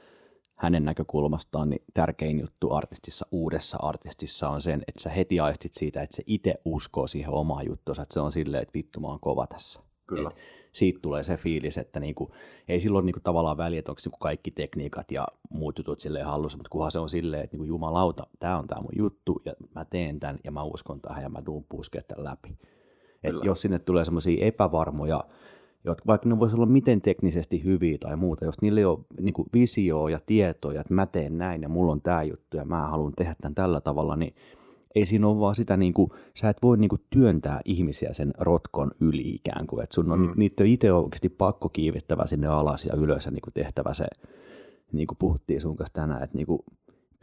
hänen 0.57 0.85
näkökulmastaan 0.85 1.71
niin 1.71 1.85
tärkein 1.95 2.41
juttu 2.41 2.73
artistissa, 2.73 3.27
uudessa 3.31 3.79
artistissa 3.81 4.49
on 4.49 4.61
sen, 4.61 4.83
että 4.89 5.03
sä 5.03 5.11
heti 5.11 5.41
aistit 5.41 5.75
siitä, 5.75 6.03
että 6.03 6.17
se 6.17 6.23
itse 6.27 6.55
uskoo 6.65 7.07
siihen 7.07 7.33
omaan 7.33 7.67
juttuunsa, 7.67 8.03
että 8.03 8.15
se 8.15 8.21
on 8.21 8.33
silleen, 8.33 8.63
että 8.63 8.75
vittu 8.75 9.01
mä 9.01 9.07
oon 9.07 9.21
kova 9.21 9.47
tässä. 9.47 9.81
Kyllä. 10.07 10.31
Et 10.31 10.37
siitä 10.77 10.99
tulee 11.03 11.25
se 11.25 11.37
fiilis, 11.37 11.79
että 11.79 12.01
niinku, 12.01 12.31
ei 12.69 12.81
silloin 12.81 13.07
niinku 13.07 13.21
tavallaan 13.21 13.57
väliä, 13.57 13.79
että 13.79 13.93
onko 13.93 14.01
niinku 14.05 14.19
kaikki 14.19 14.51
tekniikat 14.51 15.11
ja 15.11 15.27
muut 15.51 15.79
jutut 15.79 16.01
silleen 16.01 16.27
hallussa, 16.27 16.59
mutta 16.59 16.71
kunhan 16.71 16.91
se 16.91 16.99
on 16.99 17.11
silleen, 17.11 17.45
että 17.45 17.57
niinku 17.57 17.65
jumalauta, 17.65 18.27
tämä 18.39 18.59
on 18.59 18.67
tämä 18.67 18.81
mun 18.81 18.93
juttu 18.99 19.43
ja 19.45 19.53
mä 19.75 19.85
teen 19.85 20.21
tämän 20.21 20.39
ja 20.45 20.51
mä 20.51 20.63
uskon 20.63 21.01
tähän 21.01 21.23
ja 21.23 21.29
mä 21.29 21.43
tuun 21.43 21.65
puskemaan 21.69 22.25
läpi. 22.25 22.51
Et 23.25 23.35
jos 23.43 23.63
sinne 23.63 23.79
tulee 23.79 24.05
semmoisia 24.05 24.47
epävarmoja 24.47 25.25
jotka 25.85 26.07
vaikka 26.07 26.29
ne 26.29 26.39
voisi 26.39 26.57
olla 26.57 26.67
miten 26.67 27.01
teknisesti 27.01 27.65
hyviä 27.65 27.99
tai 27.99 28.17
muuta, 28.17 28.45
jos 28.45 28.61
niillä 28.61 28.81
ei 28.81 28.85
ole 28.85 28.99
niin 29.21 29.35
kuin 29.35 29.49
visioa 29.53 30.11
ja 30.11 30.21
tietoa, 30.27 30.73
että 30.73 30.95
mä 30.95 31.07
teen 31.07 31.39
näin 31.39 31.63
ja 31.63 31.69
mulla 31.69 31.93
on 31.93 32.01
tämä 32.01 32.23
juttu 32.23 32.57
ja 32.57 32.65
mä 32.65 32.89
haluan 32.89 33.13
tehdä 33.17 33.37
tämän 33.41 33.55
tällä 33.55 33.81
tavalla, 33.81 34.17
niin 34.17 34.35
ei 34.97 35.07
siinä 35.07 35.29
ole 35.29 35.41
vaan 35.41 35.55
sitä, 35.55 35.77
niin 35.77 35.95
kuin, 35.95 36.11
sä 36.35 36.49
et 36.49 36.57
voi 36.63 36.77
niin 36.77 36.89
kuin, 36.89 37.03
työntää 37.11 37.61
ihmisiä 37.65 38.13
sen 38.13 38.35
rotkon 38.39 38.91
yli 39.01 39.31
ikään 39.31 39.67
kuin, 39.67 39.83
että 39.83 39.95
sun 39.95 40.13
on, 40.13 40.21
mm. 40.21 40.33
niitä 40.37 40.65
itse 40.65 40.93
oikeasti 40.93 41.29
pakko 41.29 41.69
kiivittävä 41.69 42.27
sinne 42.27 42.47
alas 42.47 42.85
ja 42.85 42.95
ylös 42.97 43.25
ja 43.27 43.31
niin 43.31 43.43
kuin 43.43 43.55
tehtävä 43.55 43.95
se, 43.95 44.07
niin 44.93 45.07
kuin 45.07 45.19
puhuttiin 45.19 45.61
sun 45.61 45.77
kanssa 45.77 45.95
tänään, 45.95 46.23
että 46.23 46.37
niin 46.37 46.47
kuin, 46.47 46.61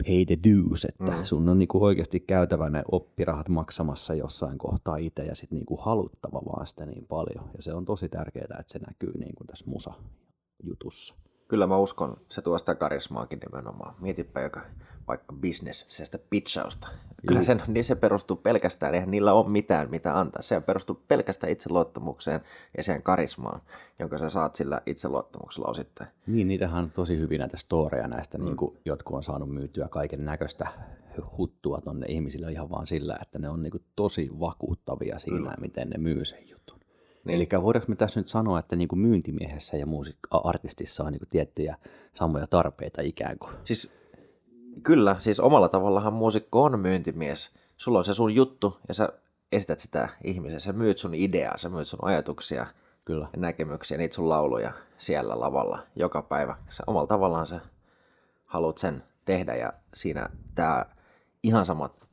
pay 0.06 0.24
the 0.26 0.38
dues, 0.44 0.84
että 0.84 1.16
mm. 1.16 1.24
sun 1.24 1.48
on 1.48 1.58
niinku 1.58 1.84
oikeasti 1.84 2.20
käytävä 2.20 2.70
ne 2.70 2.82
oppirahat 2.92 3.48
maksamassa 3.48 4.14
jossain 4.14 4.58
kohtaa 4.58 4.96
itse 4.96 5.24
ja 5.24 5.34
sitten 5.34 5.56
niinku 5.56 5.76
haluttava 5.76 6.42
vaan 6.46 6.66
sitä 6.66 6.86
niin 6.86 7.06
paljon. 7.06 7.50
Ja 7.56 7.62
se 7.62 7.74
on 7.74 7.84
tosi 7.84 8.08
tärkeää, 8.08 8.56
että 8.60 8.72
se 8.72 8.78
näkyy 8.78 9.12
niinku 9.18 9.44
tässä 9.44 9.64
musa-jutussa. 9.68 11.14
Kyllä 11.48 11.66
mä 11.66 11.76
uskon, 11.76 12.16
se 12.28 12.42
tuo 12.42 12.58
sitä 12.58 12.74
karismaakin 12.74 13.38
nimenomaan. 13.38 13.94
Mietipä 14.00 14.40
joka 14.40 14.60
vaikka 15.08 15.34
business, 15.42 15.86
se 15.88 16.04
sitä 16.04 16.18
pitchausta. 16.30 16.88
Kyllä 17.26 17.42
sen, 17.42 17.62
niin 17.68 17.84
se 17.84 17.94
perustuu 17.94 18.36
pelkästään, 18.36 18.94
eihän 18.94 19.10
niillä 19.10 19.32
ole 19.32 19.48
mitään 19.48 19.90
mitä 19.90 20.20
antaa. 20.20 20.42
Se 20.42 20.60
perustuu 20.60 21.02
pelkästään 21.08 21.52
itseluottamukseen 21.52 22.40
ja 22.76 22.82
sen 22.82 23.02
karismaan, 23.02 23.60
jonka 23.98 24.18
sä 24.18 24.28
saat 24.28 24.54
sillä 24.54 24.80
itseluottamuksella 24.86 25.68
osittain. 25.68 26.10
Niin, 26.26 26.48
niitähän 26.48 26.84
on 26.84 26.90
tosi 26.90 27.18
hyvin 27.18 27.38
näitä 27.38 27.56
storeja 27.56 28.08
näistä, 28.08 28.38
mm. 28.38 28.44
niin 28.44 28.56
kuin, 28.56 28.78
jotkut 28.84 29.16
on 29.16 29.22
saanut 29.22 29.50
myytyä 29.54 29.88
kaiken 29.88 30.24
näköistä 30.24 30.68
huttua 31.38 31.80
tonne 31.84 32.06
ihmisille 32.08 32.52
ihan 32.52 32.70
vaan 32.70 32.86
sillä, 32.86 33.18
että 33.22 33.38
ne 33.38 33.48
on 33.48 33.62
niin 33.62 33.70
kuin, 33.70 33.84
tosi 33.96 34.30
vakuuttavia 34.40 35.18
siinä, 35.18 35.50
mm. 35.50 35.60
miten 35.60 35.90
ne 35.90 35.98
myy 35.98 36.24
sen. 36.24 36.53
Niin. 37.24 37.36
Eli 37.36 37.48
voidaanko 37.62 37.88
me 37.88 37.96
tässä 37.96 38.20
nyt 38.20 38.28
sanoa, 38.28 38.58
että 38.58 38.76
niin 38.76 38.88
kuin 38.88 38.98
myyntimiehessä 38.98 39.76
ja 39.76 39.86
musiikka-artistissa 39.86 41.04
on 41.04 41.12
niin 41.12 41.20
kuin 41.20 41.28
tiettyjä 41.28 41.76
samoja 42.14 42.46
tarpeita 42.46 43.02
ikään 43.02 43.38
kuin? 43.38 43.52
Siis 43.62 43.92
kyllä, 44.82 45.16
siis 45.18 45.40
omalla 45.40 45.68
tavallahan 45.68 46.12
muusikko 46.12 46.62
on 46.62 46.80
myyntimies. 46.80 47.54
Sulla 47.76 47.98
on 47.98 48.04
se 48.04 48.14
sun 48.14 48.34
juttu 48.34 48.78
ja 48.88 48.94
sä 48.94 49.08
esität 49.52 49.80
sitä 49.80 50.08
ihmiselle, 50.24 50.60
sä 50.60 50.72
myyt 50.72 50.98
sun 50.98 51.14
ideaa, 51.14 51.58
sä 51.58 51.68
myyt 51.68 51.88
sun 51.88 52.04
ajatuksia 52.04 52.66
Kyllä. 53.04 53.28
ja 53.32 53.40
näkemyksiä, 53.40 53.98
niitä 53.98 54.14
sun 54.14 54.28
lauluja 54.28 54.72
siellä 54.98 55.40
lavalla 55.40 55.78
joka 55.96 56.22
päivä. 56.22 56.56
Sä 56.68 56.84
omalla 56.86 57.06
tavallaan 57.06 57.46
sä 57.46 57.60
haluat 58.46 58.78
sen 58.78 59.02
tehdä 59.24 59.54
ja 59.54 59.72
siinä 59.94 60.28
tämä 60.54 60.86
ihan 61.42 61.66
samat 61.66 62.03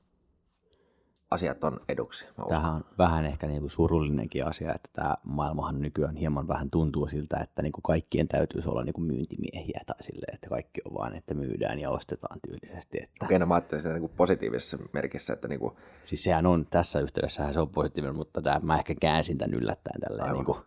asiat 1.32 1.63
on 1.63 1.79
eduksi. 1.89 2.27
Tämähän 2.49 2.73
on 2.73 2.86
vähän 2.97 3.25
ehkä 3.25 3.47
niin 3.47 3.59
kuin 3.59 3.69
surullinenkin 3.69 4.45
asia, 4.45 4.75
että 4.75 4.89
tämä 4.93 5.15
maailmahan 5.23 5.82
nykyään 5.82 6.15
hieman 6.15 6.47
vähän 6.47 6.69
tuntuu 6.69 7.07
siltä, 7.07 7.38
että 7.38 7.61
niin 7.61 7.71
kuin 7.71 7.84
kaikkien 7.84 8.27
täytyisi 8.27 8.69
olla 8.69 8.84
niin 8.84 8.93
kuin 8.93 9.05
myyntimiehiä 9.05 9.82
tai 9.86 10.03
silleen, 10.03 10.36
että 10.36 10.49
kaikki 10.49 10.82
on 10.86 10.93
vaan, 10.93 11.15
että 11.15 11.34
myydään 11.34 11.79
ja 11.79 11.89
ostetaan 11.89 12.39
tyylisesti. 12.47 12.97
Että... 13.03 13.25
Okei, 13.25 13.39
no 13.39 13.45
mä 13.45 13.53
ajattelin 13.53 13.82
siinä 13.82 13.93
niin 13.93 14.01
kuin 14.01 14.13
positiivisessa 14.17 14.77
merkissä, 14.93 15.34
että 15.34 15.47
niin 15.47 15.59
kuin, 15.59 15.75
Siis 16.05 16.23
sehän 16.23 16.45
on 16.45 16.65
tässä 16.69 16.99
yhteydessä 16.99 17.53
se 17.53 17.59
on 17.59 17.69
positiivinen, 17.69 18.15
mutta 18.15 18.41
tämä, 18.41 18.59
mä 18.63 18.77
ehkä 18.77 18.95
käänsin 18.95 19.38
tämän 19.38 19.53
yllättäen 19.53 20.01
tälleen. 20.01 20.23
Aivan. 20.23 20.38
Niin 20.38 20.45
kuin, 20.45 20.57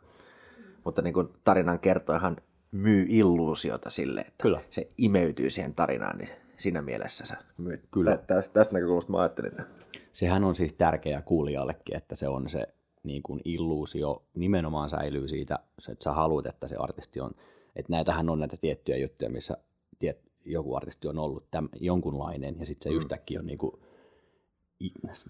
mutta 0.85 1.03
niin 1.03 1.15
kuin 1.15 1.29
tarinan 1.45 1.79
kertojahan 1.79 2.37
myy 2.73 3.07
illuusiota 3.09 3.91
sille, 3.91 4.21
että 4.21 4.43
Kyllä. 4.43 4.61
se 4.71 4.91
imeytyy 4.99 5.51
siihen 5.51 5.75
tarinaan, 5.75 6.19
niin 6.19 6.29
siinä 6.57 6.83
mielessä 6.83 7.27
sä 7.27 7.37
myyt. 7.59 7.81
Kyllä. 7.91 8.17
Tä, 8.17 8.27
tästä, 8.27 8.55
tästä 8.55 8.75
näkökulmasta 8.75 9.13
mä 9.13 9.19
ajattelin, 9.19 9.51
että 9.51 9.84
sehän 10.15 10.45
on 10.45 10.57
siis 10.57 10.73
tärkeää 10.73 11.23
kuulijallekin, 11.23 11.97
että 11.97 12.17
se 12.17 12.29
on 12.29 12.49
se 12.49 12.67
niin 13.03 13.23
kuin 13.23 13.41
illuusio 13.45 14.23
nimenomaan 14.35 14.91
säilyy 14.91 15.29
siitä, 15.29 15.59
että 15.89 16.05
sä 16.05 16.13
haluat, 16.13 16.47
että 16.47 16.69
se 16.69 16.77
artisti 16.77 17.21
on, 17.21 17.31
että 17.77 17.93
näitähän 17.93 18.31
on 18.31 18.39
näitä 18.39 18.57
tiettyjä 18.57 18.99
juttuja, 18.99 19.31
missä 19.31 19.57
tiet, 19.99 20.23
joku 20.45 20.75
artisti 20.75 21.09
on 21.09 21.19
ollut 21.19 21.51
täm, 21.51 21.69
jonkunlainen 21.81 22.57
ja 22.61 22.67
sitten 22.67 22.85
se 22.85 22.91
mm. 22.91 22.97
yhtäkkiä 22.97 23.41
on 23.41 23.47
niin 23.47 23.59
kuin, 23.59 23.81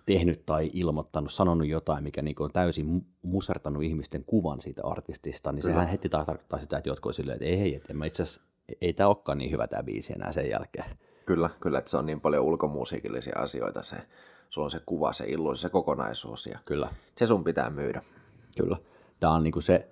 tehnyt 0.06 0.46
tai 0.46 0.70
ilmoittanut, 0.72 1.32
sanonut 1.32 1.66
jotain, 1.66 2.04
mikä 2.04 2.22
niin 2.22 2.34
kuin 2.34 2.44
on 2.44 2.52
täysin 2.52 2.86
mu- 2.86 3.04
musertanut 3.22 3.82
ihmisten 3.82 4.24
kuvan 4.24 4.60
siitä 4.60 4.82
artistista, 4.84 5.52
niin 5.52 5.62
Kyllä. 5.62 5.74
sehän 5.74 5.88
heti 5.88 6.08
taas 6.08 6.26
tarkoittaa 6.26 6.60
sitä, 6.60 6.78
että 6.78 6.90
jotkut 6.90 7.10
on 7.10 7.14
silleen, 7.14 7.36
että 7.36 7.44
ei 7.44 7.58
hei, 7.58 7.74
että 7.74 7.94
itse 8.06 8.22
asiassa, 8.22 8.42
ei 8.80 8.92
tämä 8.92 9.08
olekaan 9.08 9.38
niin 9.38 9.50
hyvä 9.50 9.66
tämä 9.66 9.82
biisi 9.82 10.12
enää 10.12 10.32
sen 10.32 10.50
jälkeen. 10.50 10.98
kyllä, 11.26 11.50
kyllä, 11.60 11.78
että 11.78 11.90
se 11.90 11.96
on 11.96 12.06
niin 12.06 12.20
paljon 12.20 12.44
ulkomusiikillisia 12.44 13.38
asioita, 13.38 13.82
se, 13.82 13.96
sulla 14.54 14.64
on 14.64 14.70
se 14.70 14.80
kuva, 14.86 15.12
se 15.12 15.24
illuusio, 15.28 15.62
se 15.62 15.68
kokonaisuus 15.68 16.46
ja 16.46 16.58
Kyllä. 16.64 16.94
se 17.18 17.26
sun 17.26 17.44
pitää 17.44 17.70
myydä. 17.70 18.02
Kyllä. 18.58 18.76
Tämä 19.20 19.34
on 19.34 19.42
niinku 19.42 19.60
se, 19.60 19.88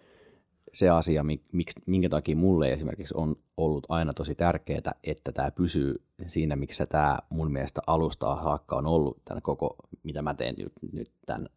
se 0.73 0.89
asia, 0.89 1.25
mi- 1.25 1.43
miksi, 1.53 1.81
minkä 1.87 2.09
takia 2.09 2.37
mulle 2.37 2.73
esimerkiksi 2.73 3.15
on 3.17 3.37
ollut 3.57 3.87
aina 3.89 4.13
tosi 4.13 4.35
tärkeää, 4.35 4.95
että 5.05 5.33
tämä 5.33 5.51
pysyy 5.51 6.03
siinä, 6.27 6.57
miksi 6.57 6.87
tämä 6.87 7.19
mun 7.29 7.53
mielestä 7.53 7.81
alusta 7.87 8.39
saakka 8.43 8.77
on 8.77 8.87
ollut 8.87 9.19
tämän 9.25 9.43
koko, 9.43 9.77
mitä 10.03 10.23
mä 10.23 10.35
teen 10.35 10.55
nyt, 10.59 10.73
nyt 10.93 11.11
tämän 11.27 11.49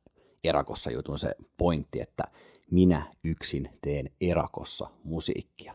erakossa 0.43 0.91
jutun 0.91 1.19
se 1.19 1.35
pointti, 1.57 2.01
että 2.01 2.23
minä 2.71 3.13
yksin 3.23 3.69
teen 3.81 4.09
erakossa 4.21 4.89
musiikkia. 5.03 5.73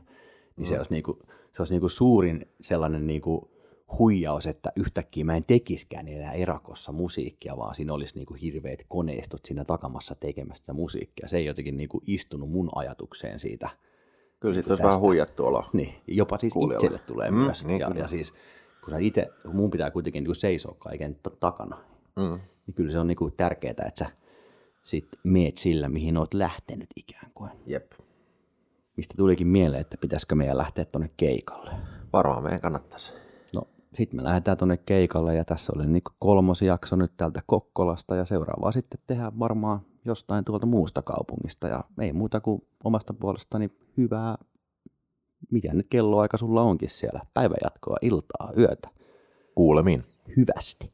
Niin 0.57 0.67
se 0.67 0.77
olisi, 0.77 0.91
niinku, 0.91 1.19
se 1.53 1.63
olisi 1.63 1.75
niinku 1.75 1.89
suurin 1.89 2.49
sellainen 2.61 3.07
niinku 3.07 3.51
huijaus, 3.99 4.47
että 4.47 4.73
yhtäkkiä 4.77 5.25
mä 5.25 5.37
en 5.37 5.45
tekiskään 5.45 6.09
enää 6.09 6.33
erakossa 6.33 6.93
musiikkia, 6.93 7.57
vaan 7.57 7.75
siinä 7.75 7.93
olisi 7.93 8.15
niinku 8.15 8.35
hirveät 8.35 8.81
koneistot 8.89 9.41
siinä 9.45 9.65
takamassa 9.65 10.15
tekemästä 10.15 10.63
sitä 10.63 10.73
musiikkia. 10.73 11.29
Se 11.29 11.37
ei 11.37 11.45
jotenkin 11.45 11.77
niinku 11.77 12.01
istunut 12.07 12.51
mun 12.51 12.69
ajatukseen 12.75 13.39
siitä. 13.41 13.71
Kyllä 14.41 14.55
siitä 14.55 14.67
Niin 14.67 14.73
olisi 14.73 14.83
vähän 14.89 15.01
huijattu 15.01 15.47
olo. 15.47 15.65
Niin, 15.73 15.95
jopa 16.07 16.39
siis 16.39 16.53
Kuulijoille. 16.53 16.87
itselle 16.87 16.99
tulee 17.07 17.31
Mm, 17.31 17.37
myös. 17.37 17.65
niin 17.65 17.81
ja, 17.81 17.89
kyllä. 17.89 18.01
ja 18.01 18.07
siis 18.07 18.33
kun 18.85 18.91
sä 18.91 18.99
itse, 18.99 19.27
mun 19.53 19.71
pitää 19.71 19.91
kuitenkin 19.91 20.23
niinku 20.25 20.35
seisoa 20.35 20.77
kaiken 20.79 21.19
takana, 21.41 21.79
Mm. 22.17 22.41
niin 22.67 22.75
kyllä 22.75 22.93
se 22.93 22.99
on 22.99 23.07
niinku 23.07 23.31
tärkeää, 23.31 23.71
että 23.71 24.05
sä 24.05 24.11
sit 24.85 25.09
meet 25.25 25.57
sillä, 25.57 25.89
mihin 25.89 26.17
oot 26.17 26.35
lähtenyt 26.35 26.89
ikään 26.97 27.31
kuin. 27.35 27.51
Jep. 27.67 27.93
Mistä 28.97 29.15
tulikin 29.17 29.47
mieleen, 29.47 29.81
että 29.81 29.97
pitäisikö 30.01 30.35
meidän 30.35 30.59
lähteä 30.59 30.85
tonne 30.85 31.11
keikalle. 31.17 31.71
Varmaan 32.13 32.43
meidän 32.43 32.61
kannattaisi. 32.61 33.15
Sitten 33.95 34.21
me 34.21 34.25
lähdetään 34.25 34.57
tonne 34.57 34.77
keikalle 34.77 35.35
ja 35.35 35.45
tässä 35.45 35.73
oli 35.77 35.87
niin 35.87 36.03
kolmos 36.19 36.63
jakso 36.63 36.97
nyt 36.97 37.13
täältä 37.17 37.43
Kokkolasta 37.47 38.17
ja 38.17 38.25
seuraavaa 38.25 38.73
sitten 38.73 39.01
tehdään 39.07 39.39
varmaan 39.39 39.81
jostain 40.05 40.45
tuolta 40.45 40.67
muusta 40.67 41.03
kaupungista 41.03 41.69
ja 41.69 41.85
ei 42.01 42.13
muuta 42.13 42.41
kuin 42.41 42.63
omasta 42.85 43.15
puolestani 43.15 43.71
hyvää, 43.97 44.39
mitä 45.51 45.75
nyt 45.75 45.87
kelloaika 45.91 46.39
sulla 46.39 46.63
onkin 46.63 46.91
siellä, 46.91 47.21
päivänjatkoa, 47.35 47.97
iltaa, 48.03 48.53
yötä, 48.59 48.89
Kuulemiin. 49.55 50.05
hyvästi. 50.37 50.93